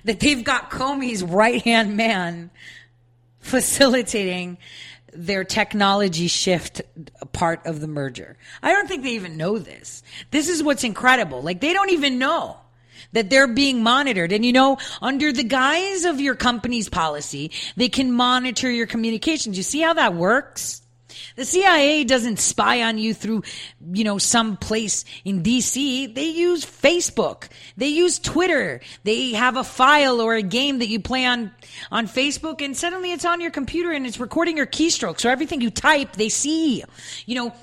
[0.03, 2.51] that they've got Comey's right hand man
[3.39, 4.57] facilitating
[5.14, 6.81] their technology shift
[7.31, 8.38] part of the merger.
[8.61, 10.03] I don't think they even know this.
[10.30, 11.41] This is what's incredible.
[11.41, 12.57] Like they don't even know
[13.13, 14.31] that they're being monitored.
[14.31, 19.57] And you know, under the guise of your company's policy, they can monitor your communications.
[19.57, 20.81] You see how that works?
[21.35, 23.43] The CIA doesn't spy on you through,
[23.91, 26.13] you know, some place in DC.
[26.13, 27.47] They use Facebook.
[27.75, 28.81] They use Twitter.
[29.03, 31.51] They have a file or a game that you play on,
[31.91, 35.21] on Facebook and suddenly it's on your computer and it's recording your keystrokes.
[35.21, 36.84] So everything you type, they see.
[37.25, 37.53] You know,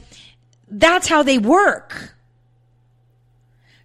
[0.68, 2.13] that's how they work.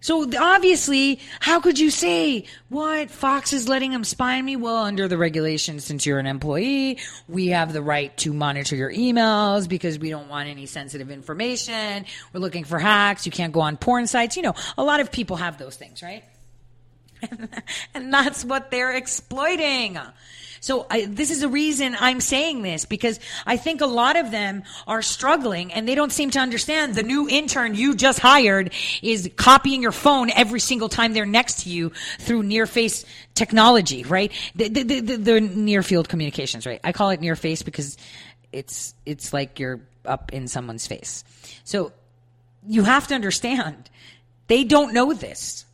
[0.00, 4.56] So obviously, how could you say what Fox is letting them spy on me?
[4.56, 6.98] Well, under the regulations, since you're an employee,
[7.28, 12.06] we have the right to monitor your emails because we don't want any sensitive information.
[12.32, 13.26] We're looking for hacks.
[13.26, 14.36] You can't go on porn sites.
[14.36, 16.24] You know, a lot of people have those things, right?
[17.94, 19.98] and that's what they're exploiting.
[20.60, 24.30] So I, this is the reason I'm saying this because I think a lot of
[24.30, 28.72] them are struggling and they don't seem to understand the new intern you just hired
[29.00, 34.04] is copying your phone every single time they're next to you through near face technology,
[34.04, 34.32] right?
[34.54, 36.80] The, the, the, the near field communications, right?
[36.84, 37.96] I call it near face because
[38.52, 41.24] it's, it's like you're up in someone's face.
[41.64, 41.92] So
[42.66, 43.88] you have to understand
[44.46, 45.64] they don't know this.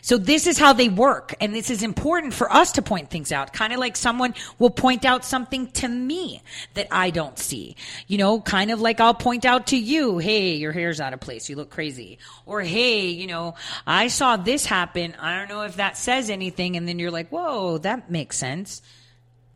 [0.00, 1.34] So this is how they work.
[1.40, 3.52] And this is important for us to point things out.
[3.52, 6.42] Kind of like someone will point out something to me
[6.74, 7.76] that I don't see.
[8.06, 11.20] You know, kind of like I'll point out to you, hey, your hair's out of
[11.20, 11.48] place.
[11.48, 12.18] You look crazy.
[12.46, 13.54] Or hey, you know,
[13.86, 15.14] I saw this happen.
[15.20, 16.76] I don't know if that says anything.
[16.76, 18.82] And then you're like, whoa, that makes sense.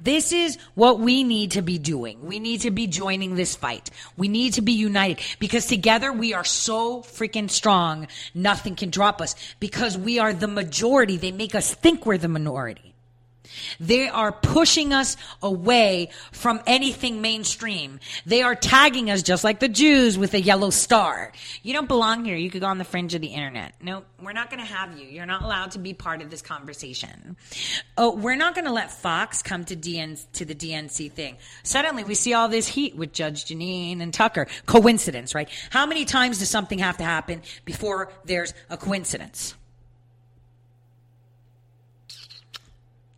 [0.00, 2.26] This is what we need to be doing.
[2.26, 3.90] We need to be joining this fight.
[4.16, 8.08] We need to be united because together we are so freaking strong.
[8.34, 11.16] Nothing can drop us because we are the majority.
[11.16, 12.95] They make us think we're the minority.
[13.80, 18.00] They are pushing us away from anything mainstream.
[18.24, 21.32] They are tagging us just like the Jews with a yellow star.
[21.62, 22.36] You don't belong here.
[22.36, 23.74] You could go on the fringe of the internet.
[23.80, 25.06] No, we're not going to have you.
[25.06, 27.36] You're not allowed to be part of this conversation.
[27.96, 31.36] Oh, we're not going to let Fox come to DN to the DNC thing.
[31.62, 34.46] Suddenly we see all this heat with Judge Jeanine and Tucker.
[34.66, 35.48] Coincidence, right?
[35.70, 39.54] How many times does something have to happen before there's a coincidence?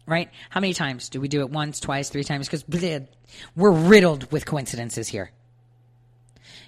[0.08, 0.30] Right?
[0.50, 1.50] How many times do we do it?
[1.50, 2.48] Once, twice, three times?
[2.48, 2.64] Because
[3.54, 5.30] we're riddled with coincidences here.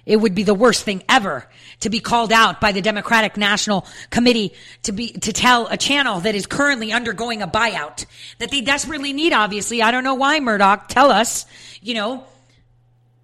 [0.05, 1.47] It would be the worst thing ever
[1.81, 4.53] to be called out by the Democratic National Committee
[4.83, 8.05] to be, to tell a channel that is currently undergoing a buyout
[8.39, 9.81] that they desperately need, obviously.
[9.81, 11.45] I don't know why Murdoch tell us,
[11.81, 12.23] you know,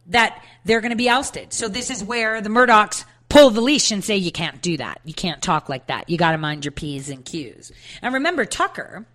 [0.07, 1.51] that they're going to be ousted.
[1.51, 5.01] So this is where the Murdochs pull the leash and say, you can't do that.
[5.03, 6.09] You can't talk like that.
[6.09, 7.71] You got to mind your P's and Q's.
[8.01, 9.05] And remember, Tucker,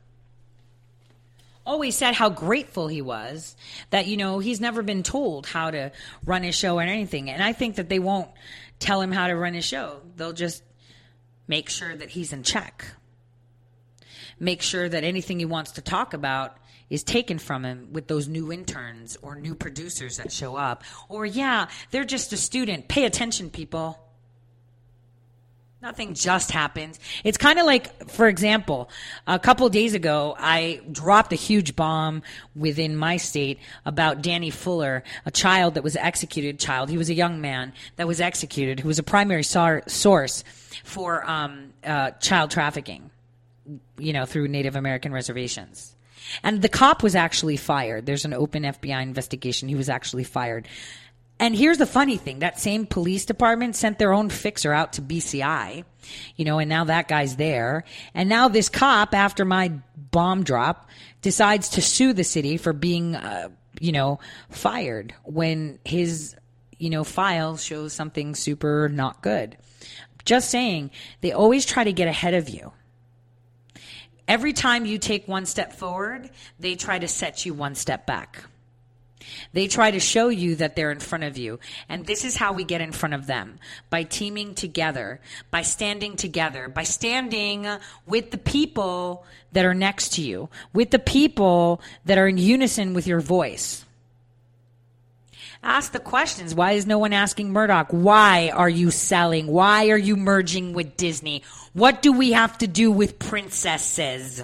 [1.64, 3.56] always said how grateful he was
[3.90, 5.92] that you know he's never been told how to
[6.24, 7.30] run his show or anything.
[7.30, 8.28] And i think that they won't
[8.78, 10.00] tell him how to run his show.
[10.16, 10.62] They'll just
[11.46, 12.84] make sure that he's in check.
[14.40, 16.56] Make sure that anything he wants to talk about
[16.90, 20.82] is taken from him with those new interns or new producers that show up.
[21.08, 22.88] Or yeah they're just a student.
[22.88, 23.98] Pay attention people
[25.82, 27.00] Nothing just happens.
[27.24, 28.88] It's kind of like, for example,
[29.26, 32.22] a couple days ago, I dropped a huge bomb
[32.54, 36.60] within my state about Danny Fuller, a child that was executed.
[36.60, 40.44] Child, he was a young man that was executed, who was a primary sor- source
[40.84, 43.10] for um, uh, child trafficking.
[43.98, 45.94] You know, through Native American reservations.
[46.42, 48.06] And the cop was actually fired.
[48.06, 49.68] There's an open FBI investigation.
[49.68, 50.66] He was actually fired.
[51.38, 55.02] And here's the funny thing that same police department sent their own fixer out to
[55.02, 55.84] BCI,
[56.36, 57.84] you know, and now that guy's there.
[58.14, 60.88] And now this cop, after my bomb drop,
[61.20, 63.48] decides to sue the city for being, uh,
[63.80, 66.36] you know, fired when his,
[66.78, 69.56] you know, file shows something super not good.
[70.24, 72.72] Just saying, they always try to get ahead of you.
[74.28, 76.30] Every time you take one step forward,
[76.60, 78.44] they try to set you one step back.
[79.52, 81.58] They try to show you that they're in front of you.
[81.88, 83.58] And this is how we get in front of them
[83.90, 85.20] by teaming together,
[85.50, 87.66] by standing together, by standing
[88.06, 92.94] with the people that are next to you, with the people that are in unison
[92.94, 93.84] with your voice.
[95.64, 96.56] Ask the questions.
[96.56, 97.88] Why is no one asking Murdoch?
[97.90, 99.46] Why are you selling?
[99.46, 101.44] Why are you merging with Disney?
[101.72, 104.42] What do we have to do with princesses?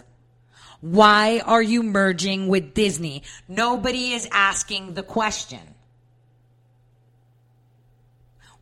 [0.80, 3.24] Why are you merging with Disney?
[3.48, 5.74] Nobody is asking the question.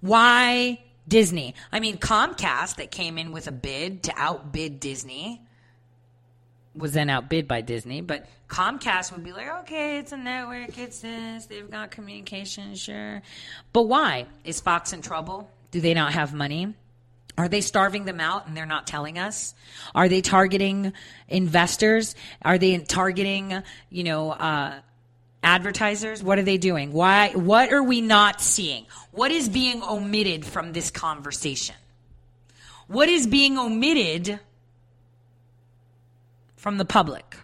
[0.00, 1.54] Why Disney?
[1.70, 5.42] I mean, Comcast that came in with a bid to outbid Disney.
[6.74, 11.00] was then outbid by Disney, but Comcast would be like, okay, it's a network, it's
[11.00, 13.22] this, they've got communication, sure.
[13.72, 14.26] But why?
[14.44, 15.50] Is Fox in trouble?
[15.70, 16.74] Do they not have money?
[17.38, 19.54] Are they starving them out and they're not telling us?
[19.94, 20.92] Are they targeting
[21.28, 22.14] investors?
[22.42, 24.74] Are they targeting, you know, uh,
[25.42, 26.22] advertisers?
[26.22, 26.92] What are they doing?
[26.92, 27.30] Why?
[27.30, 28.86] What are we not seeing?
[29.10, 31.76] What is being omitted from this conversation?
[32.86, 34.40] What is being omitted
[36.56, 37.36] from the public?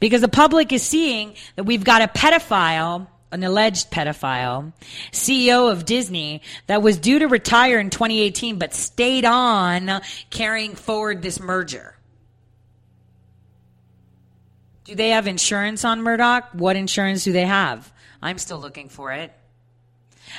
[0.00, 4.72] Because the public is seeing that we've got a pedophile, an alleged pedophile,
[5.10, 10.00] CEO of Disney that was due to retire in 2018 but stayed on
[10.30, 11.96] carrying forward this merger.
[14.84, 16.50] Do they have insurance on Murdoch?
[16.52, 17.92] What insurance do they have?
[18.22, 19.32] I'm still looking for it.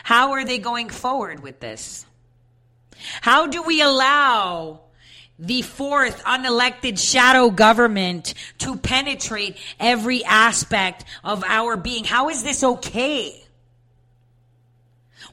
[0.04, 2.06] How are they going forward with this?
[3.22, 4.85] How do we allow
[5.38, 12.04] the fourth unelected shadow government to penetrate every aspect of our being?
[12.04, 13.42] How is this okay?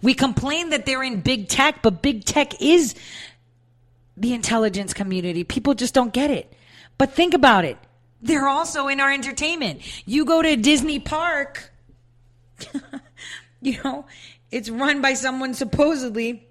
[0.02, 2.94] We complain that they're in big tech, but big tech is
[4.16, 5.44] the intelligence community.
[5.44, 6.52] People just don't get it.
[6.98, 7.78] But think about it.
[8.20, 9.82] They're also in our entertainment.
[10.06, 11.72] You go to Disney Park,
[13.60, 14.06] you know,
[14.50, 16.46] it's run by someone supposedly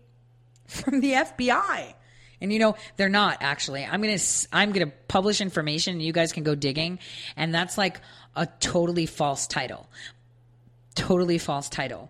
[0.67, 1.93] from the FBI.
[2.41, 3.85] And you know, they're not actually.
[3.85, 6.99] I'm going to I'm going to publish information and you guys can go digging
[7.37, 8.01] and that's like
[8.35, 9.87] a totally false title.
[10.95, 12.09] Totally false title.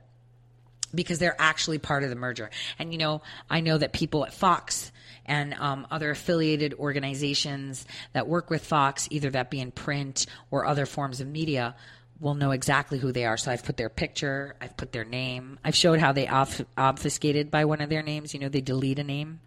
[0.94, 2.50] Because they're actually part of the merger.
[2.80, 4.92] And you know, I know that people at Fox
[5.26, 10.66] and um, other affiliated organizations that work with Fox, either that be in print or
[10.66, 11.76] other forms of media,
[12.20, 13.38] will know exactly who they are.
[13.38, 17.50] So I've put their picture, I've put their name, I've showed how they off- obfuscated
[17.50, 18.34] by one of their names.
[18.34, 19.40] You know, they delete a name.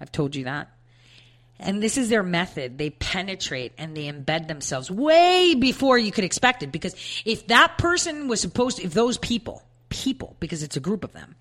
[0.00, 0.68] I've told you that.
[1.58, 2.78] And this is their method.
[2.78, 6.72] They penetrate and they embed themselves way before you could expect it.
[6.72, 6.94] Because
[7.24, 11.12] if that person was supposed to, if those people, people, because it's a group of
[11.12, 11.36] them,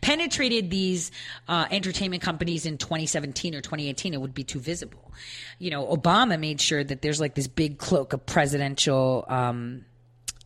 [0.00, 1.12] penetrated these
[1.46, 5.12] uh, entertainment companies in 2017 or 2018, it would be too visible.
[5.60, 9.84] You know, Obama made sure that there's like this big cloak of presidential um,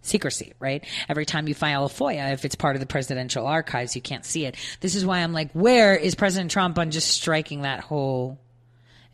[0.06, 0.84] secrecy, right?
[1.08, 4.24] Every time you file a FOIA, if it's part of the presidential archives, you can't
[4.24, 4.56] see it.
[4.80, 8.38] This is why I'm like, where is President Trump on just striking that whole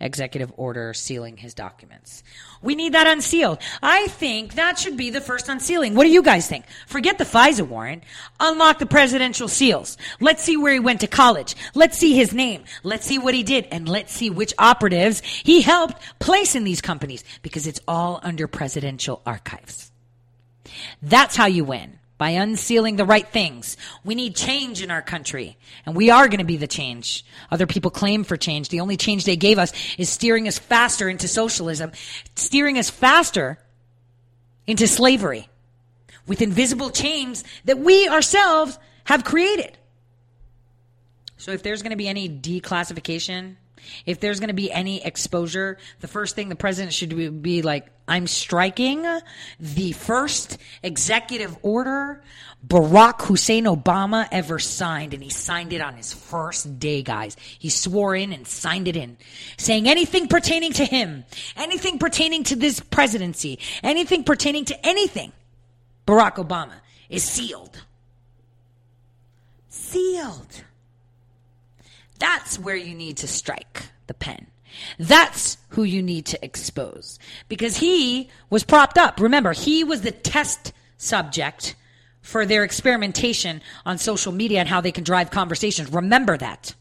[0.00, 2.22] executive order sealing his documents.
[2.62, 3.58] We need that unsealed.
[3.82, 5.94] I think that should be the first unsealing.
[5.94, 6.64] What do you guys think?
[6.86, 8.04] Forget the FISA warrant.
[8.38, 9.96] Unlock the presidential seals.
[10.20, 11.54] Let's see where he went to college.
[11.74, 12.64] Let's see his name.
[12.82, 13.68] Let's see what he did.
[13.70, 18.46] And let's see which operatives he helped place in these companies because it's all under
[18.46, 19.89] presidential archives.
[21.02, 23.78] That's how you win by unsealing the right things.
[24.05, 25.56] We need change in our country,
[25.86, 27.24] and we are going to be the change.
[27.51, 28.68] Other people claim for change.
[28.68, 31.92] The only change they gave us is steering us faster into socialism,
[32.36, 33.59] steering us faster
[34.66, 35.48] into slavery
[36.26, 39.76] with invisible chains that we ourselves have created.
[41.38, 43.56] So if there's going to be any declassification,
[44.07, 47.90] if there's going to be any exposure, the first thing the president should be like,
[48.07, 49.07] I'm striking
[49.61, 52.23] the first executive order
[52.66, 55.15] Barack Hussein Obama ever signed.
[55.15, 57.36] And he signed it on his first day, guys.
[57.59, 59.16] He swore in and signed it in,
[59.57, 61.24] saying anything pertaining to him,
[61.57, 65.32] anything pertaining to this presidency, anything pertaining to anything,
[66.07, 66.74] Barack Obama
[67.09, 67.81] is sealed.
[69.69, 70.65] Sealed.
[72.20, 74.47] That's where you need to strike the pen.
[74.98, 77.18] That's who you need to expose
[77.48, 79.20] because he was propped up.
[79.20, 81.74] Remember, he was the test subject
[82.20, 85.92] for their experimentation on social media and how they can drive conversations.
[85.92, 86.74] Remember that.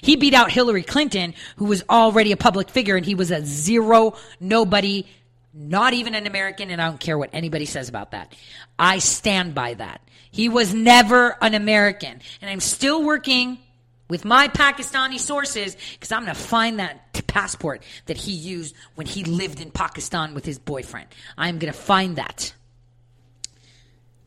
[0.00, 3.44] He beat out Hillary Clinton, who was already a public figure, and he was a
[3.44, 5.06] zero, nobody,
[5.52, 8.34] not even an American, and I don't care what anybody says about that.
[8.78, 10.00] I stand by that.
[10.30, 13.58] He was never an American, and I'm still working
[14.08, 19.06] with my Pakistani sources because I'm going to find that passport that he used when
[19.06, 21.08] he lived in Pakistan with his boyfriend.
[21.38, 22.54] I'm going to find that.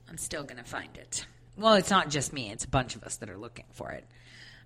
[0.09, 1.25] I'm still going to find it.
[1.55, 4.05] Well, it's not just me, it's a bunch of us that are looking for it.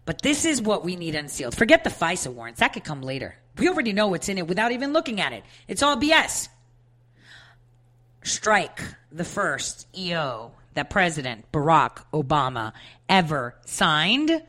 [0.05, 1.55] But this is what we need unsealed.
[1.55, 3.35] Forget the FISA warrants, that could come later.
[3.57, 5.43] We already know what's in it without even looking at it.
[5.67, 6.47] It's all BS.
[8.23, 8.81] Strike
[9.11, 12.73] the first EO that President Barack Obama
[13.07, 14.41] ever signed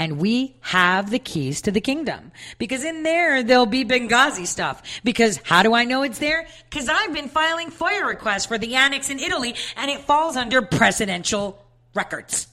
[0.00, 2.32] and we have the keys to the kingdom.
[2.56, 4.82] Because in there, there'll be Benghazi stuff.
[5.04, 6.46] Because how do I know it's there?
[6.70, 10.62] Because I've been filing FOIA requests for the annex in Italy, and it falls under
[10.62, 11.62] presidential
[11.92, 12.46] records.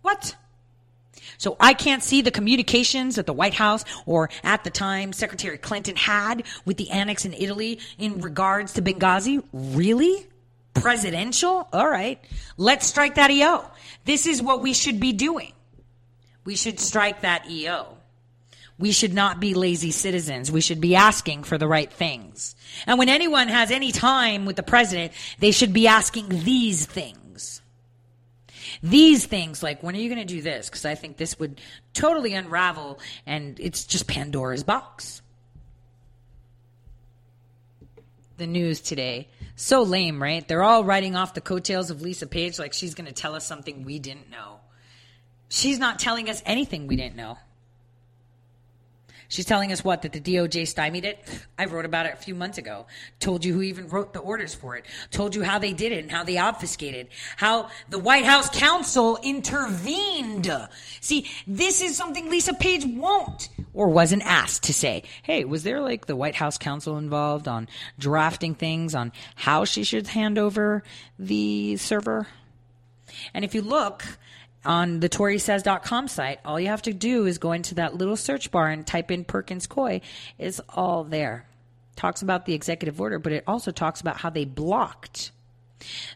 [0.00, 0.34] What?
[1.36, 5.58] So I can't see the communications that the White House or at the time Secretary
[5.58, 9.44] Clinton had with the annex in Italy in regards to Benghazi.
[9.52, 10.26] Really?
[10.72, 11.68] Presidential?
[11.70, 12.18] All right.
[12.56, 13.62] Let's strike that EO.
[14.06, 15.52] This is what we should be doing.
[16.44, 17.96] We should strike that EO.
[18.78, 20.50] We should not be lazy citizens.
[20.50, 22.56] We should be asking for the right things.
[22.86, 27.62] And when anyone has any time with the president, they should be asking these things.
[28.82, 30.68] These things, like, when are you going to do this?
[30.68, 31.60] Because I think this would
[31.92, 35.22] totally unravel, and it's just Pandora's box.
[38.36, 39.28] The news today.
[39.54, 40.46] So lame, right?
[40.46, 43.46] They're all writing off the coattails of Lisa Page like she's going to tell us
[43.46, 44.58] something we didn't know.
[45.48, 47.38] She's not telling us anything we didn't know.
[49.28, 50.02] She's telling us what?
[50.02, 51.18] That the DOJ stymied it?
[51.58, 52.86] I wrote about it a few months ago.
[53.18, 54.84] Told you who even wrote the orders for it.
[55.10, 57.08] Told you how they did it and how they obfuscated.
[57.36, 60.48] How the White House counsel intervened.
[61.00, 65.02] See, this is something Lisa Page won't or wasn't asked to say.
[65.22, 67.68] Hey, was there like the White House counsel involved on
[67.98, 70.84] drafting things on how she should hand over
[71.18, 72.28] the server?
[73.32, 74.04] And if you look,
[74.64, 78.50] on the ToreSays.com site, all you have to do is go into that little search
[78.50, 80.00] bar and type in Perkins Coie
[80.38, 81.46] It's all there.
[81.96, 85.30] Talks about the executive order, but it also talks about how they blocked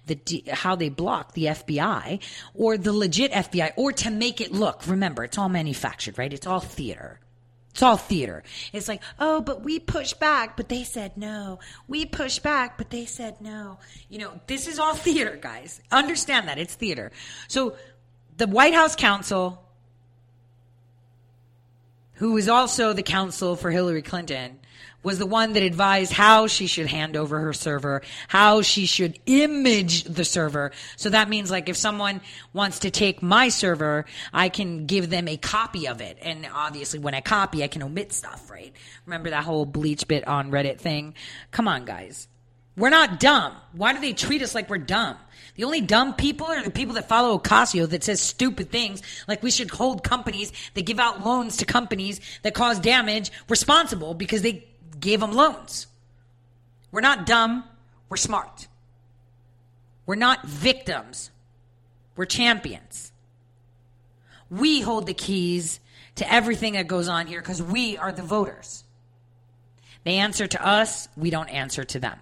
[0.07, 2.21] the how they blocked the FBI
[2.55, 4.87] or the legit FBI or to make it look.
[4.87, 6.33] Remember, it's all manufactured, right?
[6.33, 7.21] It's all theater.
[7.71, 8.43] It's all theater.
[8.73, 11.61] It's like, oh, but we pushed back, but they said no.
[11.87, 13.79] We pushed back, but they said no.
[14.09, 15.81] You know, this is all theater, guys.
[15.93, 16.59] Understand that.
[16.59, 17.13] It's theater.
[17.47, 17.77] So
[18.39, 19.63] the White House counsel,
[22.15, 24.59] who was also the counsel for Hillary Clinton,
[25.03, 29.19] was the one that advised how she should hand over her server, how she should
[29.27, 30.73] image the server.
[30.97, 32.21] So that means like if someone
[32.53, 36.19] wants to take my server, I can give them a copy of it.
[36.21, 38.73] And obviously when I copy, I can omit stuff, right?
[39.07, 41.15] Remember that whole BleachBit on Reddit thing?
[41.53, 42.29] Come on, guys.
[42.77, 43.55] We're not dumb.
[43.73, 45.17] Why do they treat us like we're dumb?
[45.59, 49.43] The only dumb people are the people that follow Ocasio that says stupid things like
[49.43, 54.43] we should hold companies that give out loans to companies that cause damage responsible because
[54.43, 54.69] they
[55.01, 55.89] gave them loans.
[56.93, 57.65] We're not dumb.
[58.09, 58.69] We're smart.
[60.07, 61.33] We're not victims.
[62.15, 63.11] We're champions.
[64.49, 65.81] We hold the keys
[66.15, 68.85] to everything that goes on here because we are the voters.
[70.05, 72.21] They answer to us, we don't answer to them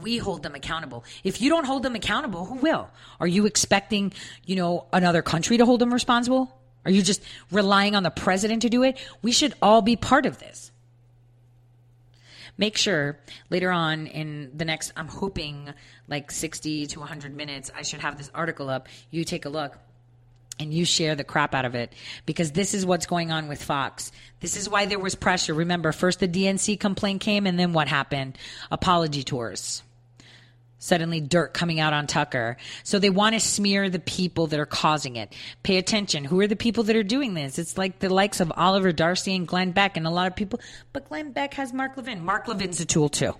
[0.00, 1.04] we hold them accountable.
[1.24, 2.88] If you don't hold them accountable, who will?
[3.20, 4.12] Are you expecting,
[4.46, 6.58] you know, another country to hold them responsible?
[6.84, 8.98] Are you just relying on the president to do it?
[9.22, 10.72] We should all be part of this.
[12.58, 13.18] Make sure
[13.50, 15.72] later on in the next, I'm hoping
[16.08, 18.88] like 60 to 100 minutes, I should have this article up.
[19.10, 19.78] You take a look
[20.58, 21.92] and you share the crap out of it
[22.26, 24.12] because this is what's going on with Fox.
[24.40, 25.54] This is why there was pressure.
[25.54, 28.38] Remember, first the DNC complaint came, and then what happened?
[28.70, 29.82] Apology tours.
[30.78, 32.56] Suddenly, dirt coming out on Tucker.
[32.82, 35.32] So they want to smear the people that are causing it.
[35.62, 36.24] Pay attention.
[36.24, 37.56] Who are the people that are doing this?
[37.60, 40.60] It's like the likes of Oliver Darcy and Glenn Beck, and a lot of people.
[40.92, 42.24] But Glenn Beck has Mark Levin.
[42.24, 43.34] Mark Levin's a tool too.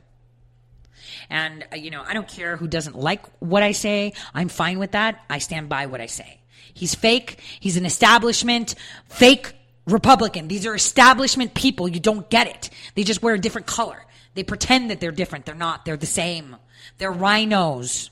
[1.28, 4.12] And, uh, you know, I don't care who doesn't like what I say.
[4.32, 5.20] I'm fine with that.
[5.28, 6.41] I stand by what I say.
[6.74, 7.38] He's fake.
[7.60, 8.74] He's an establishment,
[9.08, 9.54] fake
[9.86, 10.48] Republican.
[10.48, 11.88] These are establishment people.
[11.88, 12.70] You don't get it.
[12.94, 14.04] They just wear a different color.
[14.34, 15.44] They pretend that they're different.
[15.44, 15.84] They're not.
[15.84, 16.56] They're the same.
[16.98, 18.10] They're RINOs.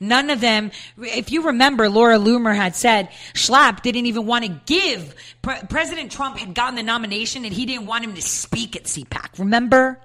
[0.00, 4.60] None of them, if you remember, Laura Loomer had said Schlapp didn't even want to
[4.66, 5.14] give.
[5.42, 8.84] Pre- President Trump had gotten the nomination and he didn't want him to speak at
[8.84, 9.38] CPAC.
[9.38, 10.00] Remember?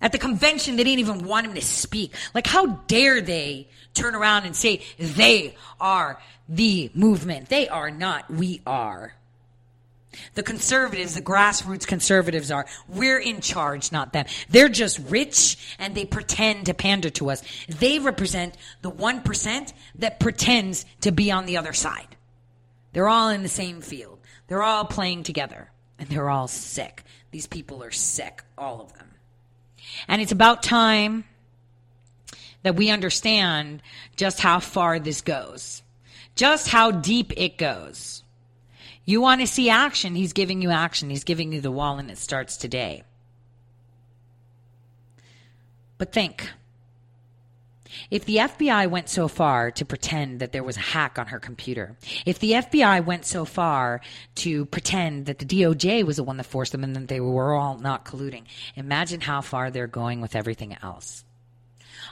[0.00, 2.14] At the convention, they didn't even want him to speak.
[2.34, 3.68] Like, how dare they
[3.98, 7.48] turn around and say they are the movement?
[7.48, 8.30] They are not.
[8.30, 9.14] We are.
[10.34, 12.66] The conservatives, the grassroots conservatives are.
[12.88, 14.26] We're in charge, not them.
[14.48, 17.42] They're just rich and they pretend to pander to us.
[17.68, 22.16] They represent the 1% that pretends to be on the other side.
[22.92, 24.18] They're all in the same field.
[24.48, 27.04] They're all playing together and they're all sick.
[27.30, 29.08] These people are sick, all of them.
[30.08, 31.24] And it's about time
[32.62, 33.82] that we understand
[34.16, 35.82] just how far this goes,
[36.34, 38.22] just how deep it goes.
[39.04, 41.08] You want to see action, he's giving you action.
[41.08, 43.04] He's giving you the wall, and it starts today.
[45.96, 46.50] But think
[48.10, 51.38] if the FBI went so far to pretend that there was a hack on her
[51.38, 54.00] computer, if the FBI went so far
[54.36, 57.54] to pretend that the DOJ was the one that forced them and that they were
[57.54, 58.44] all not colluding,
[58.76, 61.24] imagine how far they're going with everything else.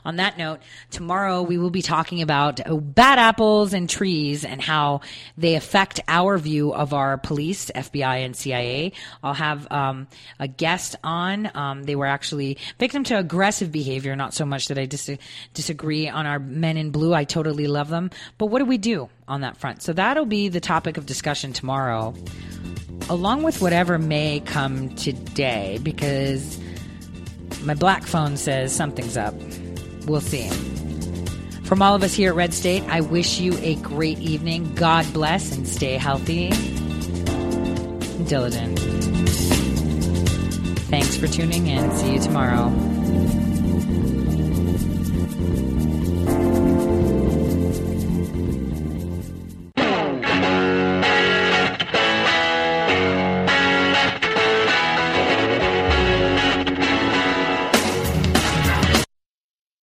[0.06, 0.60] On that note,
[0.92, 2.60] tomorrow we will be talking about
[2.94, 5.00] bad apples and trees and how
[5.36, 8.92] they affect our view of our police, FBI, and CIA.
[9.24, 10.06] I'll have um,
[10.38, 11.50] a guest on.
[11.56, 15.18] Um, they were actually victim to aggressive behavior, not so much that I dis-
[15.54, 17.12] disagree on our men in blue.
[17.12, 18.10] I totally love them.
[18.38, 19.82] But what do we do on that front?
[19.82, 22.14] So that'll be the topic of discussion tomorrow
[23.08, 26.58] along with whatever may come today, because
[27.64, 29.34] my black phone says something's up.
[30.06, 30.48] We'll see.
[31.64, 34.72] From all of us here at Red State, I wish you a great evening.
[34.74, 36.50] God bless and stay healthy.
[38.28, 38.78] Diligent.
[40.88, 41.90] Thanks for tuning in.
[41.96, 42.95] See you tomorrow.